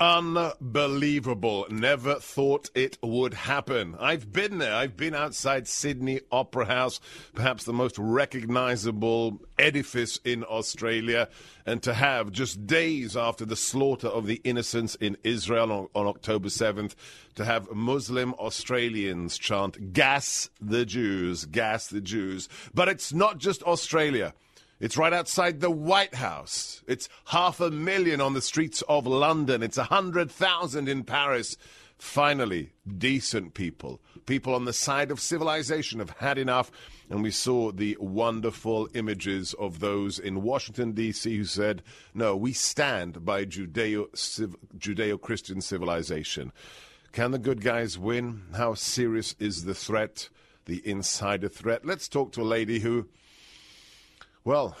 Unbelievable. 0.00 1.66
Never 1.70 2.20
thought 2.20 2.70
it 2.72 2.98
would 3.02 3.34
happen. 3.34 3.96
I've 3.98 4.32
been 4.32 4.58
there. 4.58 4.72
I've 4.72 4.96
been 4.96 5.14
outside 5.14 5.66
Sydney 5.66 6.20
Opera 6.30 6.66
House, 6.66 7.00
perhaps 7.34 7.64
the 7.64 7.72
most 7.72 7.98
recognizable 7.98 9.40
edifice 9.58 10.20
in 10.24 10.44
Australia. 10.44 11.28
And 11.66 11.82
to 11.82 11.94
have 11.94 12.30
just 12.30 12.64
days 12.64 13.16
after 13.16 13.44
the 13.44 13.56
slaughter 13.56 14.06
of 14.06 14.26
the 14.26 14.40
innocents 14.44 14.94
in 14.94 15.16
Israel 15.24 15.72
on, 15.72 15.88
on 15.96 16.06
October 16.06 16.48
7th, 16.48 16.94
to 17.34 17.44
have 17.44 17.72
Muslim 17.72 18.34
Australians 18.34 19.36
chant, 19.36 19.92
Gas 19.92 20.48
the 20.60 20.86
Jews, 20.86 21.44
gas 21.44 21.88
the 21.88 22.00
Jews. 22.00 22.48
But 22.72 22.88
it's 22.88 23.12
not 23.12 23.38
just 23.38 23.64
Australia. 23.64 24.32
It's 24.80 24.96
right 24.96 25.12
outside 25.12 25.60
the 25.60 25.70
White 25.70 26.14
House. 26.14 26.82
It's 26.86 27.08
half 27.26 27.60
a 27.60 27.70
million 27.70 28.20
on 28.20 28.34
the 28.34 28.40
streets 28.40 28.82
of 28.82 29.06
London. 29.06 29.62
It's 29.62 29.78
a 29.78 29.84
hundred 29.84 30.30
thousand 30.30 30.88
in 30.88 31.02
Paris. 31.02 31.56
Finally, 31.98 32.70
decent 32.96 33.54
people, 33.54 34.00
people 34.24 34.54
on 34.54 34.66
the 34.66 34.72
side 34.72 35.10
of 35.10 35.18
civilization 35.18 35.98
have 35.98 36.10
had 36.10 36.38
enough. 36.38 36.70
And 37.10 37.24
we 37.24 37.32
saw 37.32 37.72
the 37.72 37.96
wonderful 37.98 38.88
images 38.94 39.52
of 39.54 39.80
those 39.80 40.20
in 40.20 40.42
Washington, 40.42 40.92
D.C., 40.92 41.36
who 41.36 41.44
said, 41.44 41.82
No, 42.14 42.36
we 42.36 42.52
stand 42.52 43.24
by 43.24 43.46
Judeo 43.46 45.20
Christian 45.20 45.60
civilization. 45.60 46.52
Can 47.10 47.32
the 47.32 47.38
good 47.38 47.62
guys 47.62 47.98
win? 47.98 48.42
How 48.54 48.74
serious 48.74 49.34
is 49.40 49.64
the 49.64 49.74
threat, 49.74 50.28
the 50.66 50.86
insider 50.88 51.48
threat? 51.48 51.84
Let's 51.84 52.08
talk 52.08 52.30
to 52.32 52.42
a 52.42 52.44
lady 52.44 52.78
who 52.78 53.08
well, 54.48 54.74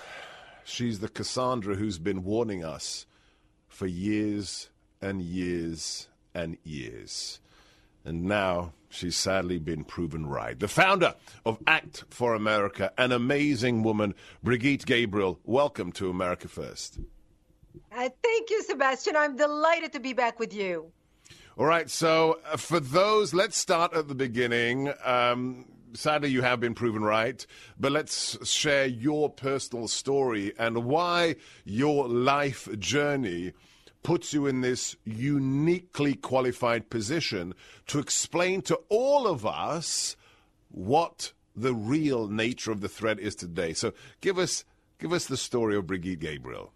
she's 0.64 1.00
the 1.00 1.10
Cassandra 1.10 1.74
who's 1.74 1.98
been 1.98 2.24
warning 2.24 2.64
us 2.64 3.04
for 3.68 3.86
years 3.86 4.70
and 5.02 5.20
years 5.20 6.08
and 6.34 6.56
years. 6.64 7.38
And 8.02 8.24
now 8.24 8.72
she's 8.88 9.14
sadly 9.14 9.58
been 9.58 9.84
proven 9.84 10.24
right. 10.24 10.58
The 10.58 10.68
founder 10.68 11.14
of 11.44 11.58
Act 11.66 12.04
for 12.08 12.34
America, 12.34 12.94
an 12.96 13.12
amazing 13.12 13.82
woman, 13.82 14.14
Brigitte 14.42 14.86
Gabriel. 14.86 15.38
Welcome 15.44 15.92
to 15.92 16.08
America 16.08 16.48
First. 16.48 16.98
Uh, 17.92 18.08
thank 18.22 18.48
you, 18.48 18.62
Sebastian. 18.62 19.16
I'm 19.16 19.36
delighted 19.36 19.92
to 19.92 20.00
be 20.00 20.14
back 20.14 20.38
with 20.38 20.54
you. 20.54 20.90
All 21.58 21.66
right, 21.66 21.90
so 21.90 22.40
uh, 22.50 22.56
for 22.56 22.80
those, 22.80 23.34
let's 23.34 23.58
start 23.58 23.92
at 23.92 24.08
the 24.08 24.14
beginning. 24.14 24.94
Um, 25.04 25.66
sadly, 25.94 26.30
you 26.30 26.42
have 26.42 26.60
been 26.60 26.74
proven 26.74 27.02
right. 27.02 27.44
But 27.78 27.92
let's 27.92 28.46
share 28.48 28.86
your 28.86 29.30
personal 29.30 29.88
story 29.88 30.52
and 30.58 30.84
why 30.84 31.36
your 31.64 32.08
life 32.08 32.68
journey 32.78 33.52
puts 34.02 34.32
you 34.32 34.46
in 34.46 34.60
this 34.60 34.96
uniquely 35.04 36.14
qualified 36.14 36.88
position 36.88 37.54
to 37.88 37.98
explain 37.98 38.62
to 38.62 38.76
all 38.88 39.26
of 39.26 39.44
us 39.44 40.16
what 40.70 41.32
the 41.56 41.74
real 41.74 42.28
nature 42.28 42.70
of 42.70 42.80
the 42.80 42.88
threat 42.88 43.18
is 43.18 43.34
today. 43.34 43.72
So 43.72 43.92
give 44.20 44.38
us 44.38 44.64
give 44.98 45.12
us 45.12 45.26
the 45.26 45.36
story 45.36 45.76
of 45.76 45.86
Brigitte 45.86 46.20
Gabriel. 46.20 46.72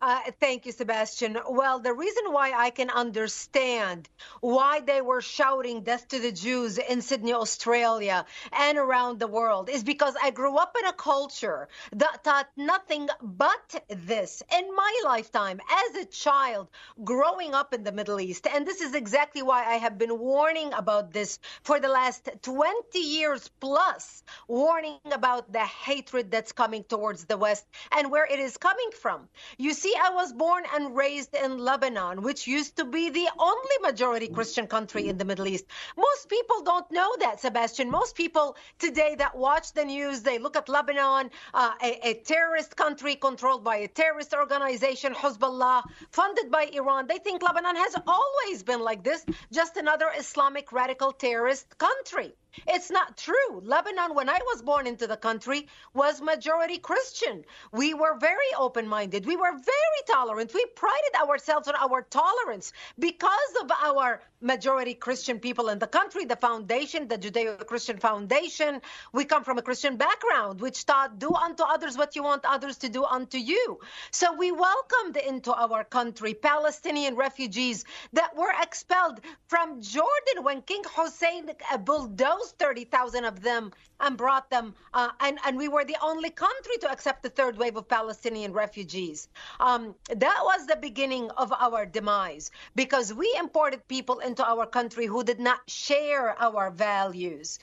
Uh, 0.00 0.20
thank 0.38 0.64
you, 0.64 0.70
Sebastian. 0.72 1.36
Well, 1.50 1.80
the 1.80 1.92
reason 1.92 2.32
why 2.32 2.52
I 2.56 2.70
can 2.70 2.88
understand 2.88 4.08
why 4.40 4.78
they 4.80 5.02
were 5.02 5.20
shouting 5.20 5.82
death 5.82 6.06
to 6.08 6.20
the 6.20 6.30
Jews 6.30 6.78
in 6.78 7.02
Sydney, 7.02 7.32
Australia, 7.32 8.24
and 8.52 8.78
around 8.78 9.18
the 9.18 9.26
world 9.26 9.68
is 9.68 9.82
because 9.82 10.14
I 10.22 10.30
grew 10.30 10.56
up 10.56 10.76
in 10.78 10.86
a 10.86 10.92
culture 10.92 11.68
that 11.94 12.22
taught 12.22 12.48
nothing 12.56 13.08
but 13.20 13.84
this 13.88 14.40
in 14.56 14.74
my 14.76 15.00
lifetime 15.04 15.60
as 15.68 15.96
a 15.96 16.06
child 16.06 16.68
growing 17.02 17.54
up 17.54 17.74
in 17.74 17.82
the 17.82 17.92
Middle 17.92 18.20
East. 18.20 18.46
And 18.46 18.66
this 18.66 18.80
is 18.80 18.94
exactly 18.94 19.42
why 19.42 19.64
I 19.64 19.74
have 19.78 19.98
been 19.98 20.16
warning 20.18 20.72
about 20.74 21.12
this 21.12 21.40
for 21.62 21.80
the 21.80 21.88
last 21.88 22.28
20 22.42 23.00
years 23.00 23.50
plus, 23.60 24.22
warning 24.46 24.98
about 25.12 25.52
the 25.52 25.64
hatred 25.64 26.30
that's 26.30 26.52
coming 26.52 26.84
towards 26.84 27.24
the 27.24 27.36
West 27.36 27.66
and 27.96 28.10
where 28.12 28.26
it 28.26 28.38
is 28.38 28.56
coming 28.58 28.90
from. 29.00 29.28
You 29.58 29.72
see, 29.74 29.87
see, 29.88 29.98
I 29.98 30.10
was 30.10 30.32
born 30.32 30.64
and 30.74 30.96
raised 30.96 31.34
in 31.34 31.58
Lebanon, 31.58 32.22
which 32.22 32.46
used 32.46 32.76
to 32.76 32.84
be 32.84 33.10
the 33.10 33.28
only 33.38 33.76
majority 33.80 34.28
Christian 34.28 34.66
country 34.66 35.08
in 35.08 35.18
the 35.18 35.24
Middle 35.24 35.46
East. 35.46 35.64
Most 35.96 36.28
people 36.28 36.62
don't 36.62 36.90
know 36.90 37.10
that, 37.20 37.40
Sebastian. 37.40 37.90
Most 37.90 38.14
people 38.16 38.56
today 38.78 39.14
that 39.16 39.36
watch 39.36 39.72
the 39.72 39.84
news, 39.84 40.22
they 40.22 40.38
look 40.38 40.56
at 40.56 40.68
Lebanon, 40.68 41.30
uh, 41.54 41.72
a, 41.82 42.08
a 42.08 42.14
terrorist 42.14 42.76
country 42.76 43.14
controlled 43.14 43.64
by 43.64 43.76
a 43.76 43.88
terrorist 43.88 44.34
organization, 44.34 45.14
Hezbollah, 45.14 45.82
funded 46.10 46.50
by 46.50 46.64
Iran. 46.72 47.06
They 47.06 47.18
think 47.18 47.42
Lebanon 47.42 47.76
has 47.76 47.94
always 48.06 48.62
been 48.62 48.80
like 48.80 49.02
this, 49.02 49.24
just 49.52 49.76
another 49.76 50.08
Islamic 50.18 50.72
radical 50.72 51.12
terrorist 51.12 51.78
country. 51.78 52.34
It's 52.66 52.90
not 52.90 53.16
true. 53.16 53.60
Lebanon, 53.62 54.14
when 54.14 54.28
I 54.28 54.38
was 54.46 54.62
born 54.62 54.86
into 54.86 55.06
the 55.06 55.16
country, 55.16 55.68
was 55.94 56.20
majority 56.20 56.78
Christian. 56.78 57.44
We 57.72 57.94
were 57.94 58.18
very 58.18 58.50
open 58.58 58.88
minded. 58.88 59.26
We 59.26 59.36
were 59.36 59.56
very 59.78 60.16
tolerant. 60.16 60.52
We 60.54 60.64
prided 60.74 61.14
ourselves 61.22 61.68
on 61.68 61.74
our 61.76 62.02
tolerance 62.02 62.72
because 62.98 63.54
of 63.62 63.70
our 63.70 64.22
majority 64.40 64.94
Christian 64.94 65.40
people 65.40 65.68
in 65.68 65.78
the 65.78 65.86
country, 65.86 66.24
the 66.24 66.36
foundation, 66.36 67.08
the 67.08 67.18
Judeo 67.18 67.66
Christian 67.66 67.98
Foundation. 67.98 68.80
We 69.12 69.24
come 69.24 69.44
from 69.44 69.58
a 69.58 69.62
Christian 69.62 69.96
background, 69.96 70.60
which 70.60 70.86
taught, 70.86 71.18
do 71.18 71.32
unto 71.34 71.62
others 71.64 71.96
what 71.96 72.16
you 72.16 72.22
want 72.22 72.44
others 72.44 72.78
to 72.78 72.88
do 72.88 73.04
unto 73.04 73.38
you. 73.38 73.80
So 74.10 74.34
we 74.34 74.52
welcomed 74.52 75.16
into 75.16 75.52
our 75.52 75.84
country 75.84 76.34
Palestinian 76.34 77.16
refugees 77.16 77.84
that 78.12 78.36
were 78.36 78.52
expelled 78.62 79.20
from 79.48 79.82
Jordan 79.82 80.42
when 80.42 80.62
King 80.62 80.82
Hussein 80.94 81.50
bulldozed 81.84 82.58
30,000 82.58 83.24
of 83.24 83.40
them 83.42 83.72
and 84.00 84.16
brought 84.16 84.50
them. 84.50 84.74
Uh, 84.94 85.08
and, 85.20 85.38
and 85.44 85.56
we 85.56 85.68
were 85.68 85.84
the 85.84 85.96
only 86.02 86.30
country 86.30 86.76
to 86.80 86.90
accept 86.90 87.22
the 87.22 87.30
third 87.30 87.56
wave 87.56 87.76
of 87.76 87.88
Palestinian 87.88 88.52
refugees. 88.52 89.28
Um, 89.60 89.94
that 90.14 90.40
was 90.42 90.66
the 90.66 90.76
beginning 90.76 91.30
of 91.32 91.52
our 91.52 91.84
demise 91.86 92.50
because 92.74 93.12
we 93.12 93.34
imported 93.38 93.86
people 93.88 94.20
into 94.28 94.46
our 94.46 94.66
country 94.66 95.06
who 95.06 95.24
did 95.24 95.40
not 95.40 95.60
share 95.66 96.38
our 96.38 96.70
values. 96.70 97.58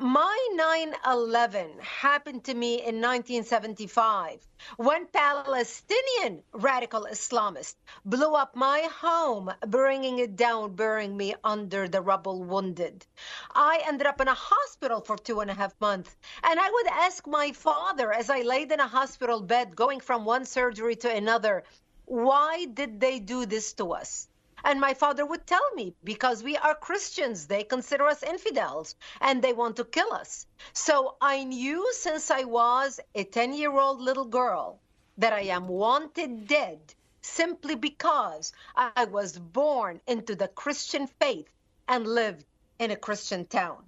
My 0.00 0.36
9 0.54 0.94
11 1.06 1.78
happened 1.80 2.42
to 2.44 2.54
me 2.54 2.74
in 2.74 3.00
1975 3.00 4.44
when 4.76 5.06
Palestinian 5.06 6.42
radical 6.52 7.06
Islamists 7.10 7.76
blew 8.04 8.34
up 8.34 8.56
my 8.56 8.80
home, 9.00 9.52
bringing 9.66 10.18
it 10.18 10.34
down, 10.34 10.74
burying 10.74 11.16
me 11.16 11.34
under 11.44 11.86
the 11.88 12.00
rubble, 12.00 12.42
wounded. 12.42 13.06
I 13.54 13.82
ended 13.86 14.08
up 14.08 14.20
in 14.20 14.28
a 14.28 14.34
hospital 14.34 15.00
for 15.00 15.16
two 15.16 15.38
and 15.40 15.50
a 15.50 15.54
half 15.54 15.74
months. 15.80 16.16
And 16.42 16.58
I 16.58 16.68
would 16.70 16.88
ask 16.88 17.26
my 17.28 17.52
father 17.52 18.12
as 18.12 18.28
I 18.28 18.42
laid 18.42 18.72
in 18.72 18.80
a 18.80 18.88
hospital 18.88 19.40
bed, 19.40 19.76
going 19.76 20.00
from 20.00 20.24
one 20.24 20.44
surgery 20.44 20.96
to 20.96 21.14
another, 21.14 21.62
why 22.06 22.66
did 22.66 22.98
they 22.98 23.20
do 23.20 23.46
this 23.46 23.72
to 23.74 23.92
us? 23.92 24.28
And 24.64 24.80
my 24.80 24.94
father 24.94 25.24
would 25.24 25.46
tell 25.46 25.74
me, 25.74 25.94
because 26.02 26.42
we 26.42 26.56
are 26.56 26.74
Christians, 26.74 27.46
they 27.46 27.64
consider 27.64 28.06
us 28.06 28.22
infidels 28.22 28.96
and 29.20 29.40
they 29.40 29.52
want 29.52 29.76
to 29.76 29.84
kill 29.84 30.12
us. 30.12 30.46
So 30.72 31.16
I 31.20 31.44
knew 31.44 31.92
since 31.92 32.30
I 32.30 32.44
was 32.44 33.00
a 33.14 33.24
10 33.24 33.52
year 33.54 33.72
old 33.78 34.00
little 34.00 34.24
girl 34.24 34.80
that 35.18 35.32
I 35.32 35.42
am 35.42 35.68
wanted 35.68 36.46
dead 36.46 36.94
simply 37.20 37.74
because 37.74 38.52
I 38.74 39.04
was 39.04 39.38
born 39.38 40.00
into 40.06 40.34
the 40.34 40.48
Christian 40.48 41.06
faith 41.06 41.48
and 41.86 42.06
lived 42.06 42.44
in 42.78 42.90
a 42.90 42.96
Christian 42.96 43.46
town. 43.46 43.84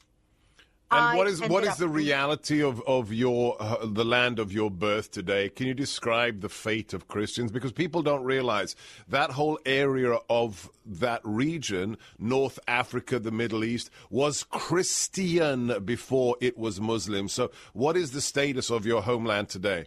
And 0.91 1.19
what 1.19 1.27
is 1.29 1.41
what 1.41 1.65
is 1.65 1.77
the 1.77 1.89
reality 1.89 2.63
of 2.63 2.83
of 2.83 3.13
your 3.13 3.57
uh, 3.61 3.87
the 3.87 4.05
land 4.05 4.39
of 4.39 4.53
your 4.53 4.71
birth 4.71 5.13
today? 5.13 5.49
Can 5.49 5.67
you 5.67 5.75
describe 5.75 6.41
the 6.41 6.49
fate 6.49 6.93
of 6.93 7.07
Christians? 7.07 7.53
Because 7.53 7.71
people 7.71 8.03
don't 8.03 8.25
realize 8.25 8.75
that 9.09 9.31
whole 9.31 9.59
area 9.65 10.19
of 10.29 10.69
that 10.85 11.21
region, 11.23 11.97
North 12.19 12.59
Africa, 12.67 13.21
the 13.21 13.31
Middle 13.31 13.63
East, 13.63 13.91
was 14.11 14.43
Christian 14.45 15.81
before 15.85 16.37
it 16.41 16.59
was 16.59 16.81
Muslim. 16.81 17.29
So, 17.29 17.53
what 17.73 17.97
is 17.97 18.11
the 18.11 18.21
status 18.21 18.71
of 18.71 18.85
your 18.85 19.03
homeland 19.03 19.49
today? 19.49 19.87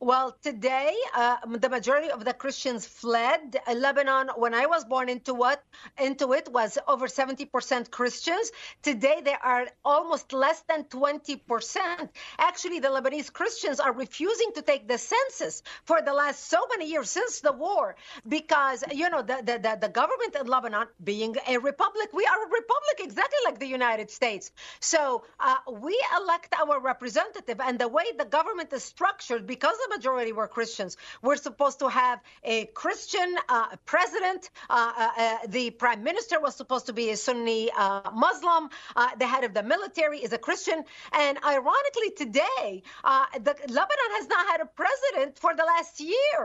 Well, 0.00 0.36
today, 0.42 0.94
uh, 1.14 1.38
the 1.46 1.70
majority 1.70 2.10
of 2.10 2.22
the 2.22 2.34
Christians 2.34 2.84
fled 2.86 3.56
Lebanon. 3.74 4.28
When 4.36 4.52
I 4.52 4.66
was 4.66 4.84
born 4.84 5.08
into 5.08 5.32
what 5.32 5.64
into 5.98 6.34
it 6.34 6.48
was 6.52 6.76
over 6.86 7.06
70% 7.06 7.90
Christians. 7.90 8.52
Today, 8.82 9.22
they 9.24 9.36
are 9.42 9.68
almost 9.86 10.34
less 10.34 10.60
than 10.68 10.84
20%. 10.84 12.10
Actually, 12.38 12.80
the 12.80 12.88
Lebanese 12.88 13.32
Christians 13.32 13.80
are 13.80 13.92
refusing 13.92 14.52
to 14.54 14.60
take 14.60 14.86
the 14.86 14.98
census 14.98 15.62
for 15.84 16.02
the 16.02 16.12
last 16.12 16.44
so 16.44 16.58
many 16.76 16.90
years 16.90 17.08
since 17.08 17.40
the 17.40 17.52
war 17.52 17.96
because, 18.28 18.84
you 18.92 19.08
know, 19.08 19.22
the, 19.22 19.36
the, 19.44 19.58
the, 19.58 19.78
the 19.80 19.88
government 19.88 20.36
in 20.38 20.46
Lebanon, 20.46 20.88
being 21.04 21.36
a 21.48 21.56
republic, 21.56 22.10
we 22.12 22.26
are 22.26 22.42
a 22.44 22.48
republic 22.48 22.96
exactly 23.00 23.38
like 23.46 23.58
the 23.58 23.66
United 23.66 24.10
States. 24.10 24.52
So 24.80 25.24
uh, 25.40 25.56
we 25.72 25.98
elect 26.20 26.54
our 26.60 26.80
representative, 26.80 27.60
and 27.60 27.78
the 27.78 27.88
way 27.88 28.04
the 28.18 28.26
government 28.26 28.72
is 28.74 28.84
structured, 28.84 29.46
because 29.46 29.76
the 29.88 29.95
majority 29.96 30.32
were 30.32 30.46
Christians, 30.46 30.96
we're 31.22 31.36
supposed 31.36 31.78
to 31.78 31.88
have 31.88 32.20
a 32.44 32.66
Christian 32.66 33.34
uh, 33.48 33.76
president. 33.86 34.50
Uh, 34.68 34.92
uh, 34.96 35.08
uh, 35.18 35.38
the 35.48 35.70
prime 35.70 36.02
minister 36.02 36.38
was 36.38 36.54
supposed 36.54 36.86
to 36.86 36.92
be 36.92 37.10
a 37.10 37.16
Sunni 37.16 37.70
uh, 37.70 38.10
Muslim. 38.12 38.68
The 39.18 39.26
head 39.26 39.44
of 39.44 39.54
the 39.54 39.62
military 39.62 40.18
is 40.26 40.32
a 40.32 40.38
Christian. 40.38 40.84
And 41.12 41.38
ironically, 41.42 42.10
today, 42.16 42.82
the, 43.46 43.54
Lebanon 43.78 44.10
has 44.18 44.26
not 44.28 44.46
had 44.50 44.60
a 44.60 44.68
president 44.82 45.38
for 45.38 45.54
the 45.54 45.64
last 45.64 46.00
year. 46.00 46.40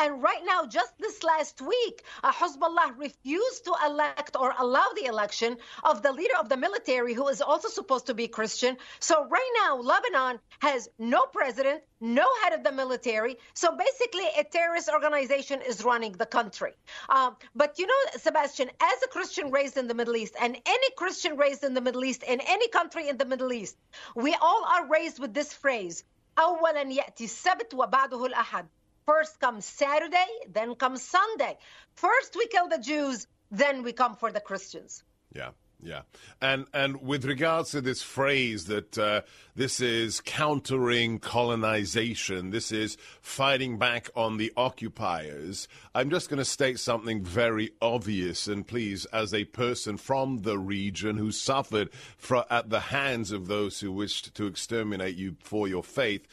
And 0.00 0.22
right 0.22 0.42
now, 0.44 0.66
just 0.66 0.92
this 0.98 1.22
last 1.22 1.60
week, 1.60 2.02
Hezbollah 2.24 2.98
refused 2.98 3.64
to 3.64 3.74
elect 3.84 4.36
or 4.38 4.54
allow 4.58 4.86
the 4.94 5.06
election 5.06 5.56
of 5.84 6.02
the 6.02 6.12
leader 6.12 6.36
of 6.40 6.48
the 6.48 6.56
military, 6.56 7.12
who 7.14 7.28
is 7.28 7.40
also 7.40 7.68
supposed 7.68 8.06
to 8.06 8.14
be 8.14 8.28
Christian. 8.28 8.76
So 9.00 9.26
right 9.28 9.52
now, 9.62 9.76
Lebanon 9.92 10.38
has 10.60 10.88
no 10.98 11.26
president, 11.26 11.82
no 11.99 12.27
head 12.43 12.53
of 12.53 12.63
the 12.63 12.71
military. 12.71 13.37
So 13.53 13.75
basically, 13.75 14.25
a 14.39 14.43
terrorist 14.43 14.89
organization 14.89 15.61
is 15.61 15.83
running 15.83 16.13
the 16.13 16.25
country. 16.25 16.73
Um, 17.09 17.35
but 17.55 17.79
you 17.79 17.87
know, 17.87 18.01
Sebastian, 18.17 18.69
as 18.81 19.03
a 19.03 19.07
Christian 19.07 19.51
raised 19.51 19.77
in 19.77 19.87
the 19.87 19.93
Middle 19.93 20.15
East, 20.15 20.35
and 20.39 20.55
any 20.65 20.91
Christian 20.95 21.37
raised 21.37 21.63
in 21.63 21.73
the 21.73 21.81
Middle 21.81 22.03
East, 22.03 22.23
in 22.23 22.41
any 22.41 22.67
country 22.69 23.07
in 23.07 23.17
the 23.17 23.25
Middle 23.25 23.51
East, 23.53 23.77
we 24.15 24.35
all 24.41 24.63
are 24.65 24.87
raised 24.87 25.19
with 25.19 25.33
this 25.33 25.53
phrase 25.53 26.03
أولا 26.37 26.81
يأتي 26.81 27.23
السبت 27.23 27.73
وبعده 27.73 28.25
الأحد 28.25 28.67
First 29.05 29.39
comes 29.39 29.65
Saturday, 29.65 30.27
then 30.47 30.75
comes 30.75 31.01
Sunday. 31.01 31.57
First 31.95 32.35
we 32.35 32.47
kill 32.47 32.69
the 32.69 32.77
Jews, 32.77 33.27
then 33.49 33.83
we 33.83 33.93
come 33.93 34.15
for 34.15 34.31
the 34.31 34.39
Christians. 34.39 35.03
Yeah, 35.33 35.49
yeah. 35.86 36.02
And 36.40 36.66
and 36.74 37.00
with 37.00 37.24
regards 37.24 37.70
to 37.70 37.80
this 37.80 38.02
phrase 38.02 38.64
that 38.64 38.98
uh, 38.98 39.20
this 39.54 39.80
is 39.80 40.20
countering 40.20 41.20
colonization, 41.20 42.50
this 42.50 42.72
is 42.72 42.96
fighting 43.22 43.78
back 43.78 44.10
on 44.16 44.36
the 44.36 44.52
occupiers, 44.56 45.68
I'm 45.94 46.10
just 46.10 46.28
going 46.28 46.38
to 46.38 46.44
state 46.44 46.80
something 46.80 47.22
very 47.22 47.70
obvious. 47.80 48.48
And 48.48 48.66
please, 48.66 49.04
as 49.06 49.32
a 49.32 49.44
person 49.44 49.96
from 49.96 50.38
the 50.38 50.58
region 50.58 51.18
who 51.18 51.30
suffered 51.30 51.90
fro- 52.18 52.44
at 52.50 52.68
the 52.68 52.80
hands 52.80 53.30
of 53.30 53.46
those 53.46 53.78
who 53.78 53.92
wished 53.92 54.34
to 54.34 54.46
exterminate 54.46 55.14
you 55.14 55.36
for 55.38 55.68
your 55.68 55.84
faith, 55.84 56.26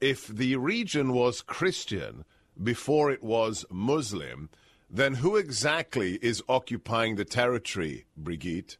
if 0.00 0.26
the 0.26 0.56
region 0.56 1.12
was 1.12 1.42
Christian 1.42 2.24
before 2.60 3.12
it 3.12 3.22
was 3.22 3.64
Muslim, 3.70 4.50
then 4.90 5.14
who 5.14 5.36
exactly 5.36 6.18
is 6.20 6.42
occupying 6.48 7.16
the 7.16 7.24
territory, 7.24 8.06
Brigitte? 8.16 8.76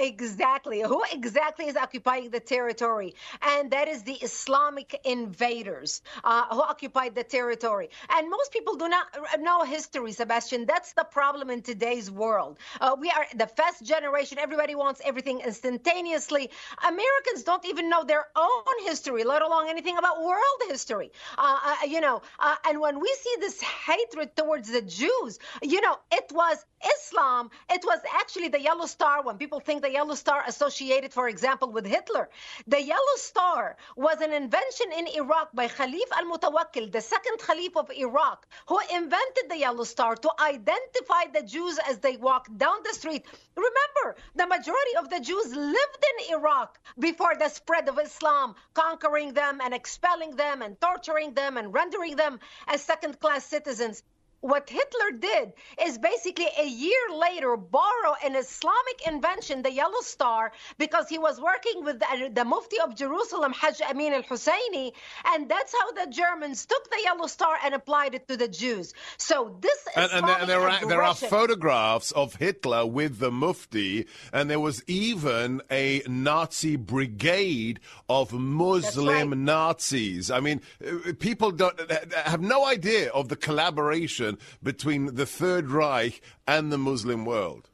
Exactly. 0.00 0.80
Who 0.82 1.02
exactly 1.12 1.66
is 1.66 1.76
occupying 1.76 2.30
the 2.30 2.40
territory? 2.40 3.14
And 3.42 3.70
that 3.72 3.88
is 3.88 4.02
the 4.04 4.14
Islamic 4.14 4.98
invaders 5.04 6.02
uh, 6.22 6.46
who 6.54 6.62
occupied 6.62 7.14
the 7.14 7.24
territory. 7.24 7.90
And 8.10 8.30
most 8.30 8.52
people 8.52 8.76
do 8.76 8.88
not 8.88 9.06
know 9.40 9.64
history, 9.64 10.12
Sebastian. 10.12 10.66
That's 10.66 10.92
the 10.92 11.04
problem 11.04 11.50
in 11.50 11.62
today's 11.62 12.10
world. 12.10 12.58
Uh, 12.80 12.96
we 12.98 13.10
are 13.10 13.26
the 13.36 13.46
fast 13.46 13.84
generation. 13.84 14.38
Everybody 14.38 14.74
wants 14.74 15.00
everything 15.04 15.40
instantaneously. 15.40 16.50
Americans 16.86 17.42
don't 17.44 17.64
even 17.66 17.88
know 17.90 18.04
their 18.04 18.26
own 18.36 18.84
history, 18.84 19.24
let 19.24 19.42
alone 19.42 19.68
anything 19.68 19.98
about 19.98 20.22
world 20.22 20.60
history. 20.68 21.10
Uh, 21.36 21.58
uh, 21.64 21.86
you 21.86 22.00
know, 22.00 22.22
uh, 22.38 22.54
and 22.68 22.80
when 22.80 23.00
we 23.00 23.14
see 23.20 23.34
this 23.40 23.60
hatred 23.60 24.36
towards 24.36 24.70
the 24.70 24.82
Jews, 24.82 25.38
you 25.62 25.80
know, 25.80 25.96
it 26.12 26.30
was 26.32 26.64
Islam. 26.96 27.50
It 27.70 27.82
was 27.84 28.00
actually 28.14 28.48
the 28.48 28.60
yellow 28.60 28.86
star 28.86 29.22
when 29.22 29.36
people 29.38 29.60
think 29.60 29.82
the 29.88 29.94
yellow 29.94 30.14
star 30.14 30.44
associated, 30.46 31.14
for 31.14 31.28
example, 31.28 31.72
with 31.72 31.86
Hitler. 31.86 32.28
The 32.66 32.82
yellow 32.82 33.16
star 33.16 33.78
was 33.96 34.20
an 34.20 34.34
invention 34.34 34.92
in 34.92 35.06
Iraq 35.06 35.48
by 35.54 35.68
Khalif 35.68 36.10
al 36.12 36.26
Mutawakkil, 36.26 36.92
the 36.92 37.00
second 37.00 37.38
Khalif 37.38 37.74
of 37.74 37.90
Iraq, 37.90 38.46
who 38.66 38.78
invented 38.94 39.46
the 39.48 39.56
yellow 39.56 39.84
star 39.84 40.14
to 40.14 40.30
identify 40.40 41.22
the 41.32 41.42
Jews 41.42 41.78
as 41.88 42.00
they 42.00 42.18
walked 42.18 42.52
down 42.58 42.76
the 42.84 42.92
street. 42.92 43.24
Remember, 43.56 44.16
the 44.34 44.46
majority 44.46 44.94
of 44.98 45.08
the 45.08 45.20
Jews 45.20 45.54
lived 45.56 46.04
in 46.10 46.34
Iraq 46.36 46.78
before 46.98 47.34
the 47.36 47.48
spread 47.48 47.88
of 47.88 47.98
Islam, 47.98 48.56
conquering 48.74 49.32
them 49.32 49.62
and 49.64 49.72
expelling 49.72 50.36
them 50.36 50.60
and 50.60 50.78
torturing 50.82 51.32
them 51.32 51.56
and 51.56 51.72
rendering 51.72 52.14
them 52.14 52.40
as 52.66 52.82
second 52.82 53.18
class 53.20 53.46
citizens 53.46 54.02
what 54.40 54.70
Hitler 54.70 55.18
did 55.18 55.52
is 55.84 55.98
basically 55.98 56.46
a 56.58 56.66
year 56.66 56.94
later 57.14 57.56
borrow 57.56 58.14
an 58.24 58.36
Islamic 58.36 59.06
invention, 59.06 59.62
the 59.62 59.72
yellow 59.72 60.00
star, 60.00 60.52
because 60.78 61.08
he 61.08 61.18
was 61.18 61.40
working 61.40 61.84
with 61.84 61.98
the, 61.98 62.30
the 62.32 62.44
Mufti 62.44 62.76
of 62.80 62.94
Jerusalem, 62.94 63.52
Hajj 63.52 63.80
Amin 63.82 64.12
al 64.12 64.22
Husseini, 64.22 64.92
and 65.26 65.48
that's 65.48 65.72
how 65.72 65.92
the 65.92 66.10
Germans 66.10 66.66
took 66.66 66.88
the 66.90 67.00
yellow 67.02 67.26
star 67.26 67.56
and 67.64 67.74
applied 67.74 68.14
it 68.14 68.28
to 68.28 68.36
the 68.36 68.48
Jews. 68.48 68.94
So 69.16 69.56
this 69.60 69.88
And, 69.96 70.10
and, 70.12 70.26
there, 70.26 70.38
and 70.38 70.48
there, 70.48 70.68
are, 70.68 70.86
there 70.86 71.02
are 71.02 71.14
photographs 71.14 72.12
of 72.12 72.36
Hitler 72.36 72.86
with 72.86 73.18
the 73.18 73.30
Mufti, 73.30 74.06
and 74.32 74.48
there 74.48 74.60
was 74.60 74.84
even 74.86 75.62
a 75.70 76.02
Nazi 76.06 76.76
brigade 76.76 77.80
of 78.08 78.32
Muslim 78.32 79.30
right. 79.30 79.38
Nazis. 79.38 80.30
I 80.30 80.40
mean, 80.40 80.60
uh, 80.86 81.12
people 81.18 81.50
don't 81.50 81.78
have 82.12 82.40
no 82.40 82.66
idea 82.66 83.10
of 83.10 83.28
the 83.28 83.36
collaboration 83.36 84.27
between 84.62 85.14
the 85.14 85.26
Third 85.26 85.70
Reich 85.70 86.20
and 86.46 86.72
the 86.72 86.78
Muslim 86.78 87.24
world. 87.24 87.70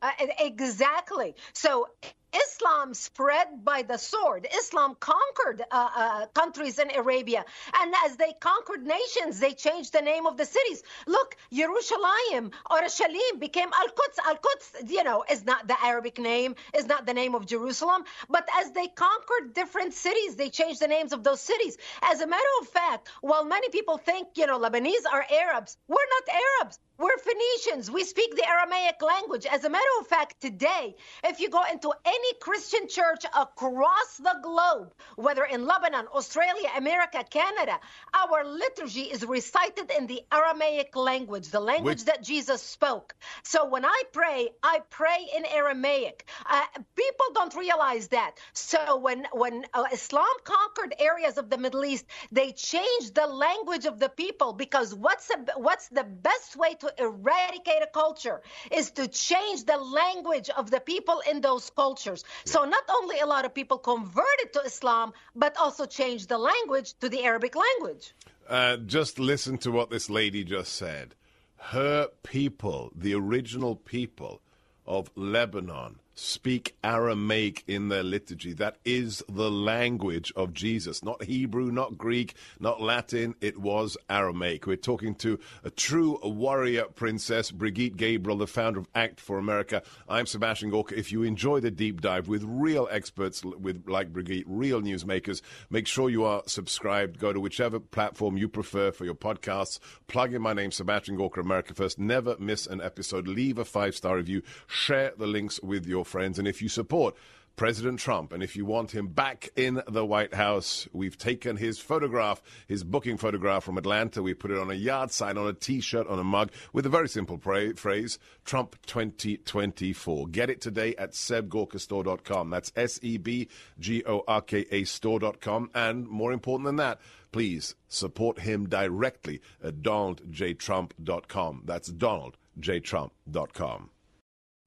Uh, 0.00 0.10
exactly. 0.38 1.34
So 1.52 1.88
Islam 2.34 2.94
spread 2.94 3.64
by 3.64 3.82
the 3.82 3.96
sword. 3.96 4.46
Islam 4.56 4.96
conquered 4.98 5.62
uh, 5.70 5.90
uh, 5.96 6.26
countries 6.34 6.78
in 6.78 6.90
Arabia. 6.90 7.44
And 7.80 7.94
as 8.04 8.16
they 8.16 8.32
conquered 8.40 8.84
nations, 8.84 9.40
they 9.40 9.52
changed 9.52 9.92
the 9.92 10.02
name 10.02 10.26
of 10.26 10.36
the 10.36 10.44
cities. 10.44 10.82
Look, 11.06 11.36
Jerusalem 11.52 12.50
or 12.70 12.80
Shalim 12.82 13.40
became 13.40 13.70
Al 13.72 13.88
Quds. 13.88 14.18
Al 14.26 14.36
Quds, 14.36 14.90
you 14.90 15.04
know, 15.04 15.24
is 15.30 15.44
not 15.44 15.66
the 15.68 15.76
Arabic 15.84 16.18
name, 16.18 16.54
is 16.76 16.86
not 16.86 17.06
the 17.06 17.14
name 17.14 17.34
of 17.34 17.46
Jerusalem. 17.46 18.04
But 18.28 18.48
as 18.60 18.72
they 18.72 18.88
conquered 18.88 19.54
different 19.54 19.94
cities, 19.94 20.36
they 20.36 20.50
changed 20.50 20.80
the 20.80 20.88
names 20.88 21.12
of 21.12 21.22
those 21.24 21.40
cities. 21.40 21.76
As 22.02 22.20
a 22.20 22.26
matter 22.26 22.54
of 22.60 22.68
fact, 22.68 23.08
while 23.20 23.44
many 23.44 23.68
people 23.68 23.98
think, 23.98 24.28
you 24.36 24.46
know, 24.46 24.58
Lebanese 24.58 25.06
are 25.10 25.24
Arabs, 25.30 25.76
we're 25.88 26.10
not 26.16 26.36
Arabs. 26.60 26.78
We're 26.96 27.18
Phoenicians. 27.18 27.90
We 27.90 28.04
speak 28.04 28.36
the 28.36 28.48
Aramaic 28.48 29.02
language. 29.02 29.46
As 29.46 29.64
a 29.64 29.68
matter 29.68 29.94
of 30.00 30.06
fact, 30.06 30.40
today, 30.40 30.94
if 31.24 31.40
you 31.40 31.50
go 31.50 31.62
into 31.72 31.92
any 32.04 32.23
Christian 32.40 32.88
church 32.88 33.24
across 33.24 34.16
the 34.18 34.36
globe, 34.42 34.92
whether 35.16 35.44
in 35.44 35.66
Lebanon, 35.66 36.06
Australia, 36.14 36.68
America, 36.76 37.24
Canada, 37.28 37.78
our 38.14 38.44
liturgy 38.44 39.02
is 39.02 39.24
recited 39.24 39.90
in 39.96 40.06
the 40.06 40.22
Aramaic 40.32 40.94
language, 40.96 41.48
the 41.48 41.60
language 41.60 42.00
Which- 42.00 42.04
that 42.06 42.22
Jesus 42.22 42.62
spoke. 42.62 43.14
So 43.42 43.66
when 43.66 43.84
I 43.84 44.02
pray, 44.12 44.50
I 44.62 44.80
pray 44.90 45.20
in 45.36 45.44
Aramaic. 45.44 46.24
Uh, 46.46 46.62
people 46.96 47.26
don't 47.34 47.54
realize 47.54 48.08
that. 48.08 48.32
So 48.52 48.96
when 48.96 49.26
when 49.32 49.64
uh, 49.72 49.84
Islam 49.92 50.36
conquered 50.44 50.94
areas 50.98 51.38
of 51.38 51.50
the 51.50 51.58
Middle 51.58 51.84
East, 51.84 52.04
they 52.32 52.52
changed 52.52 53.14
the 53.14 53.26
language 53.26 53.86
of 53.86 53.98
the 53.98 54.08
people 54.08 54.52
because 54.52 54.94
what's 54.94 55.30
a, 55.30 55.38
what's 55.58 55.88
the 55.88 56.04
best 56.04 56.56
way 56.56 56.74
to 56.82 56.88
eradicate 56.98 57.82
a 57.82 57.90
culture 58.02 58.40
is 58.70 58.90
to 58.92 59.08
change 59.08 59.64
the 59.64 59.76
language 59.76 60.48
of 60.50 60.70
the 60.70 60.80
people 60.80 61.22
in 61.30 61.40
those 61.40 61.70
cultures. 61.70 62.13
So 62.44 62.64
not 62.64 62.84
only 62.88 63.18
a 63.20 63.26
lot 63.26 63.44
of 63.44 63.54
people 63.54 63.78
converted 63.78 64.52
to 64.52 64.60
Islam, 64.60 65.12
but 65.34 65.56
also 65.56 65.86
changed 65.86 66.28
the 66.28 66.38
language 66.38 66.94
to 67.00 67.08
the 67.08 67.24
Arabic 67.24 67.56
language. 67.56 68.12
Uh, 68.48 68.76
just 68.76 69.18
listen 69.18 69.58
to 69.58 69.70
what 69.70 69.90
this 69.90 70.10
lady 70.10 70.44
just 70.44 70.74
said. 70.74 71.14
Her 71.56 72.08
people, 72.22 72.92
the 72.94 73.14
original 73.14 73.74
people, 73.74 74.42
of 74.86 75.10
Lebanon 75.16 75.98
speak 76.14 76.76
Aramaic 76.84 77.64
in 77.66 77.88
their 77.88 78.02
liturgy. 78.02 78.52
That 78.52 78.76
is 78.84 79.22
the 79.28 79.50
language 79.50 80.32
of 80.36 80.52
Jesus. 80.52 81.02
Not 81.02 81.24
Hebrew, 81.24 81.70
not 81.70 81.98
Greek, 81.98 82.34
not 82.60 82.80
Latin. 82.80 83.34
It 83.40 83.58
was 83.58 83.96
Aramaic. 84.08 84.66
We're 84.66 84.76
talking 84.76 85.14
to 85.16 85.38
a 85.64 85.70
true 85.70 86.18
warrior 86.22 86.84
princess, 86.84 87.50
Brigitte 87.50 87.96
Gabriel, 87.96 88.38
the 88.38 88.46
founder 88.46 88.80
of 88.80 88.88
Act 88.94 89.20
for 89.20 89.38
America. 89.38 89.82
I'm 90.08 90.26
Sebastian 90.26 90.70
Gorka. 90.70 90.98
If 90.98 91.12
you 91.12 91.22
enjoy 91.22 91.60
the 91.60 91.70
deep 91.70 92.00
dive 92.00 92.28
with 92.28 92.44
real 92.44 92.88
experts 92.90 93.44
with 93.44 93.88
like 93.88 94.12
Brigitte, 94.12 94.44
real 94.46 94.80
newsmakers, 94.80 95.42
make 95.70 95.86
sure 95.86 96.10
you 96.10 96.24
are 96.24 96.42
subscribed. 96.46 97.18
Go 97.18 97.32
to 97.32 97.40
whichever 97.40 97.80
platform 97.80 98.36
you 98.36 98.48
prefer 98.48 98.92
for 98.92 99.04
your 99.04 99.14
podcasts. 99.14 99.78
Plug 100.06 100.34
in 100.34 100.42
my 100.42 100.52
name, 100.52 100.70
Sebastian 100.70 101.16
Gorka, 101.16 101.40
America 101.40 101.74
First. 101.74 101.98
Never 101.98 102.36
miss 102.38 102.66
an 102.66 102.80
episode. 102.80 103.26
Leave 103.26 103.58
a 103.58 103.64
five 103.64 103.94
star 103.94 104.16
review. 104.16 104.42
Share 104.66 105.12
the 105.16 105.26
links 105.26 105.60
with 105.62 105.86
your 105.86 106.03
friends. 106.04 106.38
And 106.38 106.46
if 106.46 106.62
you 106.62 106.68
support 106.68 107.14
President 107.56 108.00
Trump, 108.00 108.32
and 108.32 108.42
if 108.42 108.56
you 108.56 108.64
want 108.64 108.90
him 108.90 109.06
back 109.06 109.50
in 109.54 109.80
the 109.86 110.04
White 110.04 110.34
House, 110.34 110.88
we've 110.92 111.16
taken 111.16 111.56
his 111.56 111.78
photograph, 111.78 112.42
his 112.66 112.82
booking 112.82 113.16
photograph 113.16 113.62
from 113.62 113.78
Atlanta. 113.78 114.24
We 114.24 114.34
put 114.34 114.50
it 114.50 114.58
on 114.58 114.72
a 114.72 114.74
yard 114.74 115.12
sign, 115.12 115.38
on 115.38 115.46
a 115.46 115.52
t 115.52 115.80
shirt, 115.80 116.08
on 116.08 116.18
a 116.18 116.24
mug, 116.24 116.50
with 116.72 116.84
a 116.84 116.88
very 116.88 117.08
simple 117.08 117.38
pra- 117.38 117.76
phrase 117.76 118.18
Trump 118.44 118.74
2024. 118.86 120.26
Get 120.28 120.50
it 120.50 120.60
today 120.60 120.96
at 120.96 121.12
sebgorkastore.com. 121.12 122.50
That's 122.50 122.72
S 122.74 122.98
E 123.02 123.18
B 123.18 123.46
G 123.78 124.02
O 124.04 124.24
R 124.26 124.40
K 124.40 124.66
A 124.72 124.82
store.com. 124.82 125.70
And 125.74 126.08
more 126.08 126.32
important 126.32 126.66
than 126.66 126.74
that, 126.76 127.00
please 127.30 127.76
support 127.88 128.40
him 128.40 128.68
directly 128.68 129.40
at 129.62 129.76
donaldjtrump.com. 129.76 131.62
That's 131.64 131.92
donaldjtrump.com. 131.92 133.90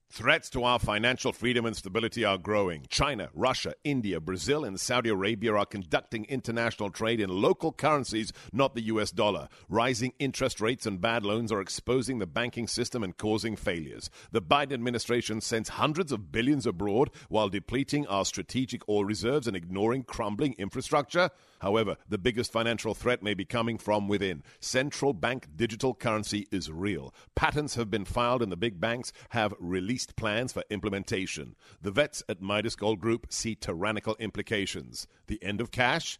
Threats 0.09 0.49
to 0.51 0.63
our 0.63 0.79
financial 0.79 1.33
freedom 1.33 1.65
and 1.65 1.75
stability 1.75 2.23
are 2.23 2.37
growing. 2.37 2.85
China, 2.89 3.29
Russia, 3.33 3.73
India, 3.83 4.21
Brazil, 4.21 4.63
and 4.63 4.79
Saudi 4.79 5.09
Arabia 5.09 5.53
are 5.53 5.65
conducting 5.65 6.23
international 6.25 6.89
trade 6.89 7.19
in 7.19 7.29
local 7.29 7.73
currencies, 7.73 8.31
not 8.53 8.73
the 8.73 8.83
US 8.83 9.11
dollar. 9.11 9.49
Rising 9.67 10.13
interest 10.17 10.61
rates 10.61 10.85
and 10.85 11.01
bad 11.01 11.25
loans 11.25 11.51
are 11.51 11.59
exposing 11.59 12.19
the 12.19 12.25
banking 12.25 12.67
system 12.67 13.03
and 13.03 13.17
causing 13.17 13.57
failures. 13.57 14.09
The 14.31 14.41
Biden 14.41 14.71
administration 14.71 15.41
sends 15.41 15.69
hundreds 15.69 16.13
of 16.13 16.31
billions 16.31 16.65
abroad 16.65 17.11
while 17.27 17.49
depleting 17.49 18.07
our 18.07 18.23
strategic 18.23 18.87
oil 18.87 19.03
reserves 19.03 19.45
and 19.45 19.57
ignoring 19.57 20.03
crumbling 20.03 20.55
infrastructure. 20.57 21.29
However, 21.59 21.97
the 22.07 22.17
biggest 22.17 22.51
financial 22.51 22.93
threat 22.93 23.21
may 23.21 23.33
be 23.33 23.45
coming 23.45 23.77
from 23.77 24.07
within. 24.07 24.43
Central 24.61 25.11
bank 25.11 25.47
digital 25.55 25.93
currency 25.93 26.47
is 26.51 26.71
real. 26.71 27.13
Patents 27.35 27.75
have 27.75 27.89
been 27.89 28.05
filed, 28.05 28.41
and 28.41 28.51
the 28.51 28.57
big 28.57 28.79
banks 28.79 29.11
have 29.29 29.53
released 29.59 29.96
plans 30.05 30.53
for 30.53 30.63
implementation. 30.69 31.55
The 31.81 31.91
vets 31.91 32.23
at 32.29 32.41
Midas 32.41 32.75
Gold 32.75 32.99
Group 32.99 33.27
see 33.29 33.55
tyrannical 33.55 34.15
implications. 34.19 35.07
The 35.27 35.41
end 35.43 35.61
of 35.61 35.71
cash? 35.71 36.19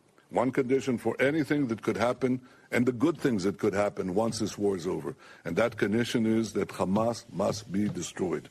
one 0.31 0.51
condition 0.51 0.97
for 0.97 1.15
anything 1.21 1.67
that 1.67 1.81
could 1.81 1.97
happen 1.97 2.41
and 2.71 2.85
the 2.85 2.91
good 2.91 3.17
things 3.17 3.43
that 3.43 3.59
could 3.59 3.73
happen 3.73 4.15
once 4.15 4.39
this 4.39 4.57
war 4.57 4.75
is 4.75 4.87
over. 4.87 5.15
And 5.43 5.55
that 5.57 5.77
condition 5.77 6.25
is 6.25 6.53
that 6.53 6.69
Hamas 6.69 7.25
must 7.31 7.71
be 7.71 7.89
destroyed. 7.89 8.49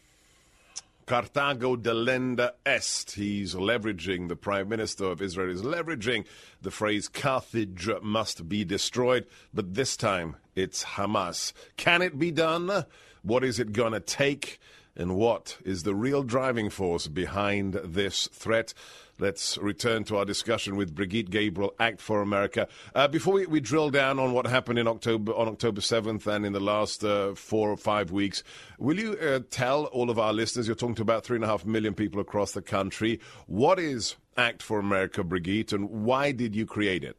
Carthago 1.06 1.76
delenda 1.76 2.52
est. 2.64 3.12
He's 3.12 3.54
leveraging, 3.54 4.28
the 4.28 4.36
Prime 4.36 4.68
Minister 4.68 5.06
of 5.06 5.20
Israel 5.20 5.50
is 5.50 5.62
leveraging 5.62 6.24
the 6.62 6.70
phrase 6.70 7.08
Carthage 7.08 7.90
must 8.00 8.48
be 8.48 8.64
destroyed, 8.64 9.26
but 9.52 9.74
this 9.74 9.96
time 9.96 10.36
it's 10.54 10.84
Hamas. 10.84 11.52
Can 11.76 12.02
it 12.02 12.16
be 12.16 12.30
done? 12.30 12.84
What 13.22 13.42
is 13.42 13.58
it 13.58 13.72
going 13.72 13.92
to 13.92 14.00
take? 14.00 14.60
And 14.94 15.16
what 15.16 15.56
is 15.64 15.82
the 15.82 15.94
real 15.94 16.22
driving 16.22 16.68
force 16.68 17.08
behind 17.08 17.74
this 17.84 18.28
threat? 18.28 18.74
Let's 19.20 19.58
return 19.58 20.04
to 20.04 20.16
our 20.16 20.24
discussion 20.24 20.76
with 20.76 20.94
Brigitte 20.94 21.28
Gabriel, 21.28 21.74
Act 21.78 22.00
for 22.00 22.22
America. 22.22 22.68
Uh, 22.94 23.06
before 23.06 23.34
we, 23.34 23.46
we, 23.46 23.60
drill 23.60 23.90
down 23.90 24.18
on 24.18 24.32
what 24.32 24.46
happened 24.46 24.78
in 24.78 24.88
October 24.88 25.34
on 25.34 25.46
October 25.46 25.82
7th 25.82 26.26
and 26.26 26.46
in 26.46 26.54
the 26.54 26.60
last 26.60 27.04
uh, 27.04 27.34
four 27.34 27.70
or 27.70 27.76
five 27.76 28.10
weeks, 28.10 28.42
will 28.78 28.98
you 28.98 29.12
uh, 29.18 29.40
tell 29.50 29.84
all 29.86 30.08
of 30.08 30.18
our 30.18 30.32
listeners, 30.32 30.66
you're 30.66 30.74
talking 30.74 30.94
to 30.94 31.02
about 31.02 31.22
three 31.22 31.36
and 31.36 31.44
a 31.44 31.48
half 31.48 31.66
million 31.66 31.92
people 31.92 32.18
across 32.18 32.52
the 32.52 32.62
country, 32.62 33.20
what 33.46 33.78
is 33.78 34.16
Act 34.38 34.62
for 34.62 34.78
America, 34.78 35.22
Brigitte, 35.22 35.74
and 35.74 35.90
why 35.90 36.32
did 36.32 36.56
you 36.56 36.64
create 36.64 37.04
it? 37.04 37.16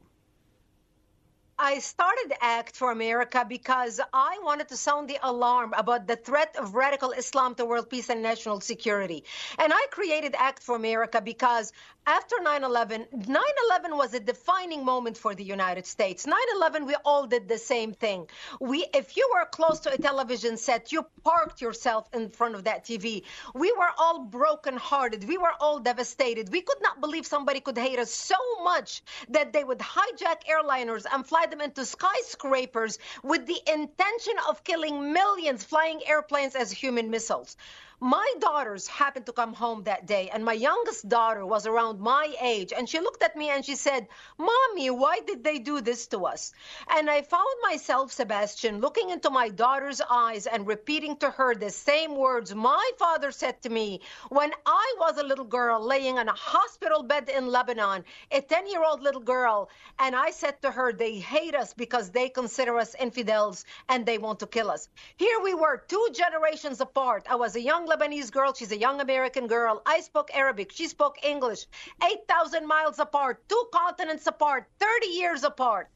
I 1.64 1.78
started 1.78 2.34
ACT 2.42 2.76
for 2.76 2.92
America 2.92 3.46
because 3.48 4.02
I 4.12 4.40
wanted 4.42 4.68
to 4.70 4.76
sound 4.76 5.08
the 5.08 5.20
alarm 5.22 5.76
about 5.78 6.08
the 6.08 6.16
threat 6.16 6.56
of 6.58 6.74
radical 6.74 7.12
Islam 7.12 7.54
to 7.56 7.66
world 7.66 7.88
peace 7.88 8.10
and 8.10 8.24
national 8.24 8.62
security. 8.62 9.24
And 9.60 9.72
I 9.72 9.86
created 9.92 10.34
ACT 10.40 10.64
for 10.64 10.76
America 10.76 11.22
because 11.22 11.72
after 12.08 12.36
9-11 12.38 13.06
9-11 13.28 13.96
was 13.96 14.14
a 14.14 14.20
defining 14.20 14.84
moment 14.84 15.18
for 15.18 15.36
the 15.36 15.44
united 15.44 15.86
states. 15.86 16.26
9-11 16.26 16.88
we 16.88 16.96
all 17.06 17.28
did 17.28 17.48
the 17.48 17.58
same 17.58 17.94
thing. 17.94 18.28
We 18.60 18.88
if 18.94 19.16
you 19.16 19.30
were 19.34 19.46
close 19.46 19.80
to 19.82 19.94
a 19.94 19.98
television 19.98 20.58
set 20.58 20.92
you 20.92 21.06
parked 21.24 21.62
yourself 21.62 22.10
in 22.14 22.30
front 22.30 22.56
of 22.56 22.64
that 22.64 22.86
tv 22.86 23.24
we 23.54 23.72
were 23.72 23.92
all 24.00 24.24
broken 24.24 24.78
hearted 24.78 25.28
we 25.28 25.38
were 25.38 25.54
all 25.60 25.80
devastated. 25.80 26.50
We 26.52 26.62
could 26.62 26.82
not 26.82 27.02
believe 27.02 27.26
somebody 27.26 27.60
could 27.60 27.78
hate 27.78 28.00
us 28.00 28.12
so 28.12 28.36
much 28.64 29.04
that 29.30 29.54
they 29.54 29.64
would 29.64 29.80
hijack 29.80 30.42
airliners 30.50 31.06
and 31.12 31.26
fly 31.26 31.46
them 31.46 31.62
into 31.62 31.86
skyscrapers 31.86 32.98
with 33.24 33.46
the 33.46 33.62
intention 33.72 34.34
of 34.50 34.64
killing 34.64 35.14
millions 35.14 35.64
flying 35.64 36.02
airplanes 36.08 36.56
as 36.56 36.72
human 36.72 37.12
missiles 37.12 37.58
my 38.02 38.34
daughters 38.40 38.88
happened 38.88 39.28
to 39.28 39.32
come 39.32 39.54
home 39.54 39.84
that 39.84 40.08
day, 40.08 40.32
and 40.34 40.44
my 40.44 40.54
youngest 40.54 41.08
daughter 41.08 41.46
was 41.46 41.68
around 41.68 42.00
my 42.00 42.34
age, 42.42 42.74
and 42.76 42.90
she 42.90 43.00
looked 43.00 43.22
at 43.22 43.36
me 43.36 43.50
and 43.50 43.64
she 43.64 43.76
said, 43.76 44.08
Mommy, 44.40 44.90
why 44.90 45.20
did 45.20 45.44
they 45.44 45.60
do 45.60 45.82
this 45.82 46.08
to 46.08 46.26
us? 46.26 46.52
And 46.90 47.12
I 47.12 47.22
found 47.22 47.46
myself, 47.62 48.12
Sebastian, 48.12 48.82
looking 48.82 49.12
into 49.12 49.30
my 49.30 49.50
daughter's 49.50 50.02
eyes 50.10 50.48
and 50.48 50.66
repeating 50.66 51.16
to 51.18 51.30
her 51.30 51.54
the 51.54 51.70
same 51.70 52.16
words 52.16 52.56
my 52.56 52.92
father 52.98 53.32
said 53.32 53.62
to 53.62 53.70
me 53.70 54.02
when 54.30 54.52
I 54.66 54.96
was 55.00 55.18
a 55.18 55.24
little 55.24 55.46
girl 55.46 55.80
laying 55.80 56.18
on 56.18 56.28
a 56.28 56.34
hospital 56.34 57.04
bed 57.04 57.30
in 57.30 57.48
Lebanon, 57.48 58.04
a 58.32 58.42
10 58.42 58.68
year 58.68 58.84
old 58.84 59.02
little 59.04 59.22
girl. 59.22 59.70
And 60.00 60.16
I 60.16 60.32
said 60.32 60.60
to 60.64 60.72
her, 60.72 60.92
They 60.92 61.20
hate 61.20 61.54
us 61.54 61.74
because 61.74 62.10
they 62.10 62.30
consider 62.30 62.78
us 62.80 62.96
infidels 63.00 63.66
and 63.90 64.06
they 64.06 64.18
want 64.18 64.40
to 64.40 64.48
kill 64.48 64.72
us. 64.72 64.90
Here 65.18 65.40
we 65.44 65.54
were, 65.54 65.84
two 65.88 66.08
generations 66.14 66.82
apart. 66.82 67.28
I 67.30 67.36
was 67.36 67.56
a 67.56 67.62
young 67.62 67.91
Lebanese 67.92 68.32
girl. 68.32 68.54
She's 68.54 68.72
a 68.72 68.78
young 68.78 69.02
American 69.02 69.48
girl. 69.48 69.82
I 69.86 70.00
spoke 70.00 70.30
Arabic. 70.34 70.72
She 70.72 70.88
spoke 70.88 71.18
English. 71.24 71.66
8,000 72.02 72.66
miles 72.66 73.00
apart, 73.00 73.48
two 73.50 73.64
continents 73.74 74.28
apart, 74.28 74.68
30 74.80 75.08
years 75.08 75.44
apart. 75.44 75.90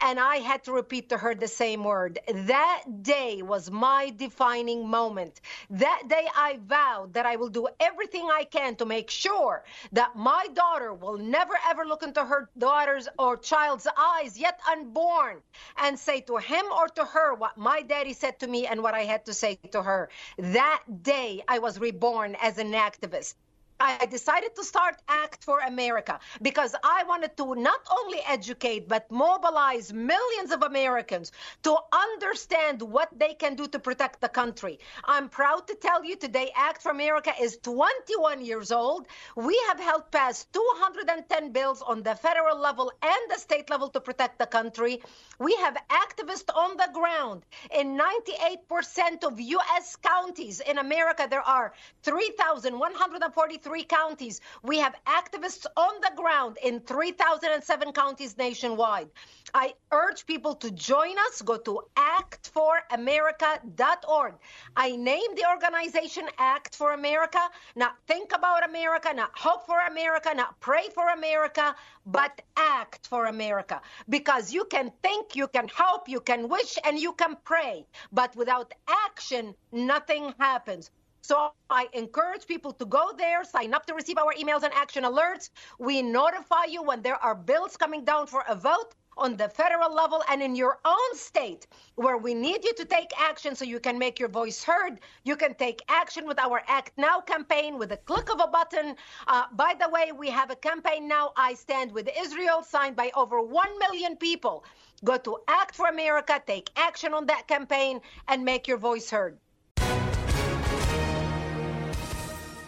And 0.00 0.20
I 0.20 0.36
had 0.36 0.64
to 0.64 0.72
repeat 0.72 1.08
to 1.10 1.18
her 1.18 1.34
the 1.34 1.48
same 1.48 1.84
word. 1.84 2.18
That 2.28 2.84
day 3.02 3.42
was 3.42 3.70
my 3.70 4.10
defining 4.10 4.88
moment. 4.88 5.40
That 5.70 6.02
day 6.08 6.26
I 6.36 6.58
vowed 6.62 7.14
that 7.14 7.26
I 7.26 7.36
will 7.36 7.48
do 7.48 7.68
everything 7.80 8.28
I 8.30 8.44
can 8.44 8.76
to 8.76 8.84
make 8.84 9.10
sure 9.10 9.64
that 9.92 10.14
my 10.16 10.46
daughter 10.52 10.92
will 10.92 11.18
never 11.18 11.54
ever 11.68 11.84
look 11.86 12.02
into 12.02 12.24
her 12.24 12.50
daughter's 12.58 13.08
or 13.18 13.36
child's 13.36 13.86
eyes, 13.96 14.38
yet 14.38 14.60
unborn, 14.70 15.42
and 15.78 15.98
say 15.98 16.20
to 16.22 16.36
him 16.36 16.66
or 16.72 16.88
to 16.88 17.04
her 17.04 17.34
what 17.34 17.56
my 17.56 17.82
daddy 17.82 18.12
said 18.12 18.38
to 18.40 18.46
me 18.46 18.66
and 18.66 18.82
what 18.82 18.94
I 18.94 19.04
had 19.04 19.26
to 19.26 19.34
say 19.34 19.56
to 19.72 19.82
her. 19.82 20.10
That 20.38 20.82
day 21.02 21.42
I 21.48 21.58
was 21.60 21.78
reborn 21.78 22.36
as 22.40 22.58
an 22.58 22.72
activist. 22.72 23.34
I 23.80 24.06
decided 24.06 24.54
to 24.54 24.62
start 24.62 24.96
Act 25.08 25.42
for 25.42 25.58
America 25.58 26.20
because 26.40 26.76
I 26.84 27.02
wanted 27.08 27.36
to 27.38 27.54
not 27.56 27.80
only 27.90 28.20
educate 28.26 28.88
but 28.88 29.10
mobilize 29.10 29.92
millions 29.92 30.52
of 30.52 30.62
Americans 30.62 31.32
to 31.64 31.76
understand 31.92 32.82
what 32.82 33.08
they 33.18 33.34
can 33.34 33.56
do 33.56 33.66
to 33.66 33.78
protect 33.80 34.20
the 34.20 34.28
country. 34.28 34.78
I'm 35.04 35.28
proud 35.28 35.66
to 35.66 35.74
tell 35.74 36.04
you 36.04 36.14
today 36.16 36.52
Act 36.54 36.82
for 36.82 36.90
America 36.92 37.32
is 37.40 37.58
21 37.62 38.44
years 38.44 38.70
old. 38.70 39.06
We 39.34 39.60
have 39.68 39.80
helped 39.80 40.12
pass 40.12 40.44
210 40.52 41.50
bills 41.50 41.82
on 41.82 42.02
the 42.04 42.14
federal 42.14 42.58
level 42.58 42.92
and 43.02 43.30
the 43.30 43.38
state 43.38 43.70
level 43.70 43.88
to 43.88 44.00
protect 44.00 44.38
the 44.38 44.46
country. 44.46 45.02
We 45.40 45.54
have 45.56 45.76
activists 45.90 46.54
on 46.54 46.76
the 46.76 46.88
ground 46.92 47.42
in 47.76 47.98
98% 47.98 49.24
of 49.24 49.40
U.S. 49.40 49.96
counties 49.96 50.60
in 50.60 50.78
America. 50.78 51.26
There 51.28 51.40
are 51.42 51.72
3,143 52.04 53.63
three 53.64 53.82
counties. 53.82 54.40
We 54.62 54.78
have 54.78 54.94
activists 55.06 55.66
on 55.76 55.94
the 56.02 56.12
ground 56.14 56.58
in 56.62 56.78
3,007 56.80 57.92
counties 57.92 58.38
nationwide. 58.38 59.08
I 59.54 59.74
urge 59.92 60.26
people 60.26 60.54
to 60.56 60.70
join 60.70 61.16
us. 61.26 61.40
Go 61.42 61.56
to 61.58 61.80
actforamerica.org. 61.96 64.34
I 64.76 64.96
named 64.96 65.38
the 65.38 65.48
organization 65.48 66.28
Act 66.38 66.76
for 66.76 66.92
America. 66.92 67.38
Not 67.76 67.96
think 68.06 68.32
about 68.34 68.68
America, 68.68 69.12
not 69.14 69.30
hope 69.34 69.64
for 69.66 69.78
America, 69.86 70.34
not 70.34 70.60
pray 70.60 70.88
for 70.94 71.08
America, 71.08 71.74
but 72.04 72.42
act 72.56 73.06
for 73.06 73.26
America. 73.26 73.80
Because 74.08 74.52
you 74.52 74.64
can 74.64 74.90
think, 75.02 75.36
you 75.36 75.46
can 75.48 75.68
hope, 75.74 76.08
you 76.08 76.20
can 76.20 76.48
wish, 76.48 76.76
and 76.84 76.98
you 76.98 77.12
can 77.12 77.36
pray. 77.44 77.86
But 78.12 78.34
without 78.36 78.72
action, 79.06 79.54
nothing 79.72 80.34
happens. 80.38 80.90
So 81.24 81.52
I 81.70 81.88
encourage 81.94 82.46
people 82.46 82.74
to 82.74 82.84
go 82.84 83.12
there, 83.16 83.44
sign 83.44 83.72
up 83.72 83.86
to 83.86 83.94
receive 83.94 84.18
our 84.18 84.34
emails 84.34 84.62
and 84.62 84.74
action 84.74 85.04
alerts. 85.04 85.48
We 85.78 86.02
notify 86.02 86.66
you 86.68 86.82
when 86.82 87.00
there 87.00 87.16
are 87.16 87.34
bills 87.34 87.78
coming 87.78 88.04
down 88.04 88.26
for 88.26 88.44
a 88.46 88.54
vote 88.54 88.94
on 89.16 89.38
the 89.38 89.48
federal 89.48 89.90
level 89.94 90.22
and 90.28 90.42
in 90.42 90.54
your 90.54 90.80
own 90.84 91.14
state 91.14 91.66
where 91.94 92.18
we 92.18 92.34
need 92.34 92.62
you 92.62 92.74
to 92.74 92.84
take 92.84 93.10
action 93.18 93.56
so 93.56 93.64
you 93.64 93.80
can 93.80 93.98
make 93.98 94.18
your 94.18 94.28
voice 94.28 94.62
heard. 94.62 95.00
You 95.22 95.34
can 95.34 95.54
take 95.54 95.80
action 95.88 96.26
with 96.26 96.38
our 96.38 96.62
Act 96.66 96.92
Now 96.98 97.22
campaign 97.22 97.78
with 97.78 97.92
a 97.92 97.96
click 97.96 98.30
of 98.30 98.40
a 98.40 98.48
button. 98.48 98.94
Uh, 99.26 99.44
by 99.52 99.74
the 99.80 99.88
way, 99.88 100.12
we 100.12 100.28
have 100.28 100.50
a 100.50 100.56
campaign 100.56 101.08
now, 101.08 101.32
I 101.38 101.54
Stand 101.54 101.90
with 101.92 102.06
Israel, 102.20 102.62
signed 102.62 102.96
by 102.96 103.10
over 103.16 103.40
1 103.40 103.78
million 103.78 104.18
people. 104.18 104.62
Go 105.04 105.16
to 105.16 105.38
Act 105.48 105.74
for 105.74 105.86
America, 105.86 106.42
take 106.46 106.68
action 106.76 107.14
on 107.14 107.24
that 107.26 107.48
campaign, 107.48 108.02
and 108.28 108.44
make 108.44 108.68
your 108.68 108.76
voice 108.76 109.08
heard. 109.08 109.38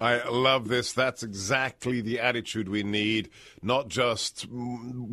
I 0.00 0.28
love 0.28 0.68
this. 0.68 0.92
That's 0.92 1.22
exactly 1.22 2.00
the 2.00 2.20
attitude 2.20 2.68
we 2.68 2.82
need. 2.82 3.30
Not 3.62 3.88
just 3.88 4.46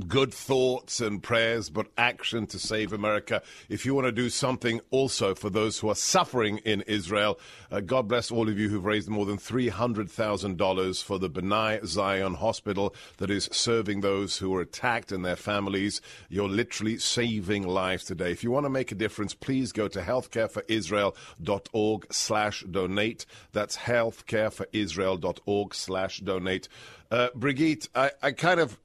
good 0.07 0.33
thoughts 0.33 0.99
and 0.99 1.21
prayers, 1.21 1.69
but 1.69 1.87
action 1.97 2.47
to 2.47 2.59
save 2.59 2.91
America. 2.91 3.41
If 3.69 3.85
you 3.85 3.93
want 3.93 4.07
to 4.07 4.11
do 4.11 4.29
something 4.29 4.81
also 4.89 5.35
for 5.35 5.49
those 5.49 5.79
who 5.79 5.89
are 5.89 5.95
suffering 5.95 6.57
in 6.59 6.81
Israel, 6.81 7.39
uh, 7.69 7.81
God 7.81 8.07
bless 8.07 8.31
all 8.31 8.49
of 8.49 8.57
you 8.57 8.69
who've 8.69 8.83
raised 8.83 9.09
more 9.09 9.25
than 9.25 9.37
$300,000 9.37 11.03
for 11.03 11.19
the 11.19 11.29
B'nai 11.29 11.85
Zion 11.85 12.35
Hospital 12.35 12.95
that 13.17 13.29
is 13.29 13.49
serving 13.51 14.01
those 14.01 14.37
who 14.37 14.49
were 14.49 14.61
attacked 14.61 15.11
and 15.11 15.23
their 15.23 15.35
families. 15.35 16.01
You're 16.29 16.49
literally 16.49 16.97
saving 16.97 17.67
lives 17.67 18.05
today. 18.05 18.31
If 18.31 18.43
you 18.43 18.51
want 18.51 18.65
to 18.65 18.69
make 18.69 18.91
a 18.91 18.95
difference, 18.95 19.33
please 19.33 19.71
go 19.71 19.87
to 19.87 20.01
healthcareforisrael.org 20.01 22.13
slash 22.13 22.63
donate. 22.69 23.25
That's 23.51 23.77
healthcare 23.77 24.51
for 24.51 24.67
israel.org 24.73 25.73
slash 25.73 26.19
donate. 26.19 26.67
Uh, 27.09 27.29
Brigitte, 27.35 27.89
I, 27.95 28.11
I 28.21 28.31
kind 28.31 28.59
of, 28.59 28.79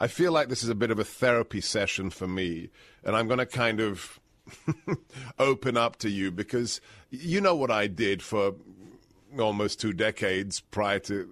I 0.00 0.06
feel 0.06 0.32
like 0.32 0.48
this 0.48 0.62
is 0.62 0.68
a 0.68 0.74
bit 0.74 0.90
of 0.90 0.98
a 0.98 1.04
therapy 1.04 1.60
session 1.60 2.10
for 2.10 2.26
me, 2.26 2.70
and 3.04 3.16
I'm 3.16 3.26
going 3.26 3.38
to 3.38 3.46
kind 3.46 3.80
of 3.80 4.20
open 5.38 5.76
up 5.76 5.96
to 5.96 6.10
you 6.10 6.30
because 6.30 6.80
you 7.10 7.40
know 7.40 7.54
what 7.54 7.70
I 7.70 7.86
did 7.86 8.22
for 8.22 8.54
almost 9.38 9.80
two 9.80 9.92
decades 9.92 10.60
prior 10.60 10.98
to 11.00 11.28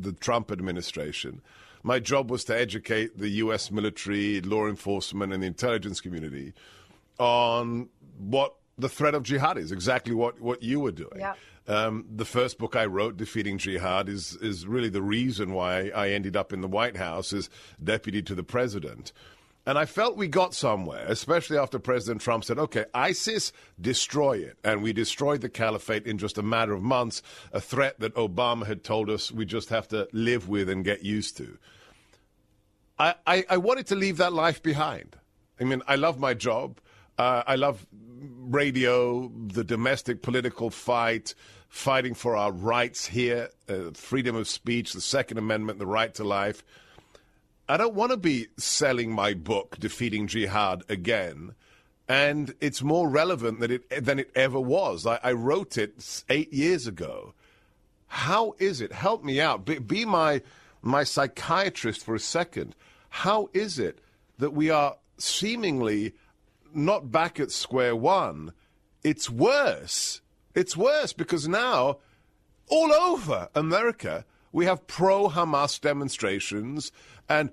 the 0.00 0.12
Trump 0.12 0.50
administration. 0.50 1.40
My 1.82 1.98
job 1.98 2.30
was 2.30 2.44
to 2.44 2.58
educate 2.58 3.18
the 3.18 3.28
U.S. 3.28 3.70
military, 3.70 4.40
law 4.40 4.66
enforcement, 4.66 5.32
and 5.32 5.42
the 5.42 5.46
intelligence 5.46 6.00
community 6.00 6.52
on 7.18 7.88
what 8.18 8.54
the 8.76 8.88
threat 8.88 9.14
of 9.14 9.22
jihad 9.22 9.58
is, 9.58 9.72
exactly 9.72 10.14
what, 10.14 10.40
what 10.40 10.62
you 10.62 10.80
were 10.80 10.92
doing. 10.92 11.18
Yeah. 11.18 11.34
Um, 11.68 12.06
the 12.10 12.24
first 12.24 12.58
book 12.58 12.74
I 12.74 12.86
wrote, 12.86 13.18
Defeating 13.18 13.58
Jihad, 13.58 14.08
is 14.08 14.36
is 14.36 14.66
really 14.66 14.88
the 14.88 15.02
reason 15.02 15.52
why 15.52 15.90
I 15.94 16.08
ended 16.10 16.34
up 16.34 16.52
in 16.52 16.62
the 16.62 16.68
White 16.68 16.96
House 16.96 17.32
as 17.32 17.50
deputy 17.82 18.22
to 18.22 18.34
the 18.34 18.42
president. 18.42 19.12
And 19.66 19.78
I 19.78 19.84
felt 19.84 20.16
we 20.16 20.28
got 20.28 20.54
somewhere, 20.54 21.04
especially 21.08 21.58
after 21.58 21.78
President 21.78 22.22
Trump 22.22 22.42
said, 22.42 22.58
okay, 22.58 22.86
ISIS, 22.94 23.52
destroy 23.78 24.38
it. 24.38 24.56
And 24.64 24.82
we 24.82 24.94
destroyed 24.94 25.42
the 25.42 25.50
caliphate 25.50 26.06
in 26.06 26.16
just 26.16 26.38
a 26.38 26.42
matter 26.42 26.72
of 26.72 26.80
months, 26.82 27.22
a 27.52 27.60
threat 27.60 28.00
that 28.00 28.14
Obama 28.14 28.66
had 28.66 28.82
told 28.82 29.10
us 29.10 29.30
we 29.30 29.44
just 29.44 29.68
have 29.68 29.86
to 29.88 30.08
live 30.10 30.48
with 30.48 30.70
and 30.70 30.86
get 30.86 31.04
used 31.04 31.36
to. 31.36 31.58
I, 32.98 33.14
I, 33.26 33.44
I 33.50 33.56
wanted 33.58 33.86
to 33.88 33.94
leave 33.94 34.16
that 34.16 34.32
life 34.32 34.62
behind. 34.62 35.16
I 35.60 35.64
mean, 35.64 35.82
I 35.86 35.96
love 35.96 36.18
my 36.18 36.32
job. 36.32 36.80
Uh, 37.18 37.42
I 37.46 37.56
love 37.56 37.86
radio, 38.48 39.30
the 39.48 39.64
domestic 39.64 40.22
political 40.22 40.70
fight, 40.70 41.34
fighting 41.68 42.14
for 42.14 42.36
our 42.36 42.50
rights 42.50 43.06
here, 43.06 43.50
uh, 43.68 43.90
freedom 43.94 44.34
of 44.34 44.48
speech, 44.48 44.92
the 44.92 45.00
Second 45.00 45.38
Amendment, 45.38 45.78
the 45.78 45.86
right 45.86 46.14
to 46.14 46.24
life. 46.24 46.64
I 47.68 47.76
don't 47.76 47.94
want 47.94 48.12
to 48.12 48.16
be 48.16 48.48
selling 48.56 49.12
my 49.12 49.34
book, 49.34 49.76
Defeating 49.78 50.26
Jihad, 50.26 50.82
again. 50.88 51.54
And 52.08 52.54
it's 52.60 52.82
more 52.82 53.08
relevant 53.08 53.60
than 53.60 53.70
it, 53.72 54.04
than 54.04 54.18
it 54.18 54.30
ever 54.34 54.58
was. 54.58 55.06
I, 55.06 55.20
I 55.22 55.32
wrote 55.32 55.76
it 55.76 56.24
eight 56.30 56.52
years 56.52 56.86
ago. 56.86 57.34
How 58.06 58.54
is 58.58 58.80
it? 58.80 58.92
Help 58.92 59.22
me 59.22 59.38
out. 59.38 59.66
Be, 59.66 59.78
be 59.78 60.06
my, 60.06 60.40
my 60.80 61.04
psychiatrist 61.04 62.02
for 62.02 62.14
a 62.14 62.20
second. 62.20 62.74
How 63.10 63.50
is 63.52 63.78
it 63.78 64.00
that 64.38 64.54
we 64.54 64.70
are 64.70 64.96
seemingly 65.18 66.14
not 66.72 67.12
back 67.12 67.38
at 67.38 67.50
square 67.50 67.94
one? 67.94 68.52
It's 69.04 69.28
worse 69.28 70.22
it's 70.54 70.76
worse 70.76 71.12
because 71.12 71.48
now, 71.48 71.98
all 72.68 72.92
over 72.92 73.48
America, 73.54 74.24
we 74.52 74.64
have 74.66 74.86
pro 74.86 75.28
Hamas 75.28 75.80
demonstrations 75.80 76.92
and 77.28 77.50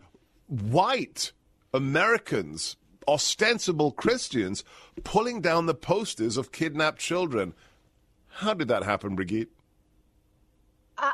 white 0.48 1.32
Americans, 1.74 2.78
ostensible 3.08 3.92
Christians, 3.92 4.64
pulling 5.04 5.42
down 5.42 5.66
the 5.66 5.74
posters 5.74 6.38
of 6.38 6.52
kidnapped 6.52 7.00
children. 7.00 7.54
How 8.28 8.54
did 8.54 8.68
that 8.70 8.84
happen, 8.84 9.16
Brigitte? 9.16 9.50
Uh, 10.98 11.12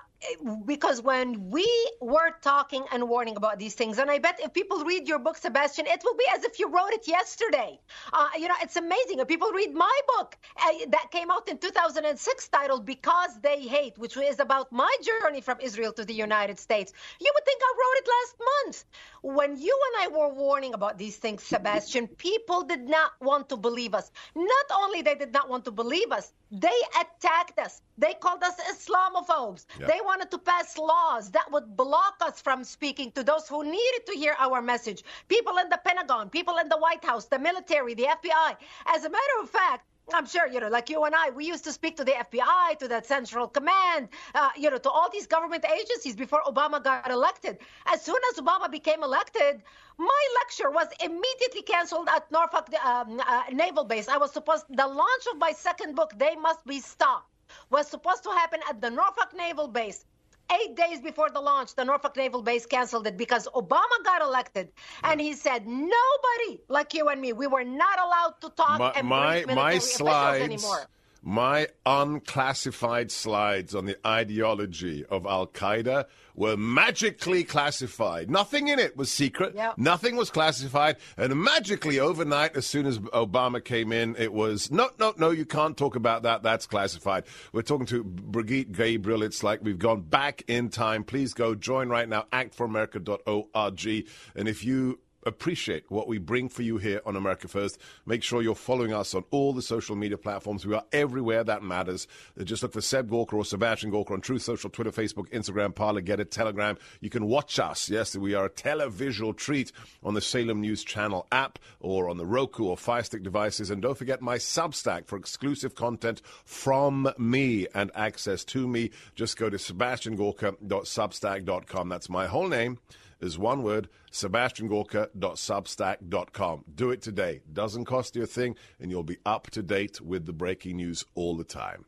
because 0.66 1.02
when 1.02 1.50
we 1.50 1.68
were 2.00 2.32
talking 2.42 2.86
and 2.92 3.08
warning 3.10 3.36
about 3.38 3.60
these 3.60 3.76
things, 3.76 3.98
and 3.98 4.10
I 4.10 4.20
bet 4.20 4.40
if 4.42 4.54
people 4.54 4.84
read 4.84 5.08
your 5.08 5.20
book, 5.20 5.38
Sebastian, 5.38 5.88
it 5.88 6.02
will 6.04 6.16
be 6.16 6.26
as 6.36 6.44
if 6.44 6.60
you 6.60 6.70
wrote 6.70 6.92
it 6.92 7.08
yesterday. 7.08 7.80
Uh, 8.14 8.30
you 8.38 8.48
know, 8.48 8.56
it's 8.62 8.76
amazing. 8.76 9.20
If 9.20 9.28
people 9.28 9.52
read 9.52 9.74
my 9.74 10.00
book 10.18 10.38
uh, 10.58 10.72
that 10.90 11.12
came 11.12 11.32
out 11.32 11.48
in 11.48 11.58
2006, 11.58 12.48
titled 12.50 12.86
Because 12.86 13.40
They 13.42 13.62
Hate, 13.62 13.98
which 13.98 14.16
is 14.18 14.40
about 14.40 14.72
my 14.72 14.94
journey 15.04 15.42
from 15.42 15.60
Israel 15.60 15.94
to 15.94 16.06
the 16.06 16.14
United 16.14 16.60
States, 16.60 16.94
you 17.20 17.32
would 17.34 17.46
think 17.46 17.62
I 17.64 17.74
wrote 17.80 17.98
it 18.02 18.08
last 18.18 18.36
month. 18.66 18.86
When 19.24 19.60
you 19.60 19.80
and 19.88 20.04
I 20.04 20.18
were 20.18 20.34
warning 20.34 20.74
about 20.74 20.98
these 20.98 21.18
things, 21.18 21.44
Sebastian, 21.44 22.08
people 22.08 22.64
did 22.64 22.88
not 22.88 23.12
want 23.22 23.50
to 23.50 23.58
believe 23.58 23.94
us. 23.94 24.12
Not 24.36 24.66
only 24.76 25.02
they 25.02 25.16
did 25.16 25.34
not 25.34 25.50
want 25.50 25.66
to 25.66 25.72
believe 25.72 26.12
us, 26.12 26.32
they 26.52 26.80
attacked 27.00 27.60
us. 27.60 27.82
They 27.98 28.14
called 28.14 28.44
us 28.44 28.56
Islamophobes. 28.60 29.66
Yeah. 29.80 29.88
They 29.88 30.00
wanted 30.12 30.30
to 30.30 30.38
pass 30.38 30.78
laws 30.78 31.32
that 31.32 31.50
would 31.54 31.78
block 31.78 32.16
us 32.20 32.42
from 32.42 32.66
speaking 32.66 33.10
to 33.14 33.24
those 33.24 33.48
who 33.48 33.64
needed 33.64 34.04
to 34.06 34.14
hear 34.14 34.36
our 34.40 34.62
message. 34.62 35.04
People 35.30 35.56
in 35.58 35.70
the 35.70 35.80
Pentagon, 35.86 36.30
people 36.30 36.58
in 36.58 36.68
the 36.68 36.78
White 36.78 37.06
House, 37.06 37.28
the 37.28 37.40
military, 37.40 37.94
the 37.94 38.08
FBI. 38.20 38.58
As 38.88 39.06
a 39.06 39.10
matter 39.10 39.36
of 39.42 39.50
fact, 39.50 39.86
I'm 40.14 40.26
sure, 40.26 40.48
you 40.48 40.60
know, 40.60 40.68
like 40.68 40.90
you 40.90 41.02
and 41.06 41.16
I, 41.16 41.30
we 41.30 41.46
used 41.46 41.64
to 41.64 41.72
speak 41.72 41.96
to 41.96 42.04
the 42.04 42.12
FBI, 42.12 42.78
to 42.80 42.90
the 42.90 43.02
Central 43.04 43.48
Command, 43.48 44.10
uh, 44.36 44.50
you 44.58 44.70
know, 44.70 44.80
to 44.80 44.90
all 44.90 45.10
these 45.10 45.28
government 45.28 45.64
agencies 45.80 46.18
before 46.18 46.42
Obama 46.46 46.84
got 46.84 47.10
elected. 47.10 47.60
As 47.86 48.02
soon 48.02 48.22
as 48.32 48.44
Obama 48.44 48.70
became 48.70 49.04
elected, 49.04 49.62
my 49.98 50.24
lecture 50.40 50.70
was 50.70 50.88
immediately 51.02 51.62
canceled 51.62 52.10
at 52.10 52.30
Norfolk 52.32 52.68
um, 52.84 53.22
uh, 53.26 53.44
Naval 53.54 53.86
Base. 53.86 54.10
I 54.10 54.18
was 54.18 54.32
supposed, 54.34 54.66
the 54.70 54.88
launch 54.88 55.26
of 55.32 55.38
my 55.38 55.54
second 55.54 55.96
book, 55.96 56.12
They 56.18 56.36
Must 56.36 56.66
Be 56.66 56.82
Stopped, 56.82 57.31
was 57.70 57.88
supposed 57.88 58.24
to 58.24 58.30
happen 58.32 58.60
at 58.70 58.82
the 58.82 58.90
Norfolk 58.90 59.34
Naval 59.36 59.68
Base 59.68 60.06
eight 60.52 60.76
days 60.76 61.02
before 61.02 61.30
the 61.30 61.40
launch, 61.40 61.76
the 61.76 61.86
Norfolk 61.86 62.16
Naval 62.16 62.42
Base 62.42 62.66
canceled 62.66 63.08
it 63.08 63.18
because 63.18 63.48
Obama 63.56 64.04
got 64.04 64.22
elected, 64.22 64.70
and 65.04 65.20
he 65.22 65.34
said 65.34 65.66
nobody 65.68 66.62
like 66.68 66.94
you 66.94 67.08
and 67.08 67.22
me, 67.22 67.34
we 67.34 67.48
were 67.48 67.64
not 67.64 68.00
allowed 68.00 68.36
to 68.42 68.50
talk 68.50 68.80
my, 68.80 68.92
and 68.96 69.08
my, 69.08 69.46
my 69.48 69.78
slides, 69.78 70.44
anymore. 70.44 70.88
My 71.24 71.68
unclassified 71.86 73.12
slides 73.12 73.76
on 73.76 73.86
the 73.86 73.96
ideology 74.06 75.06
of 75.06 75.28
Al 75.28 75.46
Qaeda 75.46 76.06
were 76.34 76.58
magically 76.58 77.44
classified. 77.44 78.32
Nothing 78.32 78.70
in 78.70 78.80
it 78.80 78.98
was 78.98 79.12
secret. 79.12 79.54
Yep. 79.54 79.78
Nothing 79.78 80.16
was 80.16 80.32
classified. 80.32 80.96
And 81.18 81.36
magically, 81.36 82.00
overnight, 82.00 82.58
as 82.58 82.66
soon 82.66 82.88
as 82.88 82.98
Obama 83.00 83.64
came 83.64 83.92
in, 83.92 84.16
it 84.18 84.34
was 84.34 84.72
no, 84.72 84.90
no, 85.00 85.14
no, 85.16 85.30
you 85.30 85.46
can't 85.46 85.78
talk 85.78 85.96
about 85.96 86.24
that. 86.24 86.42
That's 86.42 86.66
classified. 86.66 87.26
We're 87.54 87.62
talking 87.62 87.86
to 87.88 88.04
Brigitte 88.04 88.72
Gabriel. 88.72 89.22
It's 89.22 89.44
like 89.44 89.60
we've 89.62 89.78
gone 89.78 90.02
back 90.02 90.42
in 90.48 90.70
time. 90.70 91.04
Please 91.04 91.36
go 91.36 91.54
join 91.54 91.90
right 91.90 92.10
now, 92.10 92.26
actforamerica.org. 92.34 94.08
And 94.36 94.48
if 94.48 94.66
you 94.66 95.00
appreciate 95.24 95.90
what 95.90 96.08
we 96.08 96.18
bring 96.18 96.50
for 96.50 96.64
you 96.64 96.78
here 96.78 97.02
on 97.06 97.16
America 97.16 97.48
First. 97.48 97.80
Make 98.06 98.24
sure 98.24 98.42
you're 98.42 98.56
following 98.56 98.94
us 98.94 99.14
on 99.14 99.24
all 99.32 99.54
the 99.54 99.62
social 99.62 99.96
media 99.96 100.18
platforms. 100.18 100.66
We 100.66 100.74
are 100.74 100.84
everywhere 100.92 101.44
that 101.44 101.62
matters. 101.64 102.08
Uh, 102.40 102.44
just 102.44 102.64
look 102.64 102.74
for 102.74 102.82
Seb 102.82 103.10
Gorka 103.10 103.36
or 103.36 103.46
Sebastian 103.46 103.92
Gorka 103.92 104.14
on 104.14 104.22
Truth 104.22 104.42
Social, 104.44 104.70
Twitter, 104.70 104.92
Facebook, 104.92 105.30
Instagram, 105.32 105.76
Parler, 105.76 106.02
Gettr, 106.02 106.30
Telegram. 106.30 106.78
You 107.00 107.10
can 107.10 107.26
watch 107.26 107.60
us. 107.60 107.90
Yes, 107.90 108.16
we 108.16 108.34
are 108.34 108.46
a 108.46 108.50
televisual 108.50 109.36
treat 109.36 109.72
on 110.04 110.14
the 110.14 110.22
Salem 110.22 110.62
News 110.62 110.84
Channel 110.84 111.28
app 111.32 111.60
or 111.80 112.10
on 112.10 112.18
the 112.18 112.26
Roku 112.26 112.66
or 112.66 112.78
Fire 112.78 113.04
Stick 113.04 113.24
devices. 113.24 113.70
And 113.70 113.82
don't 113.82 113.98
forget 113.98 114.22
my 114.22 114.38
Substack 114.38 115.08
for 115.08 115.18
exclusive 115.18 115.76
content 115.76 116.22
from 116.46 117.12
me 117.18 117.68
and 117.74 117.92
access 117.96 118.44
to 118.46 118.66
me. 118.68 118.92
Just 119.16 119.38
go 119.38 119.50
to 119.50 119.58
sebastiangorka.substack.com. 119.58 121.90
That's 121.90 122.10
my 122.10 122.28
whole 122.28 122.48
name 122.48 122.80
is 123.22 123.38
one 123.38 123.64
word, 123.64 123.88
sebastiangorka.substack.com. 124.12 126.64
Do 126.74 126.92
it 126.92 127.02
today. 127.02 127.42
Doesn't 127.52 127.84
cost 127.86 128.16
you 128.16 128.24
a 128.24 128.28
thing, 128.28 128.56
and 128.80 128.90
you'll 128.92 129.04
be 129.04 129.18
up 129.26 129.50
to 129.52 129.62
date 129.64 130.02
with 130.02 130.26
the 130.26 130.34
breaking 130.34 130.76
news 130.78 131.06
all 131.16 131.38
the 131.38 131.44
time. 131.44 131.86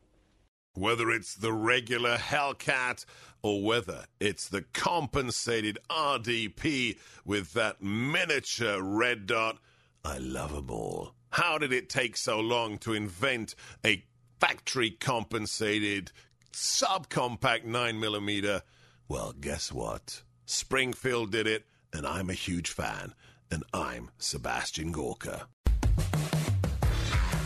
Whether 0.74 1.10
it's 1.10 1.34
the 1.36 1.52
regular 1.52 2.16
Hellcat 2.16 3.04
or 3.42 3.62
whether 3.62 4.06
it's 4.18 4.48
the 4.48 4.62
compensated 4.72 5.78
RDP 5.88 6.98
with 7.24 7.52
that 7.52 7.80
miniature 7.80 8.82
red 8.82 9.26
dot, 9.26 9.58
I 10.04 10.18
love 10.18 10.52
them 10.52 10.70
all. 10.70 11.14
How 11.30 11.58
did 11.58 11.72
it 11.72 11.88
take 11.88 12.16
so 12.16 12.40
long 12.40 12.78
to 12.78 12.92
invent 12.92 13.54
a 13.84 14.04
factory 14.40 14.90
compensated 14.90 16.10
subcompact 16.52 17.66
9mm? 17.66 18.62
Well, 19.08 19.32
guess 19.32 19.70
what? 19.70 20.23
Springfield 20.46 21.30
did 21.30 21.46
it, 21.46 21.64
and 21.92 22.06
I'm 22.06 22.28
a 22.28 22.34
huge 22.34 22.70
fan. 22.70 23.14
And 23.50 23.64
I'm 23.72 24.10
Sebastian 24.18 24.92
Gorka. 24.92 25.46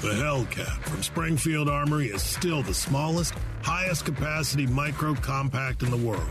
The 0.01 0.15
Hellcat 0.15 0.83
from 0.85 1.03
Springfield 1.03 1.69
Armory 1.69 2.07
is 2.07 2.23
still 2.23 2.63
the 2.63 2.75
smallest, 2.75 3.35
highest 3.63 4.05
capacity 4.05 4.67
micro 4.67 5.15
compact 5.15 5.83
in 5.83 5.91
the 5.91 5.97
world. 5.97 6.31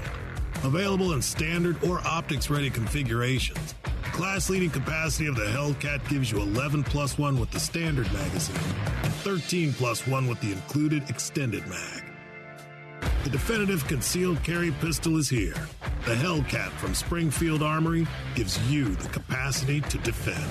Available 0.64 1.14
in 1.14 1.22
standard 1.22 1.82
or 1.84 2.00
optics 2.06 2.50
ready 2.50 2.70
configurations. 2.70 3.76
The 3.84 4.10
class 4.12 4.50
leading 4.50 4.70
capacity 4.70 5.28
of 5.28 5.36
the 5.36 5.46
Hellcat 5.46 6.08
gives 6.10 6.32
you 6.32 6.42
11 6.42 6.84
plus 6.84 7.18
1 7.18 7.40
with 7.40 7.52
the 7.52 7.60
standard 7.60 8.12
magazine 8.12 8.56
and 9.04 9.14
13 9.14 9.74
plus 9.74 10.08
1 10.08 10.28
with 10.28 10.40
the 10.42 10.52
included 10.52 11.10
extended 11.10 11.66
mag. 11.68 12.04
The 13.24 13.30
definitive 13.30 13.86
concealed 13.88 14.42
carry 14.44 14.72
pistol 14.72 15.18
is 15.18 15.30
here. 15.30 15.56
The 16.08 16.16
Hellcat 16.16 16.70
from 16.78 16.96
Springfield 16.96 17.62
Armory 17.62 18.08
gives 18.34 18.58
you 18.72 18.96
the 18.96 19.10
capacity 19.10 19.82
to 19.82 19.98
defend. 19.98 20.48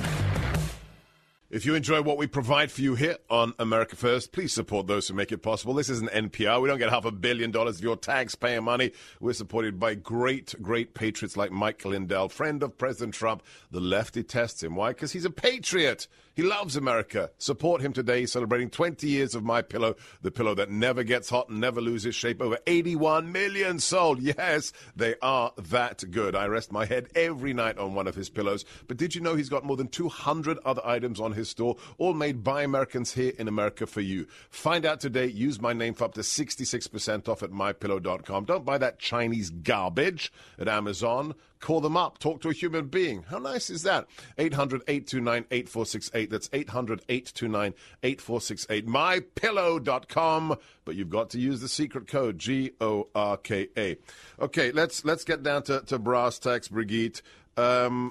If 1.49 1.65
you 1.65 1.75
enjoy 1.75 2.03
what 2.03 2.19
we 2.19 2.27
provide 2.27 2.71
for 2.71 2.83
you 2.83 2.95
here 2.95 3.17
on 3.31 3.55
America 3.59 3.97
First, 3.97 4.33
please 4.33 4.53
support 4.53 4.87
those 4.87 5.09
who 5.09 5.15
make 5.15 5.33
it 5.33 5.39
possible. 5.39 5.73
This 5.73 5.89
is 5.89 6.03
an 6.03 6.09
NPR. 6.09 6.61
We 6.61 6.69
don't 6.69 6.77
get 6.77 6.91
half 6.91 7.07
a 7.07 7.11
billion 7.11 7.53
dollars 7.53 7.79
of 7.79 7.85
your 7.85 7.97
taxpayer 7.97 8.61
money. 8.61 8.93
We're 9.19 9.33
supported 9.33 9.81
by 9.81 9.95
great, 9.95 10.55
great 10.61 10.93
patriots 10.93 11.39
like 11.39 11.53
Mike 11.53 11.83
Lindell, 11.87 12.29
friend 12.29 12.63
of 12.63 12.77
President 12.77 13.15
Trump. 13.15 13.43
The 13.71 13.81
left 13.81 14.13
detests 14.13 14.63
him. 14.63 14.77
Why? 14.77 14.91
Because 14.91 15.13
he's 15.13 15.25
a 15.25 15.31
patriot. 15.31 16.07
He 16.37 16.43
loves 16.43 16.77
America. 16.77 17.31
Support 17.39 17.81
him 17.81 17.95
today, 17.95 18.27
celebrating 18.27 18.69
20 18.69 19.09
years 19.09 19.35
of 19.35 19.43
My 19.43 19.63
Pillow, 19.63 19.97
the 20.21 20.31
pillow 20.31 20.55
that 20.57 20.71
never 20.71 21.03
gets 21.03 21.31
hot 21.31 21.49
and 21.49 21.59
never 21.59 21.81
loses 21.81 22.15
shape. 22.15 22.43
Over 22.43 22.59
81 22.67 23.33
million 23.33 23.81
sold. 23.81 24.21
Yes, 24.21 24.71
they 24.95 25.15
are 25.23 25.53
that 25.57 26.05
good. 26.11 26.37
I 26.37 26.45
rest 26.45 26.71
my 26.71 26.85
head 26.85 27.09
every 27.15 27.55
night 27.55 27.79
on 27.79 27.95
one 27.95 28.07
of 28.07 28.17
his 28.17 28.29
pillows. 28.29 28.67
But 28.87 28.99
did 28.99 29.15
you 29.15 29.23
know 29.23 29.35
he's 29.35 29.49
got 29.49 29.65
more 29.65 29.79
than 29.79 29.89
200 29.89 30.59
other 30.63 30.83
items 30.85 31.21
on 31.21 31.33
his 31.33 31.49
store, 31.49 31.77
all 31.97 32.13
made 32.13 32.45
by 32.45 32.63
Americans 32.63 33.13
here 33.13 33.33
in 33.39 33.49
America 33.49 33.87
for 33.87 34.03
you? 34.03 34.27
Find 34.51 34.85
out 34.85 35.01
today. 35.01 35.29
Use 35.29 35.59
my 35.59 35.73
name 35.73 35.95
for 35.95 36.05
up 36.05 36.13
to 36.15 36.21
66% 36.21 37.31
off 37.31 37.43
at 37.43 37.51
mypillow.com. 37.51 38.45
Don't 38.45 38.67
buy 38.67 38.77
that 38.77 38.99
Chinese 38.99 39.49
garbage 39.49 40.31
at 40.59 40.69
Amazon. 40.69 41.35
Call 41.61 41.81
them 41.81 41.97
up. 41.97 42.19
Talk 42.19 42.43
to 42.43 42.51
a 42.51 42.53
human 42.53 42.89
being. 42.89 43.25
How 43.25 43.39
nice 43.39 43.71
is 43.71 43.83
that? 43.85 44.07
800 44.39 44.83
829 44.89 45.47
8468. 45.51 46.31
That's 46.31 46.51
800 46.53 47.03
829 47.09 47.75
8468. 48.03 48.87
MyPillow.com. 48.87 50.57
But 50.85 50.95
you've 50.95 51.11
got 51.11 51.31
to 51.31 51.41
use 51.41 51.61
the 51.61 51.69
secret 51.69 52.07
code 52.07 52.39
G 52.39 52.73
O 52.81 53.09
R 53.15 53.37
K 53.37 53.69
A. 53.77 53.97
Okay, 54.41 54.71
let's 54.73 55.05
let's 55.05 55.25
get 55.25 55.43
down 55.43 55.63
to, 55.65 55.81
to 55.83 55.99
brass 55.99 56.39
tacks, 56.39 56.69
Brigitte. 56.69 57.23
Um, 57.57 58.11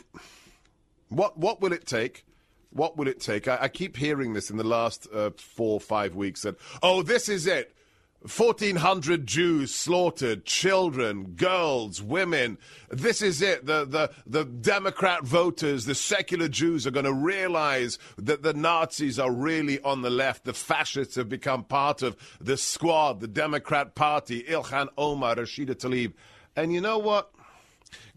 what, 1.10 1.38
what 1.38 1.62
will 1.62 1.72
it 1.72 1.86
take? 1.86 2.26
What 2.72 2.98
will 2.98 3.08
it 3.08 3.20
take? 3.20 3.48
I, 3.48 3.60
I 3.62 3.68
keep 3.68 3.96
hearing 3.96 4.34
this 4.34 4.50
in 4.50 4.58
the 4.58 4.66
last 4.66 5.08
uh, 5.14 5.30
four 5.38 5.80
five 5.80 6.16
weeks 6.16 6.42
that, 6.42 6.56
oh, 6.82 7.04
this 7.04 7.30
is 7.30 7.48
it. 7.48 7.76
1,400 8.26 9.28
Jews 9.28 9.74
slaughtered, 9.74 10.46
children, 10.46 11.36
girls, 11.36 12.02
women. 12.02 12.58
This 12.90 13.22
is 13.22 13.40
it. 13.44 13.68
The, 13.68 13.86
the, 13.86 14.10
the 14.26 14.46
Democrat 14.46 15.24
voters, 15.24 15.86
the 15.86 15.94
secular 15.94 16.48
Jews 16.48 16.88
are 16.88 16.92
going 16.92 17.06
to 17.06 17.14
realize 17.14 18.00
that 18.18 18.42
the 18.42 18.54
Nazis 18.54 19.20
are 19.20 19.32
really 19.32 19.80
on 19.82 20.02
the 20.02 20.10
left. 20.10 20.46
The 20.46 20.56
fascists 20.56 21.16
have 21.16 21.30
become 21.30 21.66
part 21.66 22.02
of 22.02 22.18
the 22.42 22.58
squad, 22.58 23.20
the 23.20 23.28
Democrat 23.28 23.94
Party, 23.94 24.42
Ilhan 24.42 24.88
Omar, 24.98 25.36
Rashida 25.36 25.76
Tlaib. 25.76 26.14
And 26.56 26.74
you 26.74 26.82
know 26.82 26.98
what? 26.98 27.32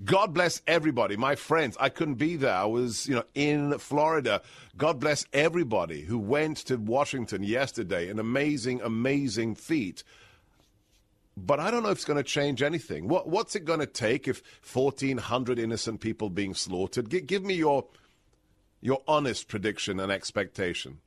God 0.04 0.33
bless 0.33 0.62
everybody. 0.66 1.16
My 1.16 1.35
friends, 1.35 1.76
I 1.81 1.88
couldn't 1.88 2.14
be 2.14 2.37
there. 2.37 2.54
I 2.54 2.64
was, 2.64 3.07
you 3.07 3.14
know, 3.14 3.24
in 3.35 3.78
Florida. 3.78 4.42
God 4.76 5.00
bless 5.00 5.26
everybody 5.33 6.02
who 6.02 6.18
went 6.18 6.59
to 6.59 6.76
Washington 6.76 7.42
yesterday. 7.42 8.09
An 8.09 8.18
amazing, 8.18 8.81
amazing 8.81 9.57
feat. 9.57 10.04
But 11.37 11.61
I 11.61 11.70
don't 11.70 11.83
know 11.83 11.90
if 11.90 11.98
it's 11.98 12.04
going 12.04 12.16
to 12.16 12.22
change 12.22 12.62
anything. 12.62 13.09
What, 13.09 13.28
what's 13.28 13.54
it 13.54 13.64
going 13.64 13.81
to 13.81 13.87
take 13.87 14.26
if 14.26 14.42
1,400 14.72 15.59
innocent 15.59 16.00
people 16.00 16.31
being 16.31 16.54
slaughtered? 16.54 17.11
G- 17.11 17.20
give 17.20 17.44
me 17.44 17.54
your, 17.54 17.85
your 18.81 19.02
honest 19.07 19.48
prediction 19.48 20.00
and 20.00 20.11
expectation. 20.11 20.98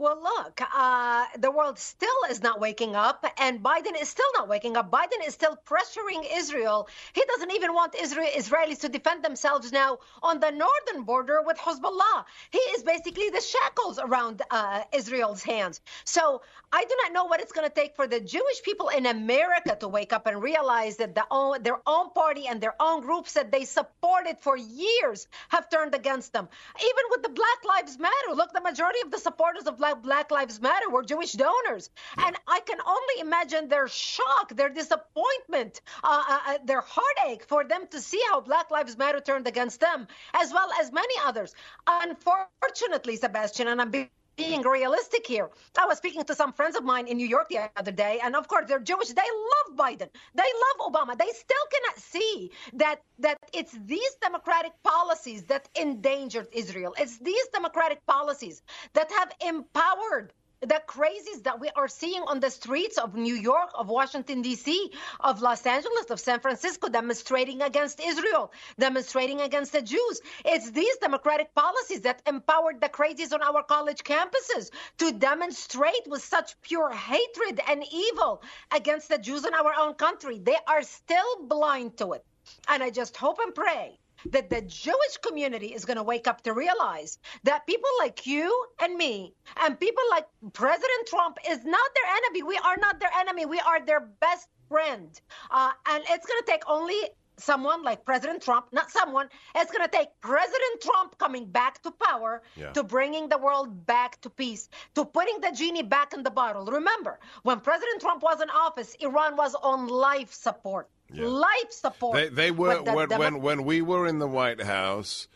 Well, 0.00 0.18
look, 0.22 0.62
uh, 0.74 1.26
the 1.36 1.50
world 1.50 1.78
still 1.78 2.08
is 2.30 2.42
not 2.42 2.58
waking 2.58 2.96
up, 2.96 3.22
and 3.36 3.62
Biden 3.62 4.00
is 4.00 4.08
still 4.08 4.32
not 4.34 4.48
waking 4.48 4.78
up. 4.78 4.90
Biden 4.90 5.26
is 5.26 5.34
still 5.34 5.58
pressuring 5.66 6.24
Israel. 6.36 6.88
He 7.12 7.22
doesn't 7.28 7.52
even 7.52 7.74
want 7.74 7.94
Israel, 7.94 8.30
Israelis 8.34 8.80
to 8.80 8.88
defend 8.88 9.22
themselves 9.22 9.72
now 9.72 9.98
on 10.22 10.40
the 10.40 10.52
northern 10.52 11.04
border 11.04 11.42
with 11.44 11.58
Hezbollah. 11.58 12.24
He 12.50 12.60
is 12.74 12.82
basically 12.82 13.28
the 13.28 13.42
shackles 13.42 13.98
around 13.98 14.40
uh, 14.50 14.84
Israel's 14.90 15.42
hands. 15.42 15.82
So 16.06 16.40
I 16.72 16.82
do 16.84 16.96
not 17.02 17.12
know 17.12 17.24
what 17.26 17.42
it's 17.42 17.52
going 17.52 17.68
to 17.68 17.74
take 17.74 17.94
for 17.94 18.06
the 18.06 18.20
Jewish 18.20 18.62
people 18.62 18.88
in 18.88 19.04
America 19.04 19.76
to 19.80 19.88
wake 19.88 20.14
up 20.14 20.26
and 20.26 20.42
realize 20.42 20.96
that 20.96 21.14
the 21.14 21.26
own, 21.30 21.62
their 21.62 21.80
own 21.86 22.08
party 22.12 22.46
and 22.46 22.58
their 22.58 22.74
own 22.80 23.02
groups 23.02 23.34
that 23.34 23.52
they 23.52 23.66
supported 23.66 24.38
for 24.38 24.56
years 24.56 25.26
have 25.50 25.68
turned 25.68 25.94
against 25.94 26.32
them. 26.32 26.48
Even 26.78 27.04
with 27.10 27.22
the 27.22 27.28
Black 27.28 27.64
Lives 27.66 27.98
Matter, 27.98 28.34
look, 28.34 28.54
the 28.54 28.62
majority 28.62 29.00
of 29.04 29.10
the 29.10 29.18
supporters 29.18 29.66
of 29.66 29.76
Black 29.76 29.89
Black 29.94 30.30
Lives 30.30 30.60
Matter 30.60 30.90
were 30.90 31.02
Jewish 31.02 31.32
donors. 31.32 31.90
Yeah. 32.16 32.28
And 32.28 32.36
I 32.46 32.60
can 32.60 32.78
only 32.86 33.20
imagine 33.20 33.68
their 33.68 33.88
shock, 33.88 34.54
their 34.54 34.68
disappointment, 34.68 35.80
uh, 36.04 36.22
uh, 36.28 36.38
uh, 36.46 36.58
their 36.64 36.82
heartache 36.86 37.44
for 37.46 37.64
them 37.64 37.86
to 37.90 38.00
see 38.00 38.20
how 38.30 38.40
Black 38.40 38.70
Lives 38.70 38.96
Matter 38.96 39.20
turned 39.20 39.46
against 39.46 39.80
them, 39.80 40.06
as 40.34 40.52
well 40.52 40.70
as 40.80 40.92
many 40.92 41.14
others. 41.24 41.54
Unfortunately, 41.86 43.16
Sebastian, 43.16 43.68
and 43.68 43.80
I'm 43.80 43.90
being 43.90 44.08
being 44.40 44.62
realistic 44.62 45.26
here. 45.26 45.48
I 45.78 45.86
was 45.86 45.98
speaking 45.98 46.24
to 46.24 46.34
some 46.34 46.52
friends 46.52 46.76
of 46.76 46.84
mine 46.84 47.06
in 47.06 47.16
New 47.16 47.26
York 47.26 47.48
the 47.48 47.70
other 47.76 47.92
day, 47.92 48.20
and 48.22 48.34
of 48.36 48.48
course 48.48 48.64
they're 48.68 48.86
Jewish. 48.92 49.08
They 49.08 49.30
love 49.54 49.68
Biden. 49.76 50.08
They 50.34 50.50
love 50.64 50.78
Obama. 50.92 51.16
They 51.18 51.32
still 51.44 51.66
cannot 51.74 51.98
see 51.98 52.50
that 52.74 53.02
that 53.18 53.38
it's 53.52 53.72
these 53.84 54.14
democratic 54.22 54.72
policies 54.82 55.44
that 55.44 55.68
endangered 55.74 56.48
Israel. 56.52 56.94
It's 56.98 57.18
these 57.18 57.46
democratic 57.48 58.04
policies 58.06 58.62
that 58.94 59.10
have 59.12 59.30
empowered 59.46 60.32
the 60.60 60.82
crazies 60.86 61.44
that 61.44 61.58
we 61.58 61.70
are 61.74 61.88
seeing 61.88 62.22
on 62.22 62.40
the 62.40 62.50
streets 62.50 62.98
of 62.98 63.14
New 63.14 63.34
York, 63.34 63.70
of 63.74 63.88
Washington, 63.88 64.42
D.C., 64.42 64.92
of 65.20 65.40
Los 65.40 65.64
Angeles, 65.64 66.10
of 66.10 66.20
San 66.20 66.40
Francisco, 66.40 66.88
demonstrating 66.88 67.62
against 67.62 67.98
Israel, 67.98 68.52
demonstrating 68.78 69.40
against 69.40 69.72
the 69.72 69.80
Jews. 69.80 70.20
It's 70.44 70.70
these 70.70 70.96
democratic 70.98 71.54
policies 71.54 72.02
that 72.02 72.20
empowered 72.26 72.80
the 72.80 72.90
crazies 72.90 73.32
on 73.32 73.42
our 73.42 73.62
college 73.62 74.04
campuses 74.04 74.70
to 74.98 75.12
demonstrate 75.12 76.06
with 76.06 76.22
such 76.22 76.60
pure 76.60 76.92
hatred 76.92 77.60
and 77.66 77.82
evil 77.90 78.42
against 78.70 79.08
the 79.08 79.18
Jews 79.18 79.46
in 79.46 79.54
our 79.54 79.72
own 79.78 79.94
country. 79.94 80.38
They 80.38 80.58
are 80.66 80.82
still 80.82 81.46
blind 81.46 81.96
to 81.98 82.12
it. 82.12 82.24
And 82.68 82.82
I 82.82 82.90
just 82.90 83.16
hope 83.16 83.38
and 83.42 83.54
pray 83.54 83.99
that 84.26 84.50
the 84.50 84.62
Jewish 84.62 85.16
community 85.22 85.68
is 85.68 85.84
going 85.84 85.96
to 85.96 86.02
wake 86.02 86.26
up 86.26 86.42
to 86.42 86.52
realize 86.52 87.18
that 87.44 87.66
people 87.66 87.90
like 87.98 88.26
you 88.26 88.66
and 88.82 88.96
me 88.96 89.34
and 89.62 89.78
people 89.78 90.04
like 90.10 90.26
President 90.52 91.06
Trump 91.06 91.38
is 91.48 91.64
not 91.64 91.90
their 91.94 92.16
enemy. 92.16 92.42
We 92.42 92.58
are 92.64 92.76
not 92.76 93.00
their 93.00 93.10
enemy. 93.18 93.46
We 93.46 93.60
are 93.60 93.84
their 93.84 94.00
best 94.00 94.48
friend. 94.68 95.20
Uh, 95.50 95.72
and 95.88 96.04
it's 96.08 96.26
going 96.26 96.40
to 96.40 96.46
take 96.46 96.62
only 96.68 96.96
someone 97.40 97.82
like 97.82 98.04
President 98.04 98.42
Trump, 98.42 98.66
not 98.72 98.90
someone, 98.90 99.28
it's 99.54 99.72
going 99.72 99.84
to 99.84 99.90
take 99.90 100.08
President 100.20 100.80
Trump 100.82 101.18
coming 101.18 101.46
back 101.46 101.82
to 101.82 101.90
power 101.90 102.42
yeah. 102.56 102.70
to 102.72 102.82
bringing 102.82 103.28
the 103.28 103.38
world 103.38 103.86
back 103.86 104.20
to 104.20 104.30
peace, 104.30 104.68
to 104.94 105.04
putting 105.04 105.40
the 105.40 105.50
genie 105.52 105.82
back 105.82 106.12
in 106.12 106.22
the 106.22 106.30
bottle. 106.30 106.66
Remember, 106.66 107.18
when 107.42 107.60
President 107.60 108.00
Trump 108.00 108.22
was 108.22 108.40
in 108.40 108.50
office, 108.50 108.94
Iran 109.00 109.36
was 109.36 109.54
on 109.54 109.88
life 109.88 110.32
support 110.32 110.88
yeah. 111.12 111.26
life 111.26 111.70
support. 111.70 112.16
They, 112.16 112.28
they 112.28 112.50
were 112.50 112.82
the, 112.82 112.92
when, 112.92 113.08
when 113.10 113.40
when 113.40 113.64
we 113.64 113.82
were 113.82 114.06
in 114.06 114.18
the 114.18 114.28
White 114.28 114.62
House, 114.62 115.28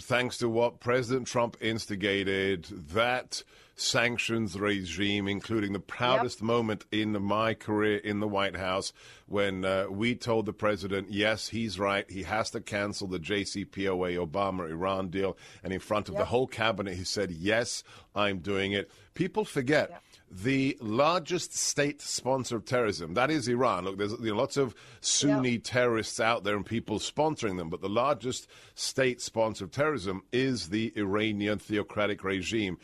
thanks 0.00 0.38
to 0.38 0.48
what 0.48 0.80
President 0.80 1.26
Trump 1.26 1.56
instigated, 1.60 2.64
that 2.92 3.42
sanctions 3.76 4.58
regime, 4.58 5.26
including 5.26 5.72
the 5.72 5.80
proudest 5.80 6.38
yep. 6.38 6.46
moment 6.46 6.84
in 6.92 7.20
my 7.20 7.54
career 7.54 7.96
in 7.98 8.20
the 8.20 8.28
White 8.28 8.56
House 8.56 8.92
when 9.26 9.64
uh, 9.64 9.86
we 9.90 10.14
told 10.14 10.46
the 10.46 10.52
president, 10.52 11.10
yes, 11.10 11.48
he's 11.48 11.78
right. 11.78 12.08
He 12.10 12.22
has 12.22 12.50
to 12.50 12.60
cancel 12.60 13.08
the 13.08 13.18
JCPOA 13.18 14.24
Obama 14.24 14.70
Iran 14.70 15.08
deal. 15.08 15.36
And 15.62 15.72
in 15.72 15.80
front 15.80 16.08
of 16.08 16.14
yep. 16.14 16.22
the 16.22 16.26
whole 16.26 16.46
cabinet, 16.46 16.94
he 16.94 17.04
said, 17.04 17.30
yes, 17.32 17.82
I'm 18.14 18.38
doing 18.38 18.72
it. 18.72 18.90
People 19.14 19.44
forget. 19.44 19.90
Yep 19.90 20.02
the 20.42 20.76
largest 20.80 21.54
state 21.54 22.02
sponsor 22.02 22.56
of 22.56 22.64
terrorism. 22.64 23.14
That 23.14 23.30
is 23.30 23.46
Iran. 23.46 23.84
Look, 23.84 23.98
there's 23.98 24.12
you 24.12 24.30
know, 24.30 24.36
lots 24.36 24.56
of 24.56 24.74
Sunni 25.00 25.52
yep. 25.52 25.60
terrorists 25.62 26.18
out 26.18 26.42
there 26.42 26.56
and 26.56 26.66
people 26.66 26.98
sponsoring 26.98 27.56
them, 27.56 27.70
but 27.70 27.80
the 27.80 27.88
largest 27.88 28.48
state 28.74 29.20
sponsor 29.20 29.64
of 29.64 29.70
terrorism 29.70 30.22
is 30.32 30.70
the 30.70 30.92
Iranian 30.96 31.58
theocratic 31.58 32.24
regime. 32.24 32.78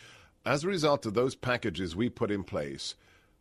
As 0.47 0.63
a 0.63 0.69
result 0.69 1.07
of 1.07 1.15
those 1.15 1.35
packages 1.35 1.97
we 1.97 2.09
put 2.09 2.31
in 2.31 2.45
place, 2.45 2.95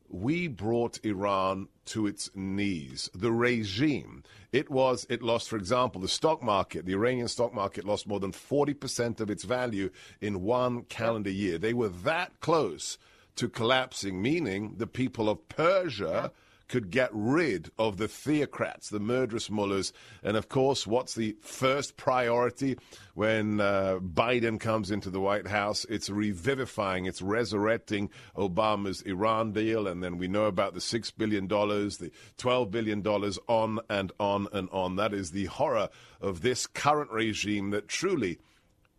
we 0.09 0.47
brought 0.47 0.99
Iran 1.03 1.67
to 1.85 2.07
its 2.07 2.31
knees. 2.33 3.11
The 3.13 3.31
regime, 3.31 4.23
it 4.51 4.71
was, 4.71 5.05
it 5.07 5.21
lost, 5.21 5.49
for 5.49 5.55
example, 5.55 6.01
the 6.01 6.07
stock 6.07 6.41
market, 6.41 6.87
the 6.87 6.93
Iranian 6.93 7.27
stock 7.27 7.53
market 7.53 7.85
lost 7.85 8.07
more 8.07 8.19
than 8.19 8.31
40% 8.31 9.19
of 9.19 9.29
its 9.29 9.43
value 9.43 9.91
in 10.19 10.41
one 10.41 10.81
calendar 10.85 11.29
year. 11.29 11.59
They 11.59 11.75
were 11.75 11.89
that 11.89 12.39
close 12.39 12.97
to 13.35 13.49
collapsing, 13.49 14.21
meaning 14.21 14.75
the 14.77 14.87
people 14.87 15.29
of 15.29 15.47
Persia 15.49 16.31
could 16.69 16.91
get 16.91 17.09
rid 17.11 17.71
of 17.77 17.97
the 17.97 18.07
theocrats, 18.07 18.89
the 18.89 18.99
murderous 18.99 19.49
mullahs. 19.49 19.91
And 20.23 20.37
of 20.37 20.47
course, 20.47 20.87
what's 20.87 21.15
the 21.15 21.35
first 21.41 21.97
priority 21.97 22.77
when 23.15 23.59
uh, 23.59 23.99
Biden 23.99 24.59
comes 24.59 24.91
into 24.91 25.09
the 25.09 25.19
White 25.19 25.47
House? 25.47 25.85
It's 25.89 26.09
revivifying, 26.09 27.05
it's 27.05 27.21
resurrecting 27.21 28.09
Obama's 28.37 29.01
Iran 29.01 29.51
deal. 29.51 29.87
And 29.87 30.01
then 30.01 30.17
we 30.17 30.27
know 30.27 30.45
about 30.45 30.75
the 30.75 30.79
$6 30.79 31.11
billion, 31.17 31.47
the 31.47 32.11
$12 32.37 32.71
billion, 32.71 33.05
on 33.47 33.79
and 33.89 34.11
on 34.19 34.47
and 34.53 34.69
on. 34.71 34.95
That 34.95 35.13
is 35.13 35.31
the 35.31 35.45
horror 35.45 35.89
of 36.21 36.41
this 36.41 36.67
current 36.67 37.11
regime 37.11 37.71
that 37.71 37.87
truly 37.87 38.39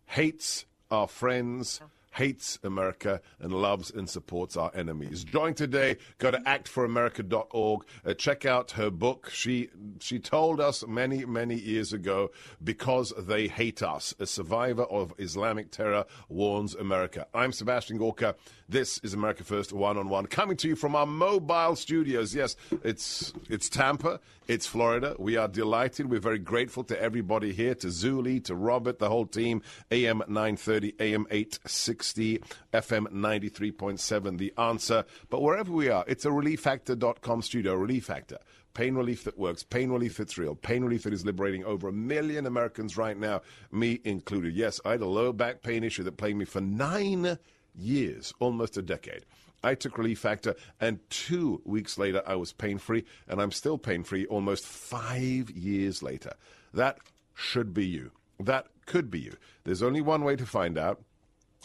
hates 0.06 0.66
our 0.90 1.06
friends 1.06 1.80
hates 2.10 2.58
America 2.62 3.20
and 3.38 3.52
loves 3.52 3.90
and 3.90 4.08
supports 4.08 4.56
our 4.56 4.70
enemies. 4.74 5.24
Join 5.24 5.54
today. 5.54 5.96
Go 6.18 6.30
to 6.30 6.38
actforamerica.org. 6.38 7.84
Uh, 8.04 8.14
check 8.14 8.44
out 8.44 8.72
her 8.72 8.90
book. 8.90 9.30
She 9.32 9.68
she 10.00 10.18
told 10.18 10.60
us 10.60 10.84
many 10.86 11.24
many 11.24 11.54
years 11.54 11.92
ago 11.92 12.30
because 12.62 13.12
they 13.18 13.48
hate 13.48 13.82
us. 13.82 14.14
A 14.18 14.26
survivor 14.26 14.84
of 14.84 15.14
Islamic 15.18 15.70
terror 15.70 16.04
warns 16.28 16.74
America. 16.74 17.26
I'm 17.34 17.52
Sebastian 17.52 17.98
Gorka. 17.98 18.34
This 18.68 18.98
is 18.98 19.14
America 19.14 19.44
First 19.44 19.72
One 19.72 19.96
on 19.96 20.08
One, 20.08 20.26
coming 20.26 20.56
to 20.58 20.68
you 20.68 20.76
from 20.76 20.94
our 20.94 21.06
mobile 21.06 21.76
studios. 21.76 22.34
Yes, 22.34 22.56
it's 22.84 23.32
it's 23.48 23.68
Tampa, 23.68 24.20
it's 24.46 24.66
Florida. 24.66 25.16
We 25.18 25.36
are 25.36 25.48
delighted. 25.48 26.10
We're 26.10 26.20
very 26.20 26.38
grateful 26.38 26.84
to 26.84 27.00
everybody 27.00 27.52
here, 27.52 27.74
to 27.76 27.88
Zuli, 27.88 28.42
to 28.44 28.54
Robert, 28.54 28.98
the 28.98 29.08
whole 29.08 29.26
team. 29.26 29.62
AM 29.90 30.18
930, 30.28 30.94
AM 31.00 31.26
860, 31.30 31.99
FM 32.02 33.06
93.7. 33.12 34.38
The 34.38 34.52
answer. 34.58 35.04
But 35.28 35.42
wherever 35.42 35.72
we 35.72 35.88
are, 35.88 36.04
it's 36.06 36.24
a 36.24 36.28
ReliefFactor.com 36.28 37.42
studio. 37.42 37.74
Relief 37.74 38.06
Factor 38.06 38.38
pain 38.74 38.94
relief 38.94 39.24
that 39.24 39.38
works, 39.38 39.62
pain 39.62 39.90
relief 39.90 40.16
that's 40.16 40.38
real, 40.38 40.54
pain 40.54 40.82
relief 40.82 41.02
that 41.02 41.12
is 41.12 41.24
liberating 41.24 41.64
over 41.64 41.88
a 41.88 41.92
million 41.92 42.46
Americans 42.46 42.96
right 42.96 43.18
now, 43.18 43.42
me 43.72 44.00
included. 44.04 44.54
Yes, 44.54 44.80
I 44.84 44.92
had 44.92 45.00
a 45.00 45.06
low 45.06 45.32
back 45.32 45.62
pain 45.62 45.84
issue 45.84 46.02
that 46.04 46.16
plagued 46.16 46.38
me 46.38 46.44
for 46.44 46.60
nine 46.60 47.38
years, 47.74 48.32
almost 48.38 48.76
a 48.76 48.82
decade. 48.82 49.24
I 49.62 49.74
took 49.74 49.98
Relief 49.98 50.20
Factor, 50.20 50.54
and 50.80 50.98
two 51.10 51.60
weeks 51.64 51.98
later, 51.98 52.22
I 52.26 52.34
was 52.36 52.52
pain 52.52 52.78
free, 52.78 53.04
and 53.28 53.42
I'm 53.42 53.52
still 53.52 53.76
pain 53.76 54.04
free 54.04 54.24
almost 54.26 54.64
five 54.64 55.50
years 55.50 56.02
later. 56.02 56.32
That 56.72 56.98
should 57.34 57.74
be 57.74 57.86
you. 57.86 58.12
That 58.38 58.68
could 58.86 59.10
be 59.10 59.20
you. 59.20 59.34
There's 59.64 59.82
only 59.82 60.00
one 60.00 60.24
way 60.24 60.36
to 60.36 60.46
find 60.46 60.78
out. 60.78 61.02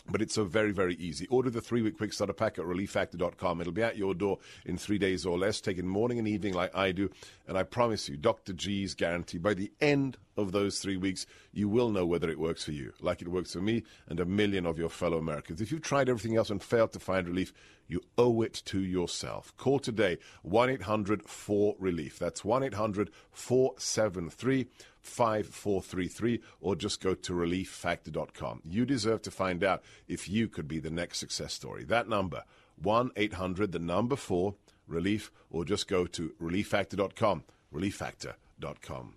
But 0.07 0.21
it's 0.21 0.35
so 0.35 0.43
very, 0.43 0.71
very 0.71 0.95
easy. 0.95 1.25
Order 1.27 1.49
the 1.49 1.61
three 1.61 1.81
week 1.81 1.97
quick 1.97 2.13
starter 2.13 2.33
pack 2.33 2.59
at 2.59 2.65
relieffactor.com. 2.65 3.61
It'll 3.61 3.73
be 3.73 3.81
at 3.81 3.97
your 3.97 4.13
door 4.13 4.37
in 4.65 4.77
three 4.77 4.99
days 4.99 5.25
or 5.25 5.37
less, 5.37 5.59
taken 5.61 5.87
morning 5.87 6.19
and 6.19 6.27
evening 6.27 6.53
like 6.53 6.75
I 6.75 6.91
do. 6.91 7.09
And 7.47 7.57
I 7.57 7.63
promise 7.63 8.07
you, 8.07 8.15
Dr. 8.17 8.53
G's 8.53 8.93
guarantee 8.93 9.39
by 9.39 9.55
the 9.55 9.71
end 9.81 10.17
of 10.37 10.51
those 10.51 10.79
three 10.79 10.97
weeks, 10.97 11.25
you 11.53 11.67
will 11.69 11.89
know 11.89 12.05
whether 12.05 12.29
it 12.29 12.39
works 12.39 12.63
for 12.63 12.71
you, 12.71 12.93
like 12.99 13.21
it 13.21 13.27
works 13.27 13.53
for 13.53 13.61
me 13.61 13.83
and 14.07 14.19
a 14.19 14.25
million 14.25 14.65
of 14.65 14.77
your 14.77 14.89
fellow 14.89 15.17
Americans. 15.17 15.61
If 15.61 15.71
you've 15.71 15.81
tried 15.81 16.09
everything 16.09 16.35
else 16.35 16.49
and 16.49 16.61
failed 16.61 16.91
to 16.93 16.99
find 16.99 17.27
relief, 17.27 17.53
you 17.87 18.01
owe 18.17 18.41
it 18.41 18.61
to 18.65 18.79
yourself. 18.79 19.55
Call 19.57 19.79
today 19.79 20.17
1 20.43 20.69
800 20.69 21.23
4 21.27 21.75
Relief. 21.79 22.19
That's 22.19 22.43
1 22.43 22.63
800 22.63 23.11
473 23.31 24.67
5433 25.01 26.41
or 26.61 26.75
just 26.75 27.01
go 27.01 27.13
to 27.13 27.33
relieffactor.com. 27.33 28.61
You 28.63 28.85
deserve 28.85 29.21
to 29.23 29.31
find 29.31 29.63
out 29.63 29.83
if 30.07 30.27
you 30.27 30.47
could 30.47 30.67
be 30.67 30.79
the 30.79 30.89
next 30.89 31.19
success 31.19 31.53
story. 31.53 31.83
That 31.83 32.09
number 32.09 32.43
1 32.81 33.11
800 33.15 33.71
the 33.71 33.79
number 33.79 34.15
4 34.15 34.55
relief 34.87 35.31
or 35.49 35.65
just 35.65 35.87
go 35.87 36.05
to 36.07 36.33
relieffactor.com. 36.41 37.43
relieffactor.com. 37.73 39.15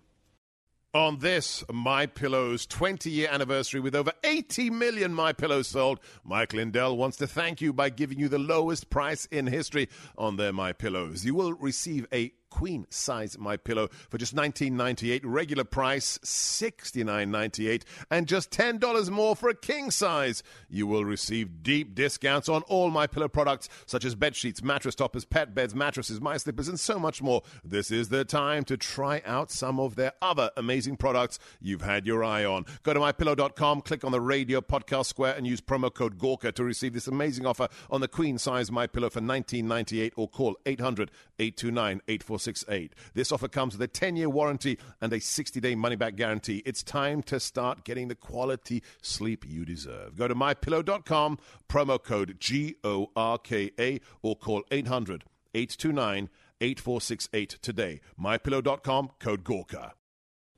On 0.95 1.19
this 1.19 1.63
My 1.71 2.07
Pillow's 2.07 2.65
20 2.65 3.11
year 3.11 3.29
anniversary 3.29 3.79
with 3.79 3.93
over 3.93 4.11
80 4.23 4.71
million 4.71 5.13
My 5.13 5.33
Pillows 5.33 5.67
sold, 5.67 5.99
Mike 6.23 6.51
Lindell 6.51 6.97
wants 6.97 7.15
to 7.17 7.27
thank 7.27 7.61
you 7.61 7.71
by 7.71 7.91
giving 7.91 8.17
you 8.17 8.27
the 8.27 8.39
lowest 8.39 8.89
price 8.89 9.27
in 9.27 9.45
history 9.45 9.87
on 10.17 10.37
their 10.37 10.51
My 10.51 10.73
Pillows. 10.73 11.23
You 11.23 11.35
will 11.35 11.53
receive 11.53 12.07
a 12.11 12.33
queen 12.49 12.85
size 12.89 13.37
my 13.37 13.57
pillow 13.57 13.89
for 14.09 14.17
just 14.17 14.35
19.98 14.35 15.21
regular 15.23 15.63
price 15.63 16.17
69.98 16.19 17.83
and 18.09 18.27
just 18.27 18.51
$10 18.51 19.09
more 19.09 19.35
for 19.35 19.49
a 19.49 19.55
king 19.55 19.91
size. 19.91 20.43
You 20.69 20.87
will 20.87 21.05
receive 21.05 21.63
deep 21.63 21.95
discounts 21.95 22.49
on 22.49 22.61
all 22.63 22.89
my 22.89 23.07
pillow 23.07 23.27
products 23.27 23.69
such 23.85 24.05
as 24.05 24.15
bed 24.15 24.35
sheets 24.35 24.63
mattress 24.63 24.95
toppers 24.95 25.25
pet 25.25 25.53
beds 25.53 25.75
mattresses 25.75 26.21
my 26.21 26.37
slippers 26.37 26.67
and 26.67 26.79
so 26.79 26.99
much 26.99 27.21
more. 27.21 27.41
This 27.63 27.91
is 27.91 28.09
the 28.09 28.25
time 28.25 28.63
to 28.65 28.77
try 28.77 29.21
out 29.25 29.51
some 29.51 29.79
of 29.79 29.95
their 29.95 30.13
other 30.21 30.51
amazing 30.57 30.97
products 30.97 31.39
you've 31.61 31.81
had 31.81 32.05
your 32.05 32.23
eye 32.23 32.45
on. 32.45 32.65
Go 32.83 32.93
to 32.93 32.99
mypillow.com 32.99 33.81
click 33.81 34.03
on 34.03 34.11
the 34.11 34.21
radio 34.21 34.61
podcast 34.61 35.05
square 35.05 35.33
and 35.35 35.45
use 35.45 35.61
promo 35.61 35.93
code 35.93 36.17
gorka 36.17 36.51
to 36.51 36.63
receive 36.63 36.93
this 36.93 37.07
amazing 37.07 37.45
offer 37.45 37.67
on 37.89 38.01
the 38.01 38.07
queen 38.07 38.37
size 38.37 38.71
my 38.71 38.87
pillow 38.87 39.09
for 39.09 39.21
19.98 39.21 40.11
or 40.15 40.27
call 40.27 40.55
800 40.65 41.11
829 41.39 42.01
8468. 42.07 42.93
This 43.13 43.31
offer 43.31 43.47
comes 43.47 43.73
with 43.73 43.81
a 43.81 43.87
10 43.87 44.15
year 44.15 44.29
warranty 44.29 44.77
and 45.01 45.11
a 45.13 45.19
60 45.19 45.59
day 45.59 45.75
money 45.75 45.95
back 45.95 46.15
guarantee. 46.15 46.61
It's 46.65 46.83
time 46.83 47.23
to 47.23 47.39
start 47.39 47.83
getting 47.83 48.07
the 48.07 48.15
quality 48.15 48.83
sleep 49.01 49.45
you 49.47 49.65
deserve. 49.65 50.17
Go 50.17 50.27
to 50.27 50.35
mypillow.com, 50.35 51.39
promo 51.67 52.01
code 52.01 52.37
G 52.39 52.75
O 52.83 53.09
R 53.15 53.37
K 53.37 53.71
A, 53.79 53.99
or 54.21 54.35
call 54.35 54.63
800 54.71 55.23
829 55.53 56.29
8468 56.61 57.57
today. 57.61 58.01
Mypillow.com, 58.19 59.11
code 59.19 59.43
Gorka. 59.43 59.93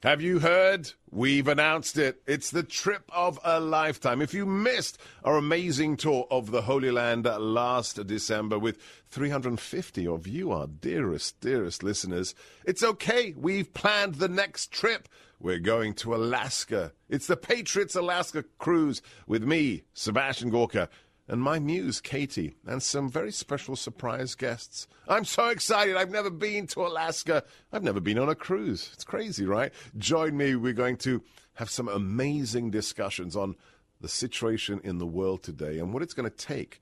Have 0.03 0.19
you 0.19 0.39
heard? 0.39 0.93
We've 1.11 1.47
announced 1.47 1.95
it. 1.95 2.23
It's 2.25 2.49
the 2.49 2.63
trip 2.63 3.03
of 3.13 3.39
a 3.43 3.59
lifetime. 3.59 4.19
If 4.19 4.33
you 4.33 4.47
missed 4.47 4.97
our 5.23 5.37
amazing 5.37 5.97
tour 5.97 6.25
of 6.31 6.49
the 6.49 6.63
Holy 6.63 6.89
Land 6.89 7.25
last 7.25 8.07
December 8.07 8.57
with 8.57 8.79
350 9.09 10.07
of 10.07 10.25
you, 10.25 10.51
our 10.51 10.65
dearest, 10.65 11.39
dearest 11.39 11.83
listeners, 11.83 12.33
it's 12.65 12.81
okay. 12.81 13.35
We've 13.37 13.71
planned 13.75 14.15
the 14.15 14.27
next 14.27 14.71
trip. 14.71 15.07
We're 15.39 15.59
going 15.59 15.93
to 15.95 16.15
Alaska. 16.15 16.93
It's 17.07 17.27
the 17.27 17.37
Patriots 17.37 17.95
Alaska 17.95 18.43
cruise 18.57 19.03
with 19.27 19.43
me, 19.43 19.83
Sebastian 19.93 20.49
Gorka 20.49 20.89
and 21.31 21.41
my 21.41 21.59
muse, 21.59 22.01
Katie, 22.01 22.55
and 22.67 22.83
some 22.83 23.09
very 23.09 23.31
special 23.31 23.77
surprise 23.77 24.35
guests. 24.35 24.85
I'm 25.07 25.23
so 25.23 25.47
excited. 25.47 25.95
I've 25.95 26.11
never 26.11 26.29
been 26.29 26.67
to 26.67 26.85
Alaska. 26.85 27.45
I've 27.71 27.83
never 27.83 28.01
been 28.01 28.19
on 28.19 28.27
a 28.27 28.35
cruise. 28.35 28.89
It's 28.93 29.05
crazy, 29.05 29.45
right? 29.45 29.71
Join 29.97 30.35
me. 30.35 30.57
We're 30.57 30.73
going 30.73 30.97
to 30.97 31.23
have 31.53 31.69
some 31.69 31.87
amazing 31.87 32.69
discussions 32.69 33.37
on 33.37 33.55
the 34.01 34.09
situation 34.09 34.81
in 34.83 34.97
the 34.97 35.07
world 35.07 35.41
today 35.41 35.79
and 35.79 35.93
what 35.93 36.03
it's 36.03 36.13
going 36.13 36.29
to 36.29 36.35
take 36.35 36.81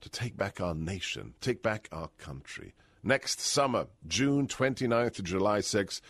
to 0.00 0.08
take 0.08 0.36
back 0.36 0.60
our 0.60 0.74
nation, 0.74 1.34
take 1.40 1.60
back 1.60 1.88
our 1.90 2.10
country. 2.18 2.72
Next 3.02 3.40
summer, 3.40 3.88
June 4.06 4.46
29th 4.46 5.14
to 5.14 5.22
July 5.24 5.58
6th, 5.58 6.00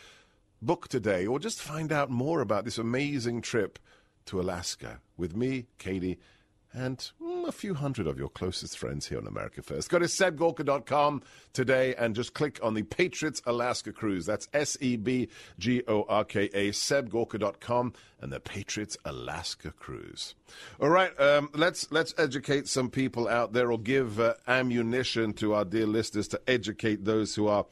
book 0.60 0.88
today 0.88 1.26
or 1.26 1.38
just 1.38 1.62
find 1.62 1.90
out 1.90 2.10
more 2.10 2.42
about 2.42 2.66
this 2.66 2.76
amazing 2.76 3.40
trip 3.40 3.78
to 4.26 4.40
Alaska 4.40 5.00
with 5.16 5.34
me, 5.34 5.68
Katie, 5.78 6.18
and 6.76 7.10
mm, 7.20 7.35
a 7.48 7.52
few 7.52 7.74
hundred 7.74 8.06
of 8.06 8.18
your 8.18 8.28
closest 8.28 8.76
friends 8.76 9.06
here 9.06 9.18
on 9.18 9.26
America 9.26 9.62
First. 9.62 9.90
Go 9.90 9.98
to 9.98 10.06
sebgorka.com 10.06 11.22
today 11.52 11.94
and 11.94 12.14
just 12.14 12.34
click 12.34 12.58
on 12.62 12.74
the 12.74 12.82
Patriots 12.82 13.40
Alaska 13.46 13.92
Cruise. 13.92 14.26
That's 14.26 14.48
S 14.52 14.76
E 14.80 14.96
B 14.96 15.28
G 15.58 15.82
O 15.86 16.04
R 16.08 16.24
K 16.24 16.44
A, 16.52 16.70
sebgorka.com, 16.70 17.92
and 18.20 18.32
the 18.32 18.40
Patriots 18.40 18.96
Alaska 19.04 19.70
Cruise. 19.70 20.34
All 20.80 20.88
right, 20.88 21.18
um, 21.20 21.50
let's 21.54 21.90
let's 21.92 22.14
educate 22.18 22.68
some 22.68 22.90
people 22.90 23.28
out 23.28 23.52
there, 23.52 23.70
or 23.70 23.78
give 23.78 24.18
uh, 24.18 24.34
ammunition 24.48 25.32
to 25.34 25.54
our 25.54 25.64
dear 25.64 25.86
listeners 25.86 26.28
to 26.28 26.40
educate 26.48 27.04
those 27.04 27.34
who 27.34 27.46
are 27.46 27.66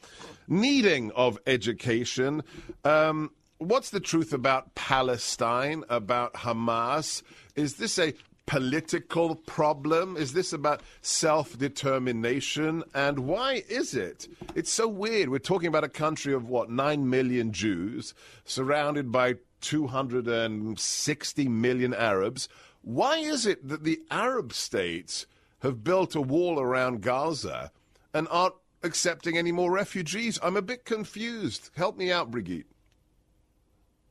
needing 0.47 1.11
of 1.11 1.37
education. 1.45 2.43
Um, 2.83 3.31
what's 3.57 3.89
the 3.89 3.99
truth 3.99 4.33
about 4.33 4.75
Palestine, 4.75 5.83
about 5.89 6.33
Hamas? 6.33 7.23
Is 7.55 7.75
this 7.75 7.99
a 7.99 8.13
political 8.45 9.35
problem? 9.35 10.17
Is 10.17 10.33
this 10.33 10.53
about 10.53 10.81
self 11.01 11.57
determination? 11.57 12.83
And 12.93 13.19
why 13.19 13.63
is 13.69 13.95
it? 13.95 14.27
It's 14.55 14.71
so 14.71 14.87
weird. 14.87 15.29
We're 15.29 15.39
talking 15.39 15.67
about 15.67 15.83
a 15.83 15.89
country 15.89 16.33
of 16.33 16.49
what, 16.49 16.69
9 16.69 17.09
million 17.09 17.51
Jews, 17.51 18.13
surrounded 18.45 19.11
by 19.11 19.35
260 19.61 21.47
million 21.47 21.93
Arabs. 21.93 22.47
Why 22.81 23.17
is 23.17 23.45
it 23.47 23.67
that 23.67 23.83
the 23.83 24.01
Arab 24.11 24.53
states 24.53 25.25
have 25.59 25.83
built 25.83 26.13
a 26.13 26.21
wall 26.21 26.59
around 26.59 27.01
Gaza 27.01 27.71
and 28.13 28.27
aren't 28.29 28.53
accepting 28.83 29.37
any 29.37 29.51
more 29.51 29.71
refugees? 29.71 30.37
I'm 30.43 30.55
a 30.55 30.61
bit 30.61 30.85
confused. 30.85 31.71
Help 31.75 31.97
me 31.97 32.11
out, 32.11 32.29
Brigitte. 32.29 32.67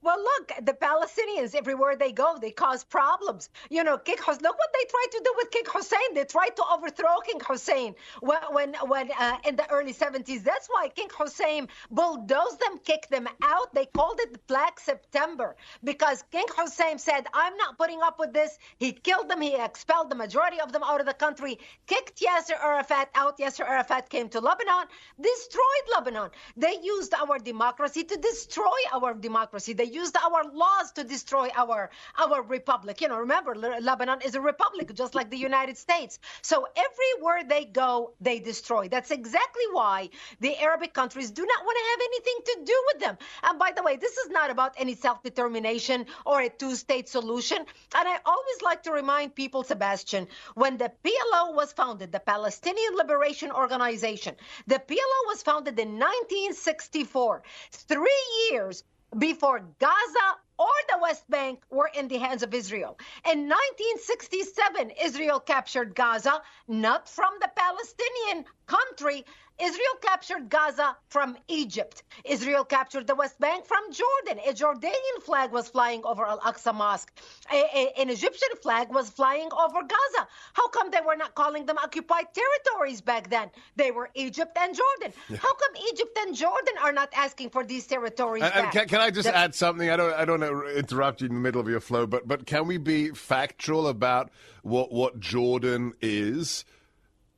Well, 0.04 0.18
look, 0.22 0.52
the 0.66 0.74
Palestinians, 0.74 1.54
everywhere 1.54 1.96
they 1.96 2.12
go, 2.12 2.36
they 2.38 2.50
cause 2.50 2.84
problems. 2.84 3.48
You 3.70 3.84
know, 3.84 3.96
King 3.96 4.18
Hussein, 4.18 4.42
look 4.42 4.58
what 4.58 4.70
they 4.74 4.84
tried 4.84 5.10
to 5.12 5.22
do 5.24 5.32
with 5.38 5.50
King 5.50 5.62
Hussein. 5.66 6.14
They 6.14 6.24
tried 6.24 6.56
to 6.56 6.64
overthrow 6.74 7.20
King 7.26 7.40
Hussein 7.40 7.94
when, 8.20 8.42
when, 8.50 8.74
when 8.86 9.10
uh, 9.18 9.38
in 9.48 9.56
the 9.56 9.66
early 9.70 9.94
70s. 9.94 10.44
That's 10.44 10.68
why 10.68 10.90
King 10.94 11.08
Hussein 11.18 11.68
bulldozed 11.90 12.60
them, 12.60 12.80
kicked 12.84 13.08
them 13.10 13.26
out. 13.42 13.72
They 13.72 13.86
called 13.86 14.20
it 14.20 14.46
Black 14.46 14.78
September 14.78 15.56
because 15.82 16.22
King 16.30 16.48
Hussein 16.54 16.98
said, 16.98 17.26
I'm 17.32 17.56
not 17.56 17.78
putting 17.78 18.02
up 18.02 18.18
with 18.18 18.34
this. 18.34 18.58
He 18.76 18.92
killed 18.92 19.30
them. 19.30 19.40
He 19.40 19.56
expelled 19.56 20.10
the 20.10 20.16
majority 20.16 20.60
of 20.60 20.70
them 20.70 20.82
out 20.84 21.00
of 21.00 21.06
the 21.06 21.14
country, 21.14 21.58
kicked 21.86 22.20
Yasser 22.20 22.62
Arafat 22.62 23.08
out. 23.14 23.38
Yasser 23.38 23.66
Arafat 23.66 24.10
came 24.10 24.28
to 24.28 24.40
Lebanon, 24.40 24.84
destroyed 25.18 25.86
Lebanon. 25.94 26.30
They 26.58 26.76
used 26.82 27.14
our 27.14 27.38
democracy 27.38 28.04
to 28.04 28.16
destroy 28.18 28.80
our 28.92 29.14
democracy. 29.14 29.72
They 29.72 29.93
used 29.94 30.16
our 30.16 30.44
laws 30.52 30.92
to 30.92 31.04
destroy 31.04 31.48
our 31.56 31.90
our 32.18 32.42
republic. 32.42 33.00
You 33.00 33.08
know, 33.08 33.18
remember 33.18 33.54
Lebanon 33.54 34.20
is 34.22 34.34
a 34.34 34.40
republic 34.40 34.92
just 34.94 35.14
like 35.14 35.30
the 35.30 35.36
United 35.36 35.76
States. 35.76 36.18
So 36.42 36.66
everywhere 36.76 37.44
they 37.48 37.64
go, 37.64 38.12
they 38.20 38.38
destroy. 38.40 38.88
That's 38.88 39.10
exactly 39.10 39.66
why 39.72 40.10
the 40.40 40.56
Arabic 40.58 40.92
countries 40.94 41.30
do 41.30 41.44
not 41.46 41.64
want 41.64 41.76
to 41.80 41.84
have 41.90 42.00
anything 42.10 42.38
to 42.46 42.72
do 42.72 42.82
with 42.88 42.98
them. 43.04 43.16
And 43.42 43.58
by 43.58 43.72
the 43.76 43.82
way, 43.82 43.96
this 43.96 44.16
is 44.18 44.30
not 44.30 44.50
about 44.50 44.74
any 44.76 44.94
self-determination 44.94 46.06
or 46.26 46.40
a 46.42 46.48
two-state 46.48 47.08
solution. 47.08 47.58
And 47.58 48.08
I 48.08 48.18
always 48.26 48.62
like 48.62 48.82
to 48.84 48.92
remind 48.92 49.34
people, 49.34 49.62
Sebastian, 49.62 50.26
when 50.54 50.76
the 50.76 50.92
PLO 51.04 51.54
was 51.54 51.72
founded, 51.72 52.12
the 52.12 52.20
Palestinian 52.20 52.96
Liberation 52.96 53.50
Organization, 53.50 54.34
the 54.66 54.80
PLO 54.88 55.20
was 55.26 55.42
founded 55.42 55.78
in 55.78 55.98
1964. 55.98 57.42
Three 57.70 58.24
years 58.50 58.84
before 59.18 59.60
Gaza 59.78 60.38
or 60.58 60.66
the 60.88 60.98
West 61.00 61.28
Bank 61.28 61.60
were 61.70 61.90
in 61.94 62.08
the 62.08 62.18
hands 62.18 62.42
of 62.42 62.54
Israel. 62.54 62.98
In 63.30 63.48
1967, 63.48 64.92
Israel 65.02 65.40
captured 65.40 65.94
Gaza, 65.94 66.40
not 66.68 67.08
from 67.08 67.32
the 67.40 67.50
Palestinian 67.56 68.44
country, 68.66 69.24
Israel 69.60 69.96
captured 70.02 70.48
Gaza 70.48 70.96
from 71.08 71.36
Egypt. 71.48 72.02
Israel 72.24 72.64
captured 72.64 73.06
the 73.06 73.14
West 73.14 73.38
Bank 73.38 73.64
from 73.64 73.84
Jordan. 73.92 74.42
A 74.48 74.52
Jordanian 74.52 75.22
flag 75.22 75.52
was 75.52 75.68
flying 75.68 76.02
over 76.04 76.24
Al 76.24 76.40
Aqsa 76.40 76.74
Mosque. 76.74 77.12
A, 77.52 77.56
a, 77.56 78.00
an 78.00 78.10
Egyptian 78.10 78.48
flag 78.62 78.88
was 78.90 79.08
flying 79.10 79.48
over 79.52 79.80
Gaza. 79.80 80.26
How 80.54 80.68
come 80.68 80.90
they 80.90 81.00
were 81.06 81.16
not 81.16 81.34
calling 81.34 81.66
them 81.66 81.78
occupied 81.78 82.26
territories 82.34 83.00
back 83.00 83.30
then? 83.30 83.50
They 83.76 83.90
were 83.90 84.10
Egypt 84.14 84.56
and 84.58 84.74
Jordan. 84.74 85.18
Yeah. 85.28 85.36
How 85.36 85.54
come 85.54 85.76
Egypt 85.92 86.18
and 86.22 86.34
Jordan 86.34 86.74
are 86.82 86.92
not 86.92 87.10
asking 87.14 87.50
for 87.50 87.64
these 87.64 87.86
territories 87.86 88.42
can, 88.72 88.88
can, 88.88 89.00
I 89.00 89.10
just 89.10 89.28
the, 89.28 89.36
add 89.36 89.54
something? 89.54 89.90
I 89.90 89.96
don't, 89.96 90.14
I 90.14 90.24
don't 90.24 90.42
interrupt 90.76 91.20
you 91.20 91.28
in 91.28 91.34
the 91.34 91.40
middle 91.40 91.60
of 91.60 91.68
your 91.68 91.80
flow, 91.80 92.06
but 92.06 92.26
but 92.26 92.46
can 92.46 92.66
we 92.66 92.78
be 92.78 93.10
factual 93.10 93.86
about 93.86 94.30
what 94.62 94.92
what 94.92 95.20
Jordan 95.20 95.92
is? 96.00 96.64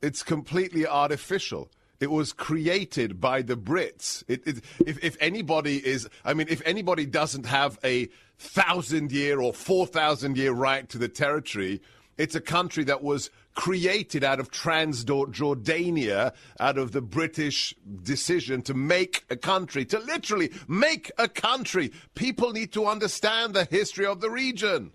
It's 0.02 0.22
completely 0.22 0.86
artificial. 0.86 1.70
It 2.00 2.10
was 2.10 2.32
created 2.32 3.20
by 3.20 3.42
the 3.42 3.56
Brits. 3.56 4.22
It, 4.28 4.46
it, 4.46 4.64
if, 4.86 5.02
if 5.02 5.16
anybody 5.20 5.76
is, 5.84 6.08
I 6.24 6.34
mean, 6.34 6.46
if 6.50 6.62
anybody 6.64 7.06
doesn't 7.06 7.46
have 7.46 7.78
a 7.82 8.08
thousand 8.38 9.12
year 9.12 9.40
or 9.40 9.54
four 9.54 9.86
thousand 9.86 10.36
year 10.36 10.52
right 10.52 10.88
to 10.90 10.98
the 10.98 11.08
territory, 11.08 11.80
it's 12.18 12.34
a 12.34 12.40
country 12.40 12.84
that 12.84 13.02
was 13.02 13.30
created 13.54 14.22
out 14.24 14.40
of 14.40 14.50
Transjordania, 14.50 16.32
out 16.60 16.78
of 16.78 16.92
the 16.92 17.00
British 17.00 17.74
decision 18.02 18.62
to 18.62 18.74
make 18.74 19.24
a 19.30 19.36
country, 19.36 19.84
to 19.86 19.98
literally 19.98 20.50
make 20.68 21.10
a 21.18 21.28
country. 21.28 21.92
People 22.14 22.52
need 22.52 22.72
to 22.72 22.86
understand 22.86 23.54
the 23.54 23.64
history 23.64 24.06
of 24.06 24.20
the 24.20 24.30
region. 24.30 24.92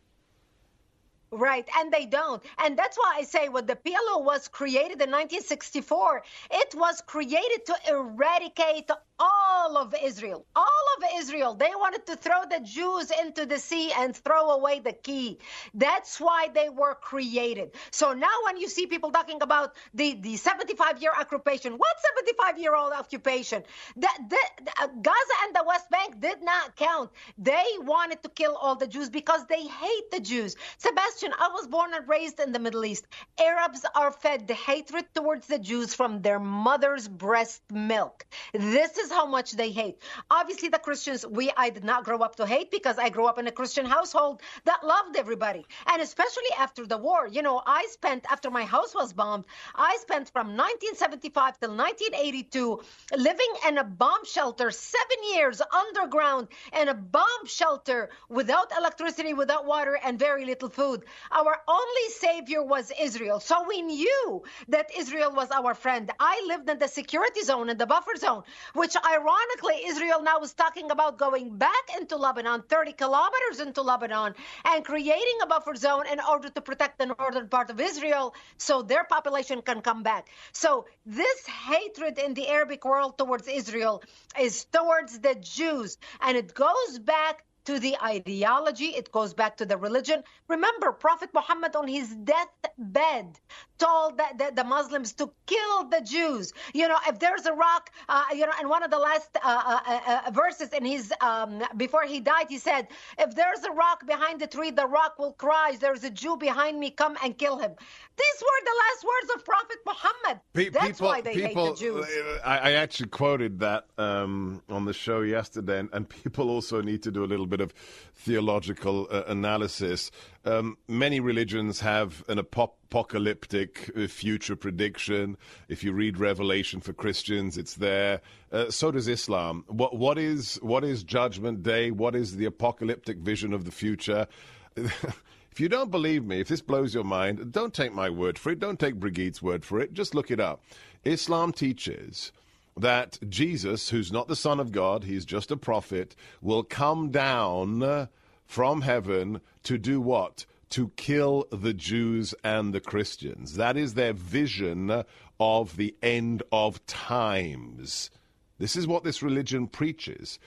Right, 1.32 1.67
and 1.80 1.94
they 1.94 2.08
don't. 2.08 2.44
And 2.58 2.78
that's 2.78 2.98
why 2.98 3.17
I 3.20 3.24
say 3.24 3.50
when 3.50 3.67
the 3.67 3.76
PLO 3.78 4.24
was 4.26 4.48
created 4.50 5.02
in 5.02 5.12
1964, 5.12 6.24
it 6.52 6.76
was 6.76 7.04
created 7.08 7.67
to 7.67 7.76
eradicate 7.89 8.89
all 9.20 9.78
of 9.78 9.96
Israel. 10.04 10.46
All 10.56 10.86
of 10.98 11.06
Israel. 11.17 11.54
They 11.56 11.70
wanted 11.76 12.08
to 12.08 12.15
throw 12.15 12.41
the 12.50 12.62
Jews 12.62 13.12
into 13.12 13.46
the 13.46 13.60
sea 13.60 13.91
and 13.96 14.15
throw 14.15 14.52
away 14.52 14.80
the 14.80 14.94
key. 14.94 15.39
That's 15.76 16.20
why 16.20 16.50
they 16.54 16.70
were 16.70 16.96
created. 16.96 17.72
So 17.91 18.13
now 18.13 18.36
when 18.46 18.58
you 18.58 18.67
see 18.70 18.88
people 18.88 19.12
talking 19.12 19.41
about 19.41 19.76
the, 19.94 20.15
the 20.15 20.38
75 20.38 21.02
year 21.02 21.12
occupation, 21.17 21.74
what 21.74 21.96
75 22.17 22.60
year 22.60 22.76
old 22.76 22.94
occupation? 22.94 23.63
The, 23.96 24.10
the, 24.30 24.38
the, 24.65 24.72
uh, 24.82 24.88
Gaza 25.02 25.36
and 25.46 25.56
the 25.56 25.63
West 25.67 25.89
Bank 25.91 26.20
did 26.20 26.41
not 26.44 26.76
count. 26.76 27.12
They 27.38 27.66
wanted 27.80 28.24
to 28.24 28.30
kill 28.30 28.56
all 28.56 28.76
the 28.76 28.88
Jews 28.88 29.10
because 29.10 29.45
they 29.47 29.64
hate 29.64 30.12
the 30.12 30.20
Jews. 30.20 30.56
Sebastian, 30.78 31.20
I 31.30 31.49
was 31.49 31.67
born 31.67 31.93
and 31.93 32.07
raised 32.07 32.39
in 32.39 32.51
the 32.51 32.59
Middle 32.59 32.84
East. 32.84 33.05
Arabs 33.39 33.86
are 33.93 34.11
fed 34.11 34.49
hatred 34.49 35.05
towards 35.13 35.45
the 35.45 35.59
Jews 35.59 35.93
from 35.93 36.22
their 36.22 36.39
mother's 36.39 37.07
breast 37.07 37.61
milk. 37.72 38.26
This 38.53 38.97
is 38.97 39.11
how 39.11 39.28
much 39.28 39.51
they 39.51 39.72
hate. 39.72 40.01
Obviously, 40.32 40.69
the 40.69 40.80
Christians, 40.80 41.26
we 41.26 41.51
I 41.55 41.69
did 41.69 41.84
not 41.84 42.05
grow 42.05 42.19
up 42.19 42.38
to 42.38 42.47
hate 42.47 42.72
because 42.72 42.97
I 42.97 43.09
grew 43.09 43.26
up 43.26 43.38
in 43.38 43.45
a 43.47 43.51
Christian 43.51 43.86
household 43.86 44.41
that 44.65 44.84
loved 44.84 45.15
everybody. 45.15 45.65
And 45.88 46.01
especially 46.01 46.51
after 46.57 46.88
the 46.88 46.97
war, 46.97 47.28
you 47.28 47.43
know, 47.43 47.61
I 47.65 47.88
spent 47.91 48.26
after 48.32 48.49
my 48.49 48.65
house 48.65 48.95
was 48.95 49.13
bombed, 49.13 49.45
I 49.76 49.97
spent 50.01 50.30
from 50.30 50.57
1975 50.57 51.59
till 51.59 51.76
1982 51.76 52.82
living 53.17 53.53
in 53.67 53.78
a 53.78 53.84
bomb 53.84 54.26
shelter, 54.26 54.72
seven 54.72 55.17
years 55.34 55.61
underground 55.72 56.47
in 56.74 56.89
a 56.89 56.95
bomb 56.95 57.45
shelter 57.45 58.09
without 58.30 58.72
electricity, 58.78 59.34
without 59.34 59.65
water, 59.65 59.99
and 60.03 60.17
very 60.17 60.45
little 60.45 60.69
food. 60.69 61.03
Our 61.32 61.57
only 61.68 62.09
savior 62.09 62.64
was 62.64 62.91
Israel. 62.99 63.39
So 63.39 63.66
we 63.68 63.82
knew 63.82 64.43
that 64.70 64.91
Israel 64.97 65.32
was 65.34 65.51
our 65.51 65.74
friend. 65.74 66.12
I 66.20 66.43
lived 66.47 66.70
in 66.70 66.80
the 66.80 66.88
security 66.88 67.41
zone, 67.43 67.70
in 67.70 67.78
the 67.78 67.86
buffer 67.86 68.16
zone, 68.18 68.43
which 68.74 68.95
ironically, 68.95 69.86
Israel 69.86 70.22
now 70.24 70.39
is 70.39 70.53
talking 70.53 70.91
about 70.91 71.18
going 71.18 71.57
back 71.57 71.86
into 71.97 72.18
Lebanon, 72.18 72.64
30 72.68 72.93
kilometers 72.93 73.59
into 73.59 73.82
Lebanon, 73.82 74.36
and 74.66 74.86
creating 74.86 75.38
a 75.41 75.47
buffer 75.47 75.76
zone 75.76 76.05
in 76.07 76.20
order 76.20 76.49
to 76.49 76.62
protect 76.62 76.99
the 76.99 77.05
northern 77.05 77.47
part 77.47 77.70
of 77.70 77.80
Israel 77.80 78.34
so 78.57 78.82
their 78.82 79.03
population 79.03 79.62
can 79.62 79.82
come 79.82 80.03
back. 80.03 80.28
So 80.51 80.86
this 81.05 81.45
hatred 81.47 82.18
in 82.18 82.34
the 82.34 82.47
Arabic 82.47 82.86
world 82.86 83.18
towards 83.18 83.47
Israel 83.47 84.03
is 84.39 84.66
towards 84.66 85.20
the 85.20 85.36
Jews, 85.36 85.97
and 86.22 86.38
it 86.38 86.53
goes 86.53 86.99
back 86.99 87.43
to 87.66 87.80
the 87.80 87.95
ideology, 88.03 88.88
it 88.88 89.12
goes 89.12 89.34
back 89.34 89.57
to 89.57 89.66
the 89.66 89.78
religion. 89.78 90.24
Remember, 90.47 90.91
Prophet 90.91 91.30
Muhammad 91.34 91.76
on 91.76 91.88
his 91.88 92.09
deathbed 92.09 93.39
told 93.78 94.18
the, 94.18 94.26
the, 94.38 94.51
the, 94.55 94.64
Muslims 94.64 95.14
to 95.14 95.32
kill 95.47 95.89
the 95.89 96.01
Jews. 96.01 96.53
You 96.74 96.88
know, 96.88 96.97
if 97.07 97.20
there's 97.20 97.45
a 97.45 97.53
rock, 97.53 97.89
uh, 98.07 98.26
you 98.32 98.45
know, 98.45 98.53
and 98.59 98.70
one 98.70 98.84
of 98.84 98.91
the 98.91 98.99
last 98.99 99.30
uh, 99.36 99.39
uh, 99.43 99.80
uh, 99.88 100.22
uh, 100.28 100.32
verses 100.32 100.70
in 100.70 100.86
his, 100.86 101.12
um, 101.20 101.64
before 101.78 102.03
he 102.03 102.20
died, 102.20 102.45
he 102.49 102.57
said, 102.57 102.88
if 103.18 103.36
there's 103.36 103.64
a 103.64 103.72
rock 103.72 104.05
behind 104.05 104.39
the 104.39 104.47
tree, 104.47 104.72
the 104.72 104.86
rock 104.86 105.18
will 105.18 105.34
cry, 105.34 105.76
there's 105.80 106.03
a 106.03 106.09
Jew 106.09 106.38
behind 106.38 106.80
me, 106.80 106.91
come 106.91 107.18
and 107.24 107.38
kill 107.38 107.57
him. 107.57 107.72
These 108.18 108.41
were 108.41 108.62
the 108.66 108.78
last 108.84 109.03
words 109.03 109.34
of 109.36 109.45
Prophet 109.45 109.78
Muhammad. 109.86 110.41
Pe- 110.53 110.70
That's 110.70 110.86
people, 110.88 111.07
why 111.07 111.22
they 111.22 111.34
people, 111.34 111.66
hate 111.66 111.74
the 111.74 111.80
Jews. 111.80 112.05
I, 112.45 112.57
I 112.57 112.72
actually 112.74 113.09
quoted 113.09 113.59
that 113.59 113.86
um, 113.97 114.62
on 114.70 114.86
the 114.86 114.93
show 114.93 115.22
yesterday, 115.22 115.80
and, 115.80 115.89
and, 115.93 116.07
people 116.24 116.49
also 116.49 116.82
need 116.82 117.01
to 117.03 117.12
do 117.12 117.24
a 117.24 117.30
little 117.30 117.47
bit 117.52 117.62
of 117.62 117.74
theological 118.16 119.08
uh, 119.12 119.24
analysis. 119.28 120.10
Um, 120.45 120.78
many 120.88 121.20
religions 121.20 121.80
have 121.82 122.24
an 122.28 122.39
apocalyptic 122.39 123.91
uh, 123.95 124.08
future 124.08 124.56
prediction. 124.56 125.38
If 125.70 125.84
you 125.84 125.93
read 125.93 126.18
Revelation 126.18 126.80
for 126.82 126.93
Christians, 126.93 127.58
it's 127.58 127.76
there. 127.76 128.22
Uh, 128.52 128.72
so 128.72 128.91
does 128.91 129.08
Islam. 129.08 129.66
What, 129.68 129.95
what 129.95 130.18
is 130.18 130.56
what 130.62 130.84
is 130.84 131.04
Judgment 131.04 131.62
Day? 131.62 131.91
What 131.91 132.16
is 132.16 132.38
the 132.38 132.45
apocalyptic 132.45 133.18
vision 133.18 133.54
of 133.54 133.66
the 133.66 133.72
future? 133.72 134.28
if 134.76 135.60
you 135.60 135.70
don't 135.70 135.91
believe 135.91 136.26
me, 136.26 136.39
if 136.39 136.47
this 136.47 136.62
blows 136.62 136.93
your 136.93 137.04
mind, 137.04 137.52
don't 137.52 137.74
take 137.74 137.93
my 137.93 138.10
word 138.10 138.39
for 138.39 138.52
it. 138.52 138.60
Don't 138.60 138.80
take 138.80 138.95
Brigitte's 138.95 139.41
word 139.41 139.66
for 139.66 139.80
it. 139.80 139.93
Just 139.93 140.16
look 140.16 140.32
it 140.32 140.39
up. 140.39 140.64
Islam 141.04 141.52
teaches 141.52 142.32
that 142.78 143.19
Jesus, 143.28 143.89
who's 143.89 144.11
not 144.11 144.28
the 144.28 144.36
Son 144.36 144.59
of 144.59 144.72
God, 144.72 145.03
he's 145.03 145.26
just 145.26 145.51
a 145.51 145.57
prophet, 145.57 146.15
will 146.41 146.63
come 146.63 147.11
down 147.11 147.84
uh, 147.84 148.07
from 148.45 148.82
heaven 148.82 149.41
to 149.63 149.78
do 149.78 149.99
what? 150.01 150.45
To 150.72 150.89
kill 150.95 151.47
the 151.51 151.74
Jews 151.74 152.34
and 152.43 152.74
the 152.74 152.80
Christians. 152.80 153.55
That 153.55 153.78
is 153.78 153.93
their 153.93 154.13
vision 154.13 155.03
of 155.39 155.78
the 155.78 155.95
end 156.01 156.43
of 156.51 156.86
times. 156.86 158.09
This 158.57 158.76
is 158.76 158.88
what 158.88 159.03
this 159.03 159.24
religion 159.24 159.67
preaches. 159.67 160.39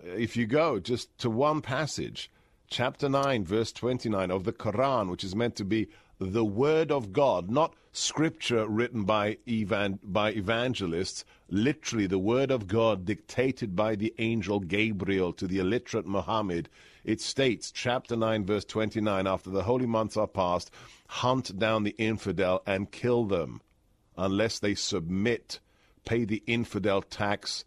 If 0.00 0.36
you 0.36 0.46
go 0.46 0.78
just 0.78 1.16
to 1.18 1.30
one 1.30 1.60
passage, 1.60 2.30
chapter 2.68 3.08
9, 3.08 3.44
verse 3.44 3.72
29 3.72 4.30
of 4.30 4.44
the 4.44 4.52
Quran, 4.52 5.10
which 5.10 5.24
is 5.24 5.34
meant 5.34 5.56
to 5.56 5.64
be 5.64 5.88
the 6.18 6.44
Word 6.44 6.90
of 6.90 7.12
God, 7.12 7.50
not 7.50 7.74
scripture 7.92 8.66
written 8.66 9.04
by, 9.04 9.38
evan- 9.46 10.00
by 10.02 10.30
evangelists, 10.30 11.24
literally 11.48 12.06
the 12.06 12.18
Word 12.18 12.50
of 12.50 12.66
God 12.66 13.04
dictated 13.04 13.76
by 13.76 13.96
the 13.96 14.14
angel 14.18 14.60
Gabriel 14.60 15.32
to 15.34 15.46
the 15.46 15.58
illiterate 15.58 16.06
Muhammad 16.06 16.68
it 17.06 17.20
states, 17.20 17.70
chapter 17.70 18.16
9, 18.16 18.44
verse 18.44 18.64
29, 18.64 19.28
after 19.28 19.48
the 19.48 19.62
holy 19.62 19.86
months 19.86 20.16
are 20.16 20.26
past, 20.26 20.72
hunt 21.06 21.56
down 21.56 21.84
the 21.84 21.94
infidel 21.98 22.64
and 22.66 22.90
kill 22.90 23.24
them 23.24 23.60
unless 24.16 24.58
they 24.58 24.74
submit, 24.74 25.60
pay 26.04 26.24
the 26.24 26.42
infidel 26.48 27.02
tax, 27.02 27.64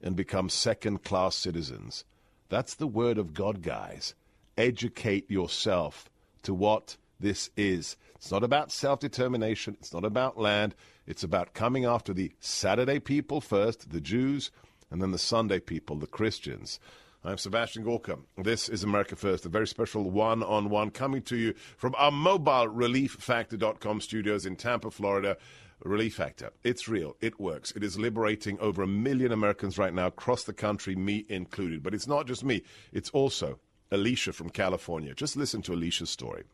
and 0.00 0.14
become 0.14 0.48
second 0.48 1.02
class 1.02 1.34
citizens. 1.34 2.04
That's 2.48 2.74
the 2.76 2.86
word 2.86 3.18
of 3.18 3.34
God, 3.34 3.60
guys. 3.60 4.14
Educate 4.56 5.28
yourself 5.28 6.08
to 6.44 6.54
what 6.54 6.96
this 7.20 7.50
is. 7.56 7.96
It's 8.14 8.30
not 8.30 8.42
about 8.42 8.72
self 8.72 9.00
determination, 9.00 9.76
it's 9.78 9.92
not 9.92 10.04
about 10.04 10.38
land. 10.38 10.74
It's 11.06 11.22
about 11.22 11.54
coming 11.54 11.84
after 11.84 12.12
the 12.12 12.32
Saturday 12.40 12.98
people 12.98 13.40
first, 13.40 13.90
the 13.90 14.00
Jews, 14.00 14.50
and 14.90 15.00
then 15.00 15.12
the 15.12 15.18
Sunday 15.18 15.60
people, 15.60 15.96
the 15.96 16.06
Christians. 16.06 16.80
I'm 17.24 17.38
Sebastian 17.38 17.82
Gorka. 17.82 18.18
This 18.36 18.68
is 18.68 18.84
America 18.84 19.16
First, 19.16 19.46
a 19.46 19.48
very 19.48 19.66
special 19.66 20.10
one 20.10 20.42
on 20.42 20.70
one 20.70 20.90
coming 20.90 21.22
to 21.22 21.36
you 21.36 21.54
from 21.76 21.94
our 21.98 22.12
mobile 22.12 22.68
relieffactor.com 22.68 24.00
studios 24.00 24.46
in 24.46 24.56
Tampa, 24.56 24.90
Florida. 24.90 25.36
Relief 25.84 26.14
Factor. 26.14 26.52
It's 26.64 26.88
real. 26.88 27.16
It 27.20 27.38
works. 27.38 27.70
It 27.72 27.84
is 27.84 27.98
liberating 27.98 28.58
over 28.60 28.82
a 28.82 28.86
million 28.86 29.30
Americans 29.30 29.76
right 29.76 29.92
now 29.92 30.06
across 30.06 30.44
the 30.44 30.54
country, 30.54 30.96
me 30.96 31.26
included. 31.28 31.82
But 31.82 31.94
it's 31.94 32.06
not 32.06 32.26
just 32.26 32.42
me, 32.44 32.62
it's 32.92 33.10
also 33.10 33.58
Alicia 33.90 34.32
from 34.32 34.50
California. 34.50 35.14
Just 35.14 35.36
listen 35.36 35.62
to 35.62 35.72
Alicia's 35.72 36.10
story. 36.10 36.44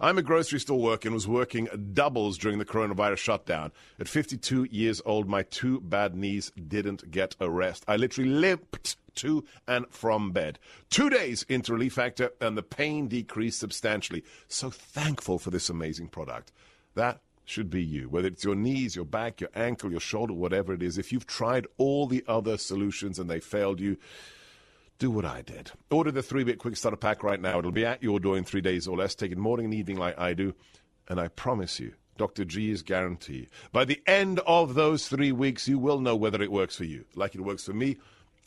I'm 0.00 0.18
a 0.18 0.22
grocery 0.22 0.60
store 0.60 0.80
worker 0.80 1.08
and 1.08 1.14
was 1.14 1.28
working 1.28 1.68
doubles 1.92 2.38
during 2.38 2.58
the 2.58 2.64
coronavirus 2.64 3.18
shutdown. 3.18 3.72
At 3.98 4.08
52 4.08 4.64
years 4.70 5.00
old, 5.04 5.28
my 5.28 5.42
two 5.42 5.80
bad 5.80 6.14
knees 6.14 6.52
didn't 6.68 7.10
get 7.10 7.36
a 7.40 7.48
rest. 7.48 7.84
I 7.88 7.96
literally 7.96 8.30
limped 8.30 8.96
to 9.16 9.44
and 9.66 9.86
from 9.90 10.32
bed. 10.32 10.58
Two 10.90 11.10
days 11.10 11.44
into 11.48 11.72
Relief 11.72 11.94
Factor, 11.94 12.30
and 12.40 12.56
the 12.56 12.62
pain 12.62 13.08
decreased 13.08 13.60
substantially. 13.60 14.24
So 14.48 14.70
thankful 14.70 15.38
for 15.38 15.50
this 15.50 15.68
amazing 15.68 16.08
product. 16.08 16.52
That 16.94 17.20
should 17.44 17.70
be 17.70 17.82
you. 17.82 18.08
Whether 18.08 18.28
it's 18.28 18.44
your 18.44 18.54
knees, 18.54 18.96
your 18.96 19.04
back, 19.04 19.40
your 19.40 19.50
ankle, 19.54 19.90
your 19.90 20.00
shoulder, 20.00 20.32
whatever 20.32 20.72
it 20.72 20.82
is. 20.82 20.98
If 20.98 21.12
you've 21.12 21.26
tried 21.26 21.66
all 21.76 22.06
the 22.06 22.24
other 22.28 22.56
solutions 22.56 23.18
and 23.18 23.28
they 23.28 23.40
failed 23.40 23.80
you, 23.80 23.96
do 25.02 25.10
what 25.10 25.24
I 25.24 25.42
did. 25.42 25.72
Order 25.90 26.12
the 26.12 26.22
three 26.22 26.44
bit 26.44 26.60
quick 26.60 26.76
starter 26.76 26.96
pack 26.96 27.24
right 27.24 27.40
now. 27.40 27.58
It'll 27.58 27.72
be 27.72 27.84
at 27.84 28.04
your 28.04 28.20
door 28.20 28.38
in 28.38 28.44
three 28.44 28.60
days 28.60 28.86
or 28.86 28.96
less. 28.96 29.16
Take 29.16 29.32
it 29.32 29.38
morning 29.38 29.64
and 29.64 29.74
evening 29.74 29.96
like 29.96 30.16
I 30.16 30.32
do. 30.32 30.54
And 31.08 31.18
I 31.18 31.26
promise 31.26 31.80
you, 31.80 31.94
Dr. 32.18 32.44
G's 32.44 32.82
guarantee, 32.82 33.48
by 33.72 33.84
the 33.84 34.00
end 34.06 34.38
of 34.46 34.74
those 34.74 35.08
three 35.08 35.32
weeks, 35.32 35.66
you 35.66 35.76
will 35.76 35.98
know 35.98 36.14
whether 36.14 36.40
it 36.40 36.52
works 36.52 36.76
for 36.76 36.84
you, 36.84 37.04
like 37.16 37.34
it 37.34 37.40
works 37.40 37.64
for 37.64 37.72
me, 37.72 37.96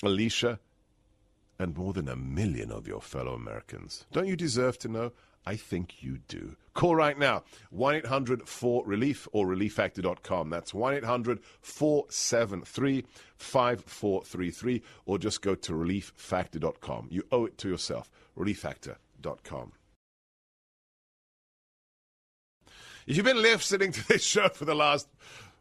Alicia, 0.01 0.57
and 1.59 1.75
more 1.75 1.91
than 1.91 2.07
a 2.07 2.15
million 2.15 2.71
of 2.71 2.87
your 2.87 3.01
fellow 3.01 3.33
Americans. 3.33 4.05
Don't 4.13 4.27
you 4.27 4.37
deserve 4.37 4.77
to 4.79 4.87
know? 4.87 5.11
I 5.45 5.55
think 5.55 6.01
you 6.01 6.19
do. 6.27 6.55
Call 6.73 6.95
right 6.95 7.17
now 7.17 7.43
1 7.69 7.95
800 7.95 8.47
4 8.47 8.85
Relief 8.85 9.27
or 9.31 9.47
relieffactor.com. 9.47 10.49
That's 10.49 10.73
1 10.73 10.93
800 10.95 11.39
473 11.61 13.05
5433 13.37 14.81
or 15.05 15.17
just 15.17 15.41
go 15.41 15.55
to 15.55 15.73
relieffactor.com. 15.73 17.07
You 17.11 17.23
owe 17.31 17.45
it 17.45 17.57
to 17.59 17.69
yourself. 17.69 18.11
Relieffactor.com. 18.37 19.71
If 23.07 23.15
you've 23.15 23.25
been 23.25 23.41
listening 23.41 23.91
to 23.91 24.07
this 24.07 24.23
show 24.23 24.49
for 24.49 24.65
the 24.65 24.73
last 24.73 25.07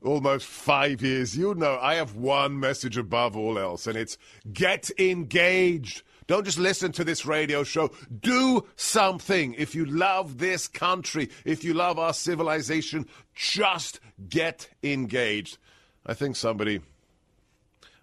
almost 0.02 0.46
five 0.46 1.02
years, 1.02 1.36
you 1.36 1.54
know 1.54 1.78
I 1.80 1.96
have 1.96 2.16
one 2.16 2.58
message 2.58 2.96
above 2.96 3.36
all 3.36 3.58
else, 3.58 3.86
and 3.86 3.96
it's 3.96 4.16
get 4.52 4.90
engaged. 4.98 6.02
Don't 6.26 6.44
just 6.44 6.58
listen 6.58 6.92
to 6.92 7.04
this 7.04 7.26
radio 7.26 7.64
show. 7.64 7.90
Do 8.20 8.66
something. 8.76 9.54
If 9.58 9.74
you 9.74 9.84
love 9.84 10.38
this 10.38 10.68
country, 10.68 11.28
if 11.44 11.64
you 11.64 11.74
love 11.74 11.98
our 11.98 12.14
civilization, 12.14 13.06
just 13.34 14.00
get 14.28 14.68
engaged. 14.82 15.58
I 16.06 16.14
think 16.14 16.36
somebody 16.36 16.80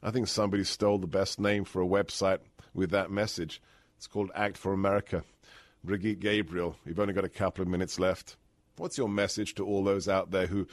I 0.03 0.09
think 0.09 0.27
somebody 0.27 0.63
stole 0.63 0.97
the 0.97 1.07
best 1.07 1.39
name 1.39 1.63
for 1.63 1.81
a 1.81 1.85
website 1.85 2.39
with 2.73 2.89
that 2.91 3.11
message. 3.11 3.61
It's 3.97 4.07
called 4.07 4.31
Act 4.33 4.57
for 4.57 4.73
America. 4.73 5.23
Brigitte 5.83 6.19
Gabriel, 6.19 6.75
you've 6.85 6.99
only 6.99 7.13
got 7.13 7.23
a 7.23 7.29
couple 7.29 7.61
of 7.61 7.67
minutes 7.67 7.99
left. 7.99 8.35
What's 8.77 8.97
your 8.97 9.09
message 9.09 9.55
to 9.55 9.65
all 9.65 9.83
those 9.83 10.07
out 10.07 10.31
there 10.31 10.47
who 10.47 10.67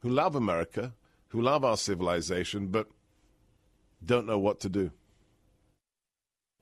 who 0.00 0.08
love 0.08 0.34
America, 0.34 0.92
who 1.28 1.40
love 1.40 1.64
our 1.64 1.76
civilization, 1.76 2.66
but 2.68 2.88
don't 4.04 4.26
know 4.26 4.38
what 4.38 4.60
to 4.60 4.68
do? 4.68 4.90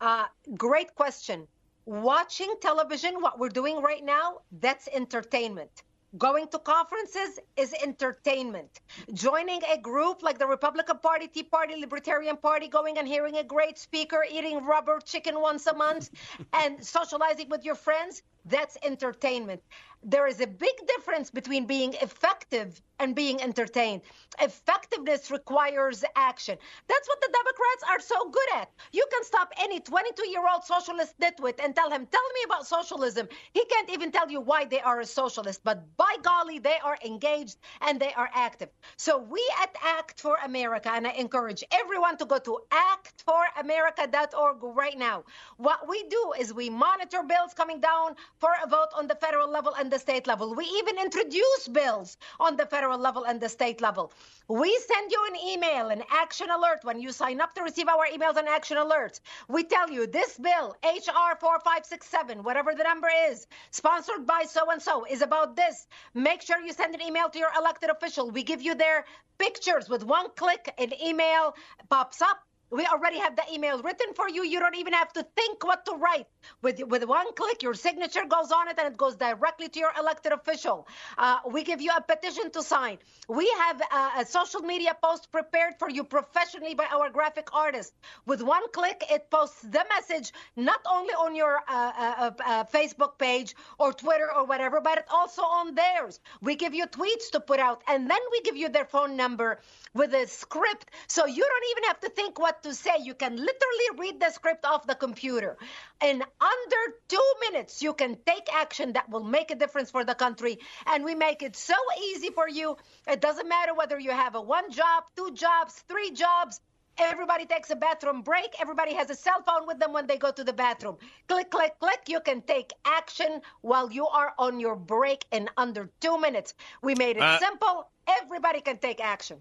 Uh, 0.00 0.24
great 0.56 0.94
question. 0.94 1.46
Watching 1.84 2.54
television, 2.62 3.20
what 3.20 3.38
we're 3.38 3.50
doing 3.50 3.82
right 3.82 4.04
now, 4.04 4.38
that's 4.60 4.88
entertainment. 4.88 5.82
Going 6.18 6.48
to 6.48 6.58
conferences 6.58 7.38
is 7.56 7.72
entertainment. 7.74 8.80
Joining 9.12 9.60
a 9.64 9.78
group 9.78 10.22
like 10.22 10.38
the 10.38 10.46
Republican 10.46 10.98
Party, 10.98 11.28
Tea 11.28 11.44
Party, 11.44 11.76
Libertarian 11.76 12.36
Party, 12.36 12.66
going 12.66 12.98
and 12.98 13.06
hearing 13.06 13.36
a 13.36 13.44
great 13.44 13.78
speaker, 13.78 14.24
eating 14.28 14.64
rubber 14.64 14.98
chicken 15.04 15.40
once 15.40 15.66
a 15.66 15.74
month, 15.74 16.10
and 16.52 16.84
socializing 16.84 17.48
with 17.48 17.64
your 17.64 17.76
friends, 17.76 18.22
that's 18.44 18.76
entertainment 18.82 19.62
there 20.02 20.26
is 20.26 20.40
a 20.40 20.46
big 20.46 20.74
difference 20.86 21.30
between 21.30 21.66
being 21.66 21.92
effective 21.94 22.80
and 22.98 23.14
being 23.14 23.40
entertained. 23.40 24.02
Effectiveness 24.40 25.30
requires 25.30 26.04
action. 26.16 26.56
That's 26.88 27.08
what 27.08 27.20
the 27.20 27.32
Democrats 27.32 27.84
are 27.88 28.00
so 28.00 28.30
good 28.30 28.48
at. 28.56 28.70
You 28.92 29.06
can 29.10 29.24
stop 29.24 29.52
any 29.58 29.80
22 29.80 30.28
year 30.28 30.42
old 30.52 30.64
socialist 30.64 31.18
nitwit 31.20 31.62
and 31.62 31.74
tell 31.74 31.90
him, 31.90 32.06
Tell 32.06 32.28
me 32.34 32.40
about 32.44 32.66
socialism. 32.66 33.28
He 33.52 33.64
can't 33.66 33.90
even 33.90 34.10
tell 34.12 34.30
you 34.30 34.40
why 34.40 34.64
they 34.64 34.80
are 34.80 35.00
a 35.00 35.06
socialist, 35.06 35.62
but 35.64 35.84
by 35.96 36.16
golly, 36.22 36.58
they 36.58 36.78
are 36.82 36.98
engaged 37.04 37.58
and 37.82 38.00
they 38.00 38.12
are 38.14 38.30
active. 38.34 38.68
So 38.96 39.18
we 39.18 39.42
at 39.62 39.74
Act 39.82 40.20
for 40.20 40.36
America, 40.44 40.90
and 40.92 41.06
I 41.06 41.12
encourage 41.12 41.64
everyone 41.72 42.16
to 42.18 42.26
go 42.26 42.38
to 42.38 42.58
actforamerica.org 42.70 44.58
right 44.62 44.98
now. 44.98 45.24
What 45.56 45.88
we 45.88 46.02
do 46.04 46.32
is 46.38 46.52
we 46.52 46.70
monitor 46.70 47.22
bills 47.22 47.54
coming 47.54 47.80
down 47.80 48.16
for 48.40 48.50
a 48.64 48.66
vote 48.66 48.88
on 48.96 49.06
the 49.06 49.14
federal 49.14 49.50
level 49.50 49.74
and 49.78 49.92
the 49.92 49.98
state 49.98 50.26
level. 50.26 50.54
We 50.54 50.64
even 50.64 50.98
introduce 50.98 51.68
bills 51.68 52.16
on 52.40 52.56
the 52.56 52.64
federal 52.64 52.98
level 52.98 53.24
and 53.24 53.40
the 53.40 53.50
state 53.50 53.80
level. 53.82 54.12
We 54.48 54.76
send 54.88 55.12
you 55.12 55.22
an 55.30 55.36
email, 55.48 55.88
an 55.88 56.02
action 56.10 56.48
alert 56.50 56.80
when 56.82 57.00
you 57.00 57.12
sign 57.12 57.40
up 57.40 57.54
to 57.54 57.62
receive 57.62 57.88
our 57.88 58.06
emails 58.06 58.36
and 58.36 58.48
action 58.48 58.78
alerts. 58.78 59.20
We 59.48 59.64
tell 59.64 59.90
you 59.90 60.06
this 60.06 60.38
bill, 60.38 60.74
HR 60.82 61.36
4567, 61.38 62.42
whatever 62.42 62.74
the 62.74 62.82
number 62.82 63.10
is, 63.28 63.46
sponsored 63.70 64.26
by 64.26 64.44
so 64.48 64.70
and 64.70 64.80
so, 64.80 65.04
is 65.04 65.20
about 65.20 65.54
this. 65.54 65.86
Make 66.14 66.40
sure 66.40 66.58
you 66.60 66.72
send 66.72 66.94
an 66.94 67.02
email 67.02 67.28
to 67.28 67.38
your 67.38 67.50
elected 67.58 67.90
official. 67.90 68.30
We 68.30 68.42
give 68.42 68.62
you 68.62 68.74
their 68.74 69.04
pictures 69.38 69.88
with 69.88 70.02
one 70.02 70.28
click, 70.36 70.72
an 70.78 70.92
email 71.02 71.54
pops 71.90 72.22
up 72.22 72.38
we 72.70 72.86
already 72.86 73.18
have 73.18 73.36
the 73.36 73.42
email 73.52 73.82
written 73.82 74.14
for 74.14 74.28
you. 74.28 74.44
You 74.44 74.60
don't 74.60 74.76
even 74.76 74.92
have 74.92 75.12
to 75.14 75.26
think 75.36 75.64
what 75.64 75.84
to 75.86 75.92
write. 75.92 76.26
With 76.62 76.82
with 76.84 77.04
one 77.04 77.32
click, 77.34 77.62
your 77.62 77.74
signature 77.74 78.24
goes 78.28 78.52
on 78.52 78.68
it, 78.68 78.78
and 78.78 78.86
it 78.88 78.96
goes 78.96 79.16
directly 79.16 79.68
to 79.68 79.78
your 79.78 79.92
elected 79.98 80.32
official. 80.32 80.86
Uh, 81.18 81.38
we 81.50 81.64
give 81.64 81.80
you 81.80 81.90
a 81.96 82.00
petition 82.00 82.50
to 82.52 82.62
sign. 82.62 82.98
We 83.28 83.50
have 83.58 83.80
a, 83.80 84.20
a, 84.20 84.26
social 84.26 84.60
media 84.60 84.96
post 85.02 85.32
prepared 85.32 85.74
for 85.78 85.90
you 85.90 86.04
professionally 86.04 86.74
by 86.74 86.86
our 86.86 87.10
graphic 87.10 87.54
artist. 87.54 87.92
With 88.26 88.42
one 88.42 88.70
click, 88.72 89.04
it 89.10 89.30
posts 89.30 89.62
the 89.62 89.84
message 89.96 90.32
not 90.56 90.80
only 90.88 91.14
on 91.14 91.34
your 91.34 91.60
uh, 91.68 91.92
uh, 91.98 92.30
uh 92.46 92.64
Facebook 92.64 93.18
page 93.18 93.54
or 93.78 93.92
Twitter 93.92 94.28
or 94.34 94.44
whatever, 94.44 94.80
but 94.80 95.04
also 95.10 95.42
on 95.42 95.74
theirs. 95.74 96.20
We 96.40 96.54
give 96.54 96.74
you 96.74 96.86
tweets 96.86 97.30
to 97.32 97.40
put 97.40 97.58
out, 97.60 97.82
and 97.88 98.08
then 98.08 98.20
we 98.30 98.40
give 98.42 98.56
you 98.56 98.68
their 98.68 98.84
phone 98.84 99.16
number 99.16 99.60
with 99.94 100.14
a 100.14 100.26
script, 100.26 100.90
so 101.08 101.26
you 101.26 101.42
don't 101.42 101.70
even 101.72 101.84
have 101.84 102.00
to 102.00 102.08
think 102.10 102.38
what 102.38 102.59
to 102.62 102.74
say. 102.74 102.98
You 103.00 103.14
can 103.14 103.36
literally 103.36 103.90
read 103.98 104.20
the 104.20 104.30
script 104.30 104.64
off 104.64 104.86
the 104.86 104.94
computer. 104.94 105.56
In 106.02 106.22
under 106.40 106.82
two 107.08 107.32
minutes, 107.50 107.82
you 107.82 107.94
can 107.94 108.16
take 108.26 108.52
action 108.52 108.92
that 108.94 109.08
will 109.08 109.24
make 109.24 109.50
a 109.50 109.54
difference 109.54 109.90
for 109.90 110.04
the 110.04 110.14
country. 110.14 110.58
And 110.86 111.04
we 111.04 111.14
make 111.14 111.42
it 111.42 111.56
so 111.56 111.74
easy 112.02 112.30
for 112.30 112.48
you. 112.48 112.76
It 113.06 113.20
doesn't 113.20 113.48
matter 113.48 113.74
whether 113.74 113.98
you 113.98 114.10
have 114.10 114.34
a 114.34 114.40
one 114.40 114.70
job, 114.70 115.04
two 115.16 115.32
jobs, 115.34 115.84
three 115.88 116.10
jobs. 116.10 116.60
Everybody 116.98 117.46
takes 117.46 117.70
a 117.70 117.76
bathroom 117.76 118.20
break. 118.22 118.54
Everybody 118.60 118.92
has 118.94 119.08
a 119.08 119.14
cell 119.14 119.42
phone 119.46 119.66
with 119.66 119.78
them 119.78 119.92
when 119.92 120.06
they 120.06 120.18
go 120.18 120.30
to 120.30 120.44
the 120.44 120.52
bathroom. 120.52 120.98
Click, 121.28 121.50
click, 121.50 121.78
click. 121.80 122.00
You 122.08 122.20
can 122.20 122.42
take 122.42 122.72
action 122.84 123.40
while 123.62 123.90
you 123.90 124.06
are 124.06 124.34
on 124.38 124.60
your 124.60 124.76
break 124.76 125.24
in 125.32 125.48
under 125.56 125.88
two 126.00 126.20
minutes. 126.20 126.52
We 126.82 126.94
made 126.94 127.16
it 127.16 127.22
uh, 127.22 127.38
simple. 127.38 127.88
Everybody 128.06 128.60
can 128.60 128.78
take 128.78 129.00
action. 129.00 129.38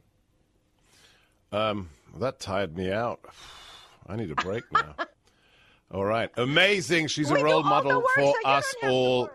Um, 1.52 1.90
that 2.18 2.40
tired 2.40 2.76
me 2.76 2.92
out. 2.92 3.22
I 4.08 4.16
need 4.16 4.32
a 4.32 4.36
break 4.36 4.64
now. 4.72 4.96
all 5.92 6.06
right. 6.06 6.32
Amazing. 6.36 7.08
She's 7.08 7.32
we 7.32 7.40
a 7.40 7.44
role 7.44 7.64
model 7.64 8.02
for 8.16 8.34
so 8.44 8.50
us 8.50 8.76
all. 8.84 9.30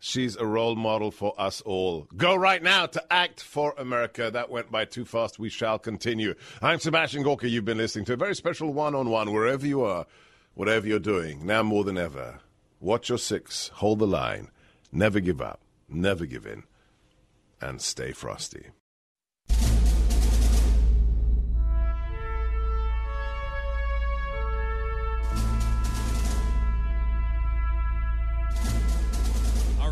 She's 0.00 0.36
a 0.36 0.46
role 0.46 0.76
model 0.76 1.10
for 1.10 1.34
us 1.38 1.60
all. 1.62 2.06
Go 2.16 2.36
right 2.36 2.62
now 2.62 2.86
to 2.86 3.12
Act 3.12 3.42
for 3.42 3.74
America. 3.76 4.30
That 4.30 4.48
went 4.48 4.70
by 4.70 4.84
too 4.84 5.04
fast. 5.04 5.38
We 5.38 5.48
shall 5.48 5.78
continue. 5.78 6.34
I'm 6.62 6.78
Sebastian 6.78 7.24
Gorka. 7.24 7.48
You've 7.48 7.64
been 7.64 7.78
listening 7.78 8.04
to 8.06 8.12
a 8.12 8.16
very 8.16 8.36
special 8.36 8.72
one 8.72 8.94
on 8.94 9.10
one, 9.10 9.32
wherever 9.32 9.66
you 9.66 9.82
are, 9.82 10.06
whatever 10.54 10.86
you're 10.86 11.00
doing, 11.00 11.44
now 11.44 11.64
more 11.64 11.82
than 11.82 11.98
ever. 11.98 12.38
Watch 12.80 13.08
your 13.08 13.18
six, 13.18 13.68
hold 13.74 13.98
the 13.98 14.06
line, 14.06 14.50
never 14.92 15.18
give 15.18 15.40
up, 15.40 15.60
never 15.88 16.26
give 16.26 16.46
in, 16.46 16.62
and 17.60 17.82
stay 17.82 18.12
frosty. 18.12 18.66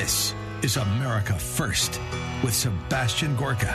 This 0.00 0.34
is 0.62 0.78
America 0.78 1.34
First 1.34 2.00
with 2.42 2.54
Sebastian 2.54 3.36
Gorka. 3.36 3.74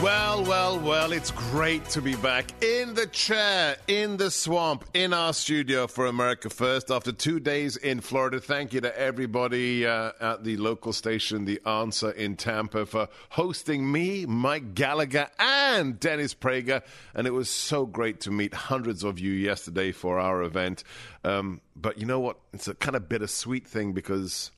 Well, 0.00 0.44
well, 0.44 0.78
well, 0.78 1.10
it's 1.10 1.32
great 1.32 1.84
to 1.86 2.00
be 2.00 2.14
back 2.14 2.62
in 2.62 2.94
the 2.94 3.08
chair, 3.08 3.78
in 3.88 4.16
the 4.16 4.30
swamp, 4.30 4.84
in 4.94 5.12
our 5.12 5.32
studio 5.32 5.88
for 5.88 6.06
America 6.06 6.50
First 6.50 6.92
after 6.92 7.10
two 7.10 7.40
days 7.40 7.76
in 7.76 8.00
Florida. 8.00 8.38
Thank 8.38 8.74
you 8.74 8.80
to 8.80 8.96
everybody 8.96 9.84
uh, 9.84 10.12
at 10.20 10.44
the 10.44 10.56
local 10.56 10.92
station, 10.92 11.46
The 11.46 11.60
Answer 11.66 12.12
in 12.12 12.36
Tampa, 12.36 12.86
for 12.86 13.08
hosting 13.30 13.90
me, 13.90 14.24
Mike 14.24 14.72
Gallagher, 14.76 15.28
and 15.36 15.98
Dennis 15.98 16.32
Prager. 16.32 16.80
And 17.12 17.26
it 17.26 17.32
was 17.32 17.50
so 17.50 17.86
great 17.86 18.20
to 18.20 18.30
meet 18.30 18.54
hundreds 18.54 19.02
of 19.02 19.18
you 19.18 19.32
yesterday 19.32 19.90
for 19.90 20.20
our 20.20 20.44
event. 20.44 20.84
Um, 21.24 21.60
but 21.74 21.98
you 21.98 22.06
know 22.06 22.20
what? 22.20 22.38
It's 22.52 22.68
a 22.68 22.74
kind 22.76 22.94
of 22.94 23.08
bittersweet 23.08 23.66
thing 23.66 23.94
because 23.94 24.52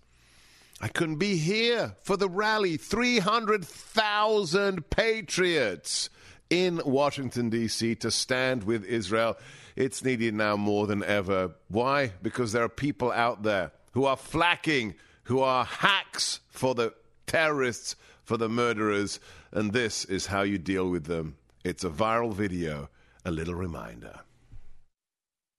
I 0.80 0.88
couldn't 0.88 1.16
be 1.16 1.36
here 1.36 1.94
for 2.02 2.16
the 2.16 2.28
rally. 2.28 2.76
300,000 2.76 4.90
patriots 4.90 6.10
in 6.50 6.80
Washington, 6.84 7.48
D.C. 7.48 7.94
to 7.96 8.10
stand 8.10 8.64
with 8.64 8.84
Israel. 8.84 9.36
It's 9.76 10.04
needed 10.04 10.34
now 10.34 10.56
more 10.56 10.86
than 10.86 11.02
ever. 11.02 11.52
Why? 11.68 12.12
Because 12.22 12.52
there 12.52 12.64
are 12.64 12.68
people 12.68 13.12
out 13.12 13.42
there 13.42 13.72
who 13.92 14.04
are 14.04 14.16
flacking, 14.16 14.94
who 15.24 15.40
are 15.40 15.64
hacks 15.64 16.40
for 16.50 16.74
the 16.74 16.92
terrorists, 17.26 17.96
for 18.24 18.36
the 18.36 18.48
murderers, 18.48 19.20
and 19.52 19.72
this 19.72 20.04
is 20.04 20.26
how 20.26 20.42
you 20.42 20.58
deal 20.58 20.88
with 20.88 21.04
them. 21.04 21.36
It's 21.64 21.84
a 21.84 21.90
viral 21.90 22.34
video, 22.34 22.88
a 23.24 23.30
little 23.30 23.54
reminder. 23.54 24.20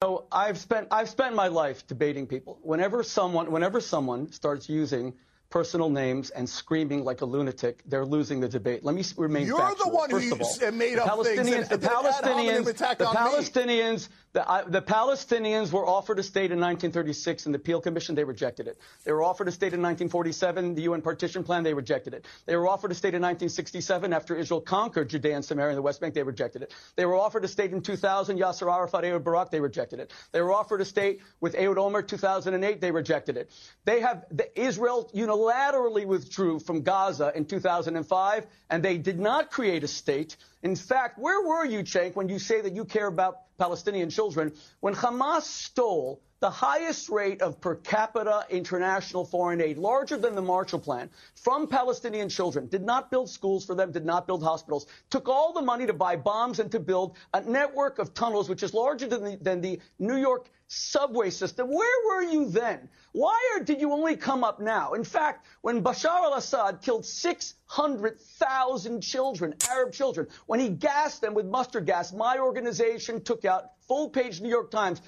So 0.03 0.25
I've 0.31 0.57
spent 0.57 0.89
I've 0.91 1.09
spent 1.09 1.35
my 1.35 1.47
life 1.47 1.87
debating 1.87 2.27
people. 2.27 2.59
Whenever 2.61 3.01
someone 3.01 3.49
whenever 3.51 3.79
someone 3.79 4.29
starts 4.31 4.67
using 4.67 5.13
personal 5.49 5.89
names 5.89 6.31
and 6.31 6.49
screaming 6.49 7.05
like 7.05 7.21
a 7.21 7.25
lunatic, 7.25 7.81
they're 7.85 8.05
losing 8.05 8.41
the 8.41 8.49
debate. 8.49 8.83
Let 8.83 8.93
me 8.93 9.03
remain 9.15 9.47
You're 9.47 9.57
factual. 9.57 9.85
the 9.85 9.95
one 9.95 10.09
First 10.09 10.25
who 10.25 10.35
of 10.35 10.41
all, 10.41 10.71
made 10.73 10.97
the 10.97 11.05
up 11.05 11.25
things 11.25 11.39
and 11.47 11.65
the 11.69 11.77
Palestinians, 11.77 12.65
the. 12.65 13.05
Palestinians, 13.05 14.09
the, 14.35 14.45
uh, 14.45 14.65
the 14.67 14.81
Palestinians 14.81 15.71
were 15.71 15.87
offered 15.87 16.19
a 16.19 16.23
state 16.23 16.51
in 16.51 16.59
1936 16.59 17.45
in 17.45 17.53
the 17.53 17.57
Peel 17.57 17.79
Commission. 17.79 18.15
They 18.15 18.25
rejected 18.25 18.67
it. 18.67 18.77
They 19.05 19.13
were 19.13 19.23
offered 19.23 19.47
a 19.47 19.51
state 19.51 19.73
in 19.73 19.81
1947, 19.81 20.75
the 20.75 20.81
UN 20.81 21.01
partition 21.01 21.45
plan. 21.45 21.63
They 21.63 21.73
rejected 21.73 22.13
it. 22.13 22.25
They 22.45 22.57
were 22.57 22.67
offered 22.67 22.91
a 22.91 22.95
state 22.95 23.13
in 23.13 23.21
1967 23.21 24.11
after 24.11 24.35
Israel 24.35 24.59
conquered 24.59 25.09
Judea 25.09 25.37
and 25.37 25.45
Samaria 25.45 25.69
and 25.69 25.77
the 25.77 25.81
West 25.81 26.01
Bank. 26.01 26.13
They 26.15 26.23
rejected 26.23 26.63
it. 26.63 26.73
They 26.97 27.05
were 27.05 27.15
offered 27.15 27.45
a 27.45 27.47
state 27.47 27.71
in 27.71 27.81
2000, 27.81 28.37
Yasser 28.37 28.69
Arafat, 28.69 29.05
Ehud 29.05 29.23
Barak. 29.23 29.51
They 29.51 29.61
rejected 29.61 30.01
it. 30.01 30.11
They 30.33 30.41
were 30.41 30.51
offered 30.51 30.81
a 30.81 30.85
state 30.85 31.21
with 31.39 31.55
Ehud 31.55 31.77
Olmert 31.77 32.09
2008. 32.09 32.81
They 32.81 32.91
rejected 32.91 33.37
it. 33.37 33.49
They 33.85 34.01
have 34.01 34.25
the, 34.31 34.59
Israel 34.59 35.09
unilaterally 35.15 36.05
withdrew 36.05 36.59
from 36.59 36.81
Gaza 36.81 37.31
in 37.35 37.45
2005, 37.45 38.47
and 38.69 38.83
they 38.83 38.97
did 38.97 39.17
not 39.17 39.49
create 39.49 39.85
a 39.85 39.87
state. 39.87 40.35
In 40.61 40.75
fact, 40.75 41.17
where 41.17 41.41
were 41.41 41.63
you, 41.63 41.83
Cenk, 41.83 42.17
when 42.17 42.27
you 42.27 42.39
say 42.39 42.59
that 42.59 42.73
you 42.73 42.83
care 42.83 43.07
about 43.07 43.37
Palestinian 43.57 44.09
children? 44.09 44.53
When 44.79 44.95
Hamas 44.95 45.43
stole 45.43 46.21
the 46.39 46.49
highest 46.49 47.09
rate 47.09 47.41
of 47.41 47.61
per 47.61 47.75
capita 47.75 48.45
international 48.49 49.25
foreign 49.25 49.61
aid, 49.61 49.77
larger 49.77 50.17
than 50.17 50.35
the 50.35 50.41
Marshall 50.41 50.79
Plan, 50.79 51.09
from 51.35 51.67
Palestinian 51.67 52.29
children, 52.29 52.67
did 52.67 52.83
not 52.83 53.09
build 53.09 53.29
schools 53.29 53.65
for 53.65 53.75
them, 53.75 53.91
did 53.91 54.05
not 54.05 54.27
build 54.27 54.43
hospitals, 54.43 54.85
took 55.09 55.29
all 55.29 55.53
the 55.53 55.61
money 55.61 55.85
to 55.85 55.93
buy 55.93 56.15
bombs 56.15 56.59
and 56.59 56.71
to 56.71 56.79
build 56.79 57.15
a 57.33 57.41
network 57.41 57.99
of 57.99 58.13
tunnels, 58.13 58.49
which 58.49 58.63
is 58.63 58.73
larger 58.73 59.07
than 59.07 59.23
the, 59.23 59.37
than 59.37 59.61
the 59.61 59.79
New 59.97 60.17
York 60.17 60.49
subway 60.67 61.29
system. 61.29 61.69
Where 61.69 62.05
were 62.07 62.23
you 62.23 62.49
then? 62.49 62.89
Why 63.11 63.55
are, 63.55 63.63
did 63.63 63.79
you 63.79 63.91
only 63.93 64.17
come 64.17 64.43
up 64.43 64.59
now? 64.59 64.93
In 64.93 65.03
fact, 65.03 65.45
when 65.61 65.83
Bashar 65.83 66.23
al-Assad 66.23 66.81
killed 66.81 67.05
600,000 67.05 69.01
children, 69.01 69.53
Arab 69.69 69.93
children, 69.93 70.27
when 70.47 70.59
he 70.59 70.69
gassed 70.69 71.21
them 71.21 71.33
with 71.33 71.45
mustard 71.45 71.85
gas, 71.85 72.11
my 72.11 72.39
organization 72.39 73.21
took 73.21 73.45
out 73.45 73.71
full-page 73.87 74.41
New 74.41 74.49
York 74.49 74.71
Times 74.71 75.01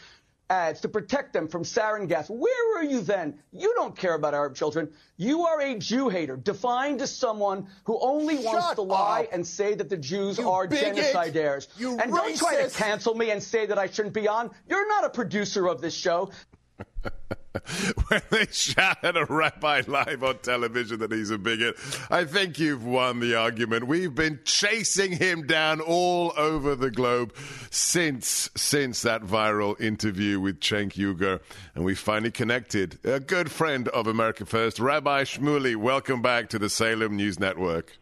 ads 0.49 0.81
to 0.81 0.87
protect 0.89 1.33
them 1.33 1.47
from 1.47 1.63
sarin 1.63 2.07
gas. 2.07 2.29
Where 2.29 2.75
were 2.75 2.83
you 2.83 3.01
then? 3.01 3.39
You 3.51 3.73
don't 3.75 3.95
care 3.95 4.13
about 4.15 4.33
Arab 4.33 4.55
children. 4.55 4.89
You 5.17 5.43
are 5.45 5.59
a 5.61 5.75
Jew 5.77 6.09
hater, 6.09 6.37
defined 6.37 7.01
as 7.01 7.13
someone 7.15 7.67
who 7.85 7.99
only 8.01 8.37
wants 8.37 8.67
Shut 8.67 8.75
to 8.75 8.81
lie 8.83 9.23
up. 9.23 9.33
and 9.33 9.45
say 9.45 9.75
that 9.75 9.89
the 9.89 9.97
Jews 9.97 10.37
You 10.37 10.49
are 10.49 10.67
bigot. 10.67 10.95
genocidaires. 10.95 11.67
You 11.77 11.97
and 11.99 12.11
don't 12.11 12.37
try 12.37 12.61
to 12.63 12.69
cancel 12.69 13.13
me 13.15 13.31
and 13.31 13.41
say 13.43 13.65
that 13.65 13.77
I 13.77 13.87
shouldn't 13.87 14.13
be 14.13 14.27
on. 14.27 14.51
You're 14.69 14.87
not 14.87 15.03
a 15.05 15.09
producer 15.09 15.67
of 15.67 15.81
this 15.81 15.93
show. 15.93 16.31
when 18.07 18.21
they 18.29 18.45
shout 18.51 19.03
at 19.03 19.17
a 19.17 19.25
rabbi 19.25 19.81
live 19.87 20.23
on 20.23 20.37
television 20.39 20.99
that 20.99 21.11
he's 21.11 21.31
a 21.31 21.37
bigot, 21.37 21.75
I 22.09 22.25
think 22.25 22.59
you've 22.59 22.85
won 22.85 23.19
the 23.19 23.35
argument. 23.35 23.87
We've 23.87 24.13
been 24.13 24.39
chasing 24.43 25.13
him 25.13 25.47
down 25.47 25.81
all 25.81 26.33
over 26.37 26.75
the 26.75 26.91
globe 26.91 27.33
since 27.69 28.49
since 28.55 29.01
that 29.01 29.23
viral 29.23 29.79
interview 29.79 30.39
with 30.39 30.59
Cenk 30.59 30.93
Uygur, 30.93 31.39
and 31.75 31.83
we 31.83 31.95
finally 31.95 32.31
connected. 32.31 32.99
A 33.03 33.19
good 33.19 33.51
friend 33.51 33.87
of 33.89 34.07
America 34.07 34.45
First, 34.45 34.79
Rabbi 34.79 35.23
Shmuley. 35.23 35.75
Welcome 35.75 36.21
back 36.21 36.49
to 36.49 36.59
the 36.59 36.69
Salem 36.69 37.15
News 37.15 37.39
Network. 37.39 37.97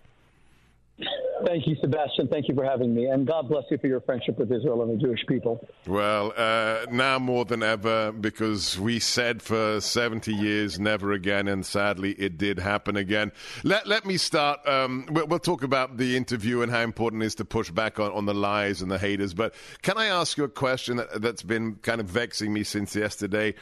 Thank 1.46 1.68
you, 1.68 1.76
Sebastian. 1.82 2.30
Thank 2.30 2.48
you 2.48 2.56
for 2.56 2.64
having 2.64 2.96
me. 2.96 3.06
And 3.08 3.28
God 3.28 3.50
bless 3.50 3.66
you 3.70 3.78
for 3.78 3.88
your 3.88 4.00
friendship 4.02 4.40
with 4.40 4.52
Israel 4.52 4.82
and 4.82 4.94
the 4.94 5.04
Jewish 5.04 5.26
people. 5.28 5.68
Well, 5.86 6.34
uh, 6.36 6.86
now 6.90 7.20
more 7.20 7.44
than 7.44 7.62
ever, 7.62 8.14
because 8.14 8.80
we 8.80 9.00
said 9.00 9.42
for 9.42 9.82
70 9.82 10.34
years, 10.34 10.80
never 10.80 11.12
again, 11.12 11.48
and 11.48 11.66
sadly 11.66 12.14
it 12.14 12.38
did 12.38 12.60
happen 12.60 12.96
again. 12.96 13.34
Let, 13.64 13.86
let 13.86 14.06
me 14.06 14.16
start. 14.18 14.66
Um, 14.68 15.08
we'll, 15.12 15.28
we'll 15.28 15.40
talk 15.40 15.64
about 15.64 15.98
the 15.98 16.16
interview 16.16 16.62
and 16.62 16.72
how 16.72 16.82
important 16.82 17.22
it 17.24 17.28
is 17.28 17.36
to 17.36 17.46
push 17.46 17.70
back 17.70 18.00
on, 18.00 18.12
on 18.14 18.26
the 18.26 18.34
lies 18.34 18.82
and 18.82 18.90
the 18.90 18.98
haters. 18.98 19.34
But 19.34 19.54
can 19.82 19.98
I 19.98 20.06
ask 20.06 20.38
you 20.38 20.46
a 20.46 20.50
question 20.50 20.98
that, 20.98 21.22
that's 21.22 21.44
been 21.44 21.76
kind 21.76 22.00
of 22.00 22.08
vexing 22.08 22.54
me 22.54 22.64
since 22.64 22.96
yesterday? 22.96 23.56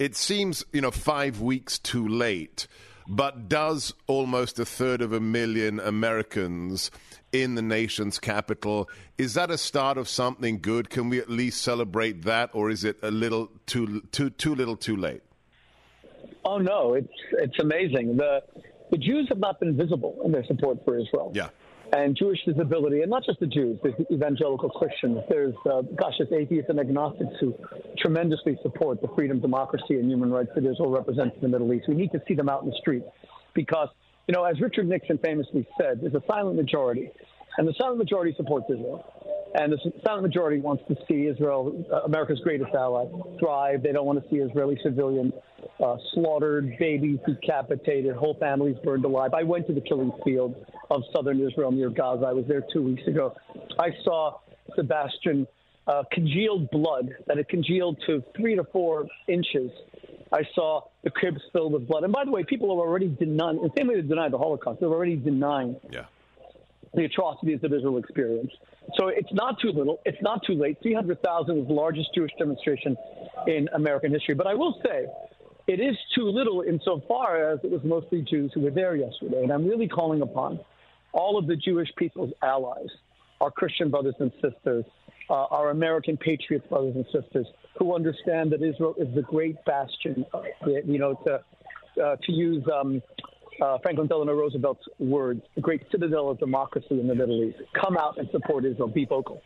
It 0.00 0.16
seems, 0.16 0.64
you 0.72 0.80
know, 0.80 0.90
five 0.90 1.40
weeks 1.40 1.78
too 1.78 2.08
late, 2.08 2.66
but 3.10 3.48
does 3.48 3.92
almost 4.06 4.60
a 4.60 4.64
third 4.64 5.02
of 5.02 5.12
a 5.12 5.18
million 5.18 5.80
Americans 5.80 6.92
in 7.32 7.56
the 7.56 7.62
nation's 7.62 8.20
capital. 8.20 8.88
Is 9.18 9.34
that 9.34 9.50
a 9.50 9.58
start 9.58 9.98
of 9.98 10.08
something 10.08 10.60
good? 10.60 10.90
Can 10.90 11.08
we 11.08 11.18
at 11.18 11.28
least 11.28 11.62
celebrate 11.62 12.22
that, 12.22 12.50
or 12.52 12.70
is 12.70 12.84
it 12.84 12.98
a 13.02 13.10
little 13.10 13.50
too 13.66 14.02
too 14.12 14.30
too 14.30 14.54
little, 14.54 14.76
too 14.76 14.96
late? 14.96 15.22
Oh 16.44 16.58
no, 16.58 16.94
it's 16.94 17.12
it's 17.32 17.58
amazing. 17.58 18.16
The 18.16 18.42
the 18.92 18.98
Jews 18.98 19.26
have 19.28 19.38
not 19.38 19.58
been 19.58 19.76
visible 19.76 20.20
in 20.24 20.30
their 20.30 20.44
support 20.44 20.78
for 20.84 20.96
Israel. 20.96 21.32
Yeah. 21.34 21.48
And 21.92 22.16
Jewish 22.16 22.38
visibility, 22.46 23.00
and 23.00 23.10
not 23.10 23.24
just 23.24 23.40
the 23.40 23.46
Jews, 23.46 23.78
there's 23.82 23.96
the 23.98 24.12
evangelical 24.14 24.70
Christians, 24.70 25.18
there's, 25.28 25.54
uh, 25.66 25.82
gosh, 25.82 26.14
there's 26.18 26.32
atheists 26.32 26.70
and 26.70 26.78
agnostics 26.78 27.32
who 27.40 27.54
tremendously 27.98 28.56
support 28.62 29.00
the 29.02 29.08
freedom, 29.16 29.40
democracy, 29.40 29.94
and 29.98 30.08
human 30.08 30.30
rights 30.30 30.50
that 30.54 30.64
Israel 30.64 30.90
represents 30.90 31.34
in 31.36 31.42
the 31.42 31.48
Middle 31.48 31.72
East. 31.72 31.88
We 31.88 31.96
need 31.96 32.12
to 32.12 32.22
see 32.28 32.34
them 32.34 32.48
out 32.48 32.62
in 32.62 32.70
the 32.70 32.76
street 32.76 33.02
because, 33.54 33.88
you 34.28 34.34
know, 34.34 34.44
as 34.44 34.60
Richard 34.60 34.88
Nixon 34.88 35.18
famously 35.18 35.66
said, 35.80 36.00
there's 36.00 36.14
a 36.14 36.22
silent 36.28 36.56
majority, 36.56 37.10
and 37.58 37.66
the 37.66 37.74
silent 37.76 37.98
majority 37.98 38.34
supports 38.36 38.66
Israel. 38.70 39.04
And 39.54 39.72
the 39.72 39.78
silent 40.06 40.22
majority 40.22 40.60
wants 40.60 40.84
to 40.86 40.94
see 41.08 41.26
Israel, 41.26 41.84
uh, 41.92 42.02
America's 42.02 42.38
greatest 42.38 42.72
ally, 42.72 43.06
thrive. 43.40 43.82
They 43.82 43.90
don't 43.90 44.06
want 44.06 44.22
to 44.22 44.30
see 44.30 44.36
Israeli 44.36 44.78
civilians 44.80 45.32
uh, 45.82 45.96
slaughtered, 46.12 46.76
babies 46.78 47.18
decapitated, 47.26 48.14
whole 48.14 48.34
families 48.34 48.76
burned 48.84 49.04
alive. 49.04 49.32
I 49.34 49.42
went 49.42 49.66
to 49.68 49.72
the 49.72 49.80
killing 49.80 50.12
field 50.24 50.54
of 50.90 51.02
southern 51.14 51.40
Israel 51.40 51.70
near 51.72 51.90
Gaza. 51.90 52.26
I 52.26 52.32
was 52.32 52.44
there 52.46 52.62
two 52.72 52.82
weeks 52.82 53.06
ago. 53.06 53.34
I 53.78 53.90
saw 54.04 54.38
Sebastian 54.76 55.46
uh, 55.86 56.02
congealed 56.12 56.70
blood 56.70 57.10
that 57.26 57.36
had 57.36 57.48
congealed 57.48 57.96
to 58.06 58.22
three 58.36 58.54
to 58.56 58.64
four 58.64 59.06
inches. 59.28 59.70
I 60.32 60.42
saw 60.54 60.82
the 61.02 61.10
cribs 61.10 61.40
filled 61.52 61.72
with 61.72 61.88
blood. 61.88 62.04
And 62.04 62.12
by 62.12 62.24
the 62.24 62.30
way, 62.30 62.44
people 62.44 62.70
are 62.70 62.78
already 62.86 63.08
denying, 63.08 63.56
the 63.62 63.70
same 63.76 63.88
way 63.88 63.96
they 64.00 64.06
denied 64.06 64.32
the 64.32 64.38
Holocaust, 64.38 64.80
they're 64.80 64.88
already 64.88 65.16
denying 65.16 65.76
Yeah. 65.90 66.04
the 66.94 67.04
atrocities 67.04 67.60
that 67.62 67.72
Israel 67.72 67.96
experienced. 67.98 68.56
So 68.96 69.08
it's 69.08 69.32
not 69.32 69.58
too 69.60 69.70
little. 69.72 70.00
It's 70.04 70.20
not 70.22 70.42
too 70.44 70.54
late. 70.54 70.78
300,000 70.82 71.58
is 71.58 71.66
the 71.66 71.72
largest 71.72 72.14
Jewish 72.14 72.32
demonstration 72.38 72.96
in 73.46 73.68
American 73.72 74.12
history. 74.12 74.34
But 74.34 74.46
I 74.46 74.54
will 74.54 74.80
say, 74.84 75.06
it 75.70 75.78
is 75.78 75.96
too 76.16 76.24
little 76.24 76.62
insofar 76.62 77.52
as 77.52 77.60
it 77.62 77.70
was 77.70 77.80
mostly 77.84 78.22
Jews 78.22 78.50
who 78.52 78.60
were 78.60 78.72
there 78.72 78.96
yesterday. 78.96 79.44
And 79.44 79.52
I'm 79.52 79.68
really 79.68 79.86
calling 79.86 80.20
upon 80.20 80.58
all 81.12 81.38
of 81.38 81.46
the 81.46 81.54
Jewish 81.54 81.88
people's 81.96 82.32
allies, 82.42 82.88
our 83.40 83.52
Christian 83.52 83.88
brothers 83.88 84.16
and 84.18 84.32
sisters, 84.42 84.84
uh, 85.28 85.44
our 85.44 85.70
American 85.70 86.16
patriot 86.16 86.68
brothers 86.68 86.96
and 86.96 87.04
sisters, 87.12 87.46
who 87.78 87.94
understand 87.94 88.50
that 88.50 88.62
Israel 88.62 88.96
is 88.98 89.14
the 89.14 89.22
great 89.22 89.64
bastion, 89.64 90.26
uh, 90.34 90.42
you 90.84 90.98
know, 90.98 91.14
to, 91.24 92.02
uh, 92.02 92.16
to 92.16 92.32
use 92.32 92.64
um, 92.74 93.00
uh, 93.62 93.78
Franklin 93.78 94.08
Delano 94.08 94.32
Roosevelt's 94.32 94.82
words, 94.98 95.40
the 95.54 95.60
great 95.60 95.82
citadel 95.92 96.30
of 96.30 96.40
democracy 96.40 96.98
in 96.98 97.06
the 97.06 97.14
Middle 97.14 97.44
East. 97.44 97.58
Come 97.80 97.96
out 97.96 98.18
and 98.18 98.28
support 98.32 98.64
Israel. 98.64 98.88
Be 98.88 99.04
vocal. 99.04 99.40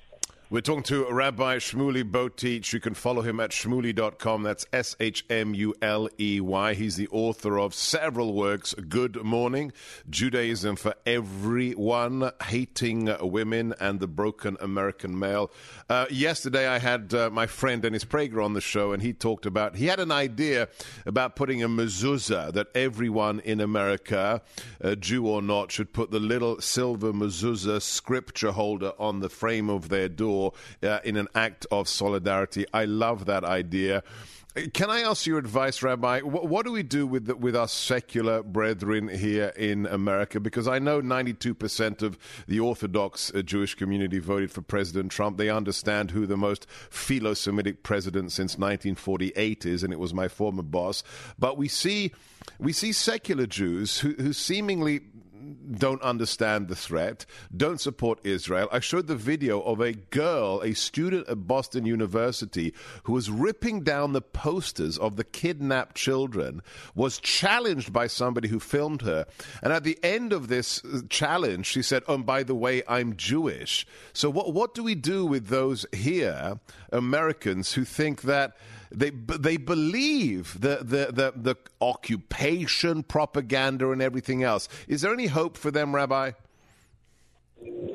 We're 0.54 0.60
talking 0.60 0.84
to 0.84 1.10
Rabbi 1.10 1.56
Shmuley 1.56 2.08
Boteach. 2.08 2.72
You 2.72 2.78
can 2.78 2.94
follow 2.94 3.22
him 3.22 3.40
at 3.40 3.50
shmuley.com. 3.50 4.44
That's 4.44 4.64
S 4.72 4.94
H 5.00 5.24
M 5.28 5.52
U 5.52 5.74
L 5.82 6.08
E 6.20 6.40
Y. 6.40 6.74
He's 6.74 6.94
the 6.94 7.08
author 7.08 7.58
of 7.58 7.74
several 7.74 8.34
works 8.34 8.72
Good 8.74 9.16
Morning, 9.24 9.72
Judaism 10.08 10.76
for 10.76 10.94
Everyone, 11.04 12.30
Hating 12.40 13.12
Women, 13.20 13.74
and 13.80 13.98
the 13.98 14.06
Broken 14.06 14.56
American 14.60 15.18
Male. 15.18 15.50
Uh, 15.88 16.06
yesterday, 16.08 16.68
I 16.68 16.78
had 16.78 17.12
uh, 17.12 17.30
my 17.30 17.48
friend 17.48 17.82
Dennis 17.82 18.04
Prager 18.04 18.44
on 18.44 18.52
the 18.52 18.60
show, 18.60 18.92
and 18.92 19.02
he 19.02 19.12
talked 19.12 19.46
about, 19.46 19.74
he 19.74 19.86
had 19.86 19.98
an 19.98 20.12
idea 20.12 20.68
about 21.04 21.34
putting 21.34 21.64
a 21.64 21.68
mezuzah 21.68 22.52
that 22.52 22.68
everyone 22.76 23.40
in 23.40 23.60
America, 23.60 24.40
uh, 24.84 24.94
Jew 24.94 25.26
or 25.26 25.42
not, 25.42 25.72
should 25.72 25.92
put 25.92 26.12
the 26.12 26.20
little 26.20 26.60
silver 26.60 27.12
mezuzah 27.12 27.82
scripture 27.82 28.52
holder 28.52 28.92
on 29.00 29.18
the 29.18 29.28
frame 29.28 29.68
of 29.68 29.88
their 29.88 30.08
door 30.08 30.43
uh, 30.82 31.00
in 31.04 31.16
an 31.16 31.28
act 31.34 31.66
of 31.70 31.88
solidarity. 31.88 32.66
I 32.72 32.84
love 32.84 33.26
that 33.26 33.44
idea. 33.44 34.02
Can 34.72 34.88
I 34.88 35.00
ask 35.00 35.26
your 35.26 35.38
advice, 35.38 35.82
Rabbi? 35.82 36.20
What, 36.20 36.46
what 36.48 36.64
do 36.64 36.70
we 36.70 36.84
do 36.84 37.08
with 37.08 37.26
the, 37.26 37.34
with 37.34 37.56
our 37.56 37.66
secular 37.66 38.40
brethren 38.44 39.08
here 39.08 39.52
in 39.56 39.84
America? 39.86 40.38
Because 40.38 40.68
I 40.68 40.78
know 40.78 41.02
92% 41.02 42.02
of 42.02 42.16
the 42.46 42.60
Orthodox 42.60 43.32
uh, 43.34 43.42
Jewish 43.42 43.74
community 43.74 44.20
voted 44.20 44.52
for 44.52 44.62
President 44.62 45.10
Trump. 45.10 45.38
They 45.38 45.50
understand 45.50 46.12
who 46.12 46.24
the 46.24 46.36
most 46.36 46.68
philo-Semitic 46.70 47.82
president 47.82 48.30
since 48.30 48.52
1948 48.52 49.66
is, 49.66 49.82
and 49.82 49.92
it 49.92 49.98
was 49.98 50.14
my 50.14 50.28
former 50.28 50.62
boss. 50.62 51.02
But 51.36 51.58
we 51.58 51.66
see 51.66 52.12
we 52.60 52.72
see 52.72 52.92
secular 52.92 53.46
Jews 53.46 53.98
who, 53.98 54.12
who 54.12 54.32
seemingly 54.32 55.00
don't 55.72 56.02
understand 56.02 56.68
the 56.68 56.76
threat, 56.76 57.26
don't 57.56 57.80
support 57.80 58.20
Israel. 58.24 58.68
I 58.72 58.80
showed 58.80 59.06
the 59.06 59.16
video 59.16 59.60
of 59.60 59.80
a 59.80 59.92
girl, 59.92 60.60
a 60.62 60.74
student 60.74 61.28
at 61.28 61.46
Boston 61.46 61.86
University, 61.86 62.74
who 63.04 63.12
was 63.12 63.30
ripping 63.30 63.82
down 63.82 64.12
the 64.12 64.20
posters 64.20 64.98
of 64.98 65.16
the 65.16 65.24
kidnapped 65.24 65.96
children, 65.96 66.62
was 66.94 67.18
challenged 67.18 67.92
by 67.92 68.06
somebody 68.06 68.48
who 68.48 68.60
filmed 68.60 69.02
her. 69.02 69.26
And 69.62 69.72
at 69.72 69.84
the 69.84 69.98
end 70.02 70.32
of 70.32 70.48
this 70.48 70.84
uh, 70.84 71.00
challenge, 71.08 71.66
she 71.66 71.82
said, 71.82 72.02
Oh, 72.08 72.18
by 72.18 72.42
the 72.42 72.54
way, 72.54 72.82
I'm 72.88 73.16
Jewish. 73.16 73.86
So, 74.12 74.30
what, 74.30 74.52
what 74.52 74.74
do 74.74 74.82
we 74.82 74.94
do 74.94 75.26
with 75.26 75.48
those 75.48 75.86
here, 75.92 76.60
Americans, 76.92 77.72
who 77.72 77.84
think 77.84 78.22
that? 78.22 78.56
They 78.96 79.10
they 79.10 79.56
believe 79.56 80.60
the, 80.60 80.78
the, 80.80 81.12
the, 81.12 81.32
the 81.36 81.56
occupation 81.80 83.02
propaganda 83.02 83.90
and 83.90 84.00
everything 84.00 84.42
else. 84.42 84.68
Is 84.88 85.02
there 85.02 85.12
any 85.12 85.26
hope 85.26 85.56
for 85.56 85.70
them, 85.70 85.94
Rabbi? 85.94 86.32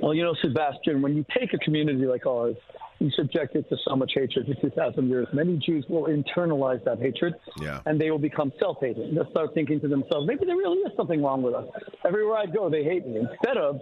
Well, 0.02 0.14
you 0.14 0.24
know, 0.24 0.36
Sebastian, 0.42 1.02
when 1.02 1.16
you 1.16 1.26
take 1.38 1.54
a 1.54 1.58
community 1.60 2.06
like 2.06 2.26
ours, 2.26 2.56
you 3.00 3.10
subject 3.12 3.56
it 3.56 3.70
to 3.70 3.78
so 3.88 3.96
much 3.96 4.12
hatred 4.14 4.46
for 4.46 4.54
2,000 4.70 5.08
years. 5.08 5.28
Many 5.32 5.58
Jews 5.58 5.86
will 5.88 6.06
internalize 6.06 6.84
that 6.84 7.00
hatred, 7.00 7.34
yeah. 7.62 7.82
and 7.86 8.00
they 8.00 8.12
will 8.12 8.20
become 8.20 8.52
self-hating. 8.60 9.16
They'll 9.16 9.30
start 9.32 9.54
thinking 9.54 9.80
to 9.82 9.88
themselves, 9.88 10.28
maybe 10.28 10.46
there 10.46 10.58
really 10.58 10.80
is 10.80 10.92
something 10.98 11.24
wrong 11.24 11.42
with 11.42 11.54
us. 11.54 11.66
Everywhere 12.06 12.38
I 12.38 12.46
go, 12.46 12.70
they 12.70 12.84
hate 12.84 13.08
me. 13.08 13.20
Instead 13.20 13.58
of 13.58 13.82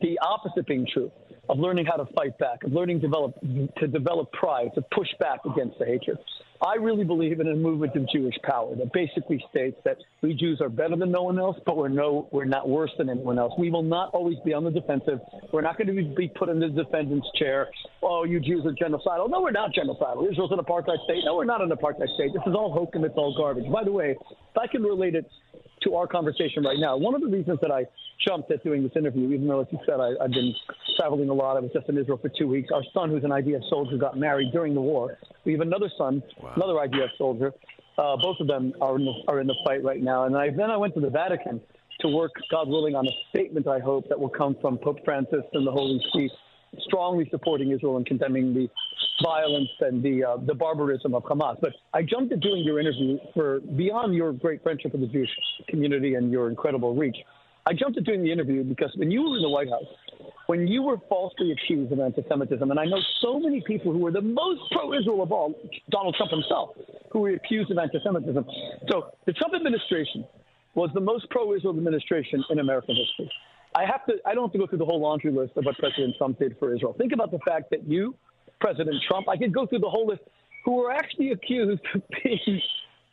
the 0.00 0.18
opposite 0.20 0.66
being 0.66 0.86
true, 0.92 1.10
of 1.48 1.58
learning 1.58 1.86
how 1.86 1.96
to 1.96 2.06
fight 2.14 2.38
back, 2.38 2.62
of 2.64 2.72
learning 2.72 3.00
develop, 3.00 3.34
to 3.78 3.86
develop 3.86 4.30
pride, 4.32 4.70
to 4.74 4.82
push 4.92 5.08
back 5.18 5.40
against 5.44 5.78
the 5.78 5.86
hatred. 5.86 6.18
I 6.62 6.74
really 6.74 7.04
believe 7.04 7.40
in 7.40 7.48
a 7.48 7.54
movement 7.54 7.96
of 7.96 8.06
Jewish 8.12 8.34
power 8.44 8.74
that 8.76 8.92
basically 8.92 9.42
states 9.50 9.78
that 9.86 9.96
we 10.20 10.34
Jews 10.34 10.60
are 10.60 10.68
better 10.68 10.94
than 10.94 11.10
no 11.10 11.22
one 11.22 11.38
else, 11.38 11.56
but 11.64 11.78
we're 11.78 11.88
no, 11.88 12.28
we're 12.32 12.44
not 12.44 12.68
worse 12.68 12.90
than 12.98 13.08
anyone 13.08 13.38
else. 13.38 13.54
We 13.58 13.70
will 13.70 13.82
not 13.82 14.10
always 14.12 14.36
be 14.44 14.52
on 14.52 14.64
the 14.64 14.70
defensive. 14.70 15.20
We're 15.52 15.62
not 15.62 15.78
going 15.78 15.86
to 15.86 16.14
be 16.14 16.28
put 16.28 16.50
in 16.50 16.60
the 16.60 16.68
defendant's 16.68 17.26
chair. 17.38 17.68
Oh, 18.02 18.24
you 18.24 18.40
Jews 18.40 18.66
are 18.66 18.72
genocidal. 18.72 19.30
No, 19.30 19.40
we're 19.40 19.52
not 19.52 19.70
genocidal. 19.72 20.30
Israel's 20.30 20.52
an 20.52 20.58
apartheid 20.58 21.02
state. 21.04 21.22
No, 21.24 21.36
we're 21.36 21.46
not 21.46 21.62
an 21.62 21.70
apartheid 21.70 22.12
state. 22.14 22.32
This 22.34 22.42
is 22.46 22.54
all 22.54 22.70
hokum. 22.70 23.06
It's 23.06 23.16
all 23.16 23.34
garbage. 23.34 23.70
By 23.72 23.82
the 23.82 23.92
way, 23.92 24.10
if 24.10 24.58
I 24.58 24.66
can 24.66 24.82
relate 24.82 25.14
it 25.14 25.24
to 25.82 25.94
our 25.96 26.06
conversation 26.06 26.62
right 26.62 26.78
now, 26.78 26.96
one 26.96 27.14
of 27.14 27.20
the 27.20 27.26
reasons 27.26 27.58
that 27.62 27.70
I 27.70 27.86
jumped 28.26 28.50
at 28.50 28.62
doing 28.62 28.82
this 28.82 28.92
interview, 28.96 29.30
even 29.32 29.48
though, 29.48 29.60
as 29.60 29.66
you 29.70 29.78
said, 29.86 30.00
I, 30.00 30.10
have 30.20 30.30
been 30.30 30.54
traveling 30.98 31.28
a 31.28 31.34
lot. 31.34 31.56
I 31.56 31.60
was 31.60 31.70
just 31.72 31.88
in 31.88 31.96
Israel 31.96 32.18
for 32.18 32.28
two 32.28 32.48
weeks. 32.48 32.70
Our 32.72 32.82
son, 32.92 33.10
who's 33.10 33.24
an 33.24 33.30
IDF 33.30 33.68
soldier, 33.68 33.96
got 33.96 34.18
married 34.18 34.52
during 34.52 34.74
the 34.74 34.80
war. 34.80 35.18
We 35.44 35.52
have 35.52 35.62
another 35.62 35.90
son, 35.96 36.22
wow. 36.42 36.52
another 36.56 36.74
IDF 36.74 37.08
soldier. 37.16 37.52
Uh, 37.96 38.16
both 38.16 38.36
of 38.40 38.46
them 38.46 38.72
are 38.80 38.96
in, 38.96 39.04
the, 39.04 39.12
are 39.28 39.40
in 39.40 39.46
the 39.46 39.56
fight 39.64 39.82
right 39.82 40.02
now. 40.02 40.24
And 40.24 40.36
I, 40.36 40.50
then 40.50 40.70
I 40.70 40.76
went 40.76 40.94
to 40.94 41.00
the 41.00 41.10
Vatican 41.10 41.60
to 42.00 42.08
work, 42.08 42.32
God 42.50 42.68
willing, 42.68 42.94
on 42.94 43.06
a 43.06 43.10
statement, 43.30 43.66
I 43.66 43.78
hope, 43.78 44.08
that 44.08 44.18
will 44.18 44.30
come 44.30 44.56
from 44.60 44.78
Pope 44.78 45.04
Francis 45.04 45.44
and 45.52 45.66
the 45.66 45.72
Holy 45.72 46.00
See, 46.14 46.30
strongly 46.80 47.28
supporting 47.30 47.70
Israel 47.72 47.96
and 47.96 48.06
condemning 48.06 48.54
the 48.54 48.68
violence 49.22 49.68
and 49.80 50.02
the 50.02 50.24
uh, 50.24 50.36
the 50.38 50.54
barbarism 50.54 51.14
of 51.14 51.22
Hamas. 51.24 51.56
But 51.60 51.72
I 51.92 52.02
jumped 52.02 52.32
at 52.32 52.40
doing 52.40 52.64
your 52.64 52.80
interview 52.80 53.18
for 53.34 53.60
beyond 53.60 54.14
your 54.14 54.32
great 54.32 54.62
friendship 54.62 54.92
with 54.92 55.00
the 55.02 55.06
Jewish 55.06 55.30
community 55.68 56.14
and 56.14 56.30
your 56.30 56.48
incredible 56.48 56.94
reach. 56.94 57.16
I 57.66 57.72
jumped 57.74 57.98
at 57.98 58.04
doing 58.04 58.22
the 58.22 58.32
interview 58.32 58.64
because 58.64 58.90
when 58.96 59.10
you 59.10 59.22
were 59.22 59.36
in 59.36 59.42
the 59.42 59.48
White 59.48 59.68
House, 59.68 59.84
when 60.46 60.66
you 60.66 60.82
were 60.82 60.96
falsely 61.08 61.52
accused 61.52 61.92
of 61.92 62.00
anti-Semitism, 62.00 62.70
and 62.70 62.80
I 62.80 62.84
know 62.84 62.98
so 63.20 63.38
many 63.38 63.62
people 63.66 63.92
who 63.92 63.98
were 63.98 64.10
the 64.10 64.22
most 64.22 64.62
pro-Israel 64.72 65.22
of 65.22 65.30
all, 65.30 65.54
Donald 65.90 66.14
Trump 66.16 66.32
himself, 66.32 66.70
who 67.10 67.20
were 67.20 67.30
accused 67.30 67.70
of 67.70 67.78
anti-Semitism. 67.78 68.44
So 68.88 69.10
the 69.26 69.32
Trump 69.34 69.54
administration 69.54 70.24
was 70.74 70.90
the 70.94 71.00
most 71.00 71.28
pro-Israel 71.30 71.76
administration 71.76 72.42
in 72.50 72.58
American 72.58 72.96
history. 72.96 73.30
I 73.74 73.84
have 73.84 74.04
to. 74.06 74.14
I 74.26 74.34
don't 74.34 74.44
have 74.44 74.52
to 74.52 74.58
go 74.58 74.66
through 74.66 74.78
the 74.78 74.84
whole 74.84 75.00
laundry 75.00 75.30
list 75.30 75.52
of 75.56 75.64
what 75.64 75.78
President 75.78 76.16
Trump 76.18 76.38
did 76.38 76.56
for 76.58 76.74
Israel. 76.74 76.94
Think 76.98 77.12
about 77.12 77.30
the 77.30 77.38
fact 77.46 77.70
that 77.70 77.86
you, 77.86 78.16
President 78.60 78.96
Trump, 79.08 79.28
I 79.28 79.36
could 79.36 79.52
go 79.52 79.66
through 79.66 79.80
the 79.80 79.90
whole 79.90 80.06
list, 80.06 80.22
who 80.64 80.76
were 80.76 80.92
actually 80.92 81.32
accused 81.32 81.80
of 81.94 82.02
being 82.22 82.60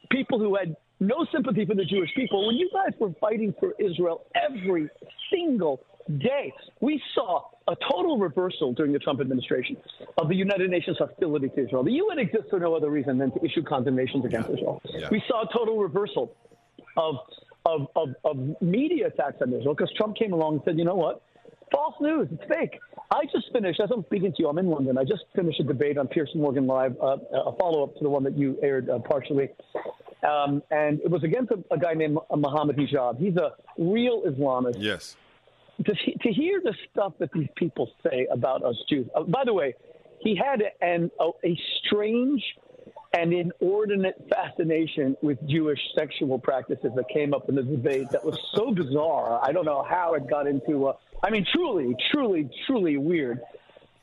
people 0.09 0.39
who 0.39 0.55
had 0.55 0.75
no 0.99 1.25
sympathy 1.31 1.65
for 1.65 1.75
the 1.75 1.85
Jewish 1.85 2.09
people. 2.15 2.47
When 2.47 2.55
you 2.55 2.69
guys 2.73 2.93
were 2.99 3.13
fighting 3.19 3.53
for 3.59 3.73
Israel 3.79 4.25
every 4.35 4.89
single 5.31 5.79
day, 6.17 6.51
we 6.81 7.01
saw 7.13 7.43
a 7.67 7.75
total 7.91 8.17
reversal 8.17 8.73
during 8.73 8.93
the 8.93 8.99
Trump 8.99 9.19
administration 9.21 9.77
of 10.17 10.29
the 10.29 10.35
United 10.35 10.69
Nations 10.69 10.97
hostility 10.97 11.49
to 11.49 11.65
Israel. 11.65 11.83
The 11.83 11.91
UN 11.91 12.19
exists 12.19 12.47
for 12.49 12.59
no 12.59 12.73
other 12.75 12.89
reason 12.89 13.17
than 13.17 13.31
to 13.31 13.45
issue 13.45 13.61
condemnations 13.61 14.25
against 14.25 14.49
Israel. 14.49 14.81
Yeah. 14.89 15.09
We 15.11 15.21
saw 15.27 15.43
a 15.43 15.53
total 15.53 15.77
reversal 15.77 16.33
of, 16.95 17.15
of, 17.65 17.87
of, 17.95 18.09
of 18.23 18.61
media 18.61 19.07
attacks 19.07 19.37
on 19.41 19.53
Israel 19.53 19.75
because 19.75 19.91
Trump 19.95 20.15
came 20.15 20.33
along 20.33 20.55
and 20.55 20.61
said, 20.65 20.77
you 20.79 20.85
know 20.85 20.95
what? 20.95 21.21
False 21.71 21.95
news. 21.99 22.27
It's 22.31 22.43
fake. 22.47 22.79
I 23.11 23.23
just 23.31 23.51
finished, 23.51 23.79
as 23.79 23.89
I'm 23.91 24.03
speaking 24.05 24.31
to 24.31 24.35
you, 24.39 24.49
I'm 24.49 24.57
in 24.57 24.67
London. 24.69 24.97
I 24.97 25.03
just 25.03 25.23
finished 25.35 25.59
a 25.59 25.63
debate 25.63 25.97
on 25.97 26.07
Piers 26.07 26.29
Morgan 26.35 26.67
Live, 26.67 26.95
uh, 27.01 27.17
a 27.33 27.55
follow 27.57 27.83
up 27.83 27.95
to 27.95 28.03
the 28.03 28.09
one 28.09 28.23
that 28.23 28.37
you 28.37 28.57
aired 28.61 28.89
uh, 28.89 28.99
partially. 28.99 29.49
Um, 30.27 30.63
and 30.71 30.99
it 31.01 31.09
was 31.09 31.23
against 31.23 31.51
a, 31.51 31.63
a 31.71 31.77
guy 31.77 31.93
named 31.93 32.17
Mohammed 32.35 32.77
Hijab. 32.77 33.19
He's 33.19 33.35
a 33.37 33.53
real 33.77 34.23
Islamist. 34.23 34.77
Yes. 34.79 35.15
To, 35.85 35.93
to 35.93 36.33
hear 36.33 36.59
the 36.63 36.73
stuff 36.91 37.13
that 37.19 37.31
these 37.33 37.49
people 37.55 37.91
say 38.03 38.27
about 38.31 38.63
us 38.63 38.75
Jews. 38.89 39.07
Uh, 39.15 39.23
by 39.23 39.43
the 39.45 39.53
way, 39.53 39.75
he 40.19 40.35
had 40.35 40.63
an, 40.81 41.11
a, 41.19 41.29
a 41.45 41.59
strange 41.85 42.43
and 43.13 43.31
inordinate 43.31 44.15
fascination 44.29 45.15
with 45.21 45.37
Jewish 45.47 45.79
sexual 45.97 46.39
practices 46.39 46.91
that 46.95 47.07
came 47.09 47.33
up 47.33 47.47
in 47.47 47.55
the 47.55 47.63
debate 47.63 48.09
that 48.11 48.23
was 48.25 48.37
so 48.53 48.71
bizarre. 48.71 49.39
I 49.43 49.51
don't 49.51 49.65
know 49.65 49.85
how 49.87 50.15
it 50.15 50.27
got 50.27 50.47
into. 50.47 50.89
A, 50.89 50.95
I 51.23 51.29
mean, 51.29 51.45
truly, 51.53 51.95
truly, 52.11 52.49
truly 52.65 52.97
weird. 52.97 53.41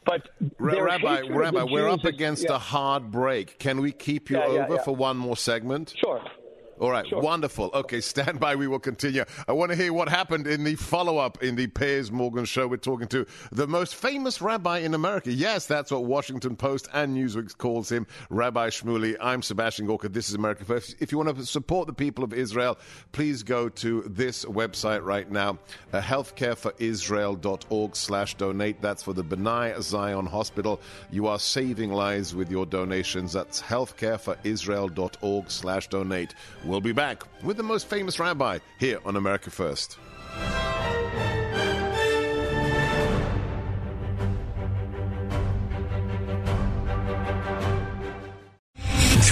But 0.05 0.29
Rabbi, 0.59 1.23
Rabbi, 1.29 1.63
we're 1.65 1.89
up 1.89 2.05
against 2.05 2.45
yeah. 2.45 2.57
a 2.57 2.59
hard 2.59 3.11
break. 3.11 3.59
Can 3.59 3.81
we 3.81 3.91
keep 3.93 4.29
you 4.29 4.37
yeah, 4.37 4.45
over 4.45 4.75
yeah, 4.75 4.83
for 4.83 4.95
one 4.95 5.17
more 5.17 5.37
segment? 5.37 5.95
Sure. 5.97 6.23
All 6.81 6.91
right, 6.91 7.07
sure. 7.07 7.21
wonderful. 7.21 7.71
Okay, 7.73 8.01
stand 8.01 8.41
by. 8.41 8.57
We 8.57 8.67
will 8.67 8.79
continue. 8.81 9.25
I 9.47 9.53
want 9.53 9.71
to 9.71 9.77
hear 9.77 9.93
what 9.93 10.09
happened 10.09 10.47
in 10.47 10.65
the 10.65 10.75
follow 10.75 11.19
up 11.19 11.43
in 11.43 11.55
the 11.55 11.67
Piers 11.69 12.11
Morgan 12.11 12.45
show. 12.45 12.67
We're 12.67 12.77
talking 12.79 13.07
to 13.09 13.27
the 13.53 13.67
most 13.67 13.95
famous 13.95 14.43
rabbi 14.43 14.79
in 14.79 14.95
America. 14.95 15.33
Yes, 15.33 15.67
that's 15.67 15.91
what 15.91 16.05
Washington 16.05 16.57
Post 16.57 16.89
and 16.93 17.17
Newsweek 17.17 17.57
calls 17.59 17.91
him, 17.91 18.07
Rabbi 18.29 18.69
Shmuley. 18.71 19.17
I'm 19.21 19.43
Sebastian 19.43 19.87
Gorka. 19.87 20.09
This 20.09 20.29
is 20.29 20.35
America 20.35 20.65
First. 20.65 20.97
If 21.01 21.13
you 21.13 21.19
want 21.19 21.37
to 21.37 21.47
support 21.47 21.87
the 21.87 21.93
people 21.93 22.25
of 22.25 22.33
Israel, 22.33 22.77
please 23.13 23.43
go 23.43 23.69
to 23.69 24.03
this 24.07 24.45
website 24.45 25.05
right 25.05 25.31
now, 25.31 25.59
uh, 25.93 26.01
healthcareforisrael.org 26.01 27.97
slash 27.97 28.35
donate. 28.35 28.81
That's 28.83 29.03
for 29.03 29.13
the 29.13 29.25
B'nai 29.25 29.81
Zion 29.81 30.27
Hospital. 30.27 30.81
You 31.11 31.29
are 31.29 31.39
saving 31.39 31.93
lives 31.93 32.35
with 32.35 32.51
your 32.51 32.67
donations. 32.67 33.33
That's 33.33 33.63
healthcareforisrael.org 33.63 35.51
slash 35.51 35.89
donate. 35.89 36.35
We'll 36.65 36.74
be 36.81 36.93
back 36.93 37.23
with 37.43 37.57
the 37.57 37.63
most 37.63 37.87
famous 37.89 38.19
rabbi 38.19 38.59
here 38.79 39.01
on 39.05 39.17
America 39.17 39.51
First. 39.51 39.99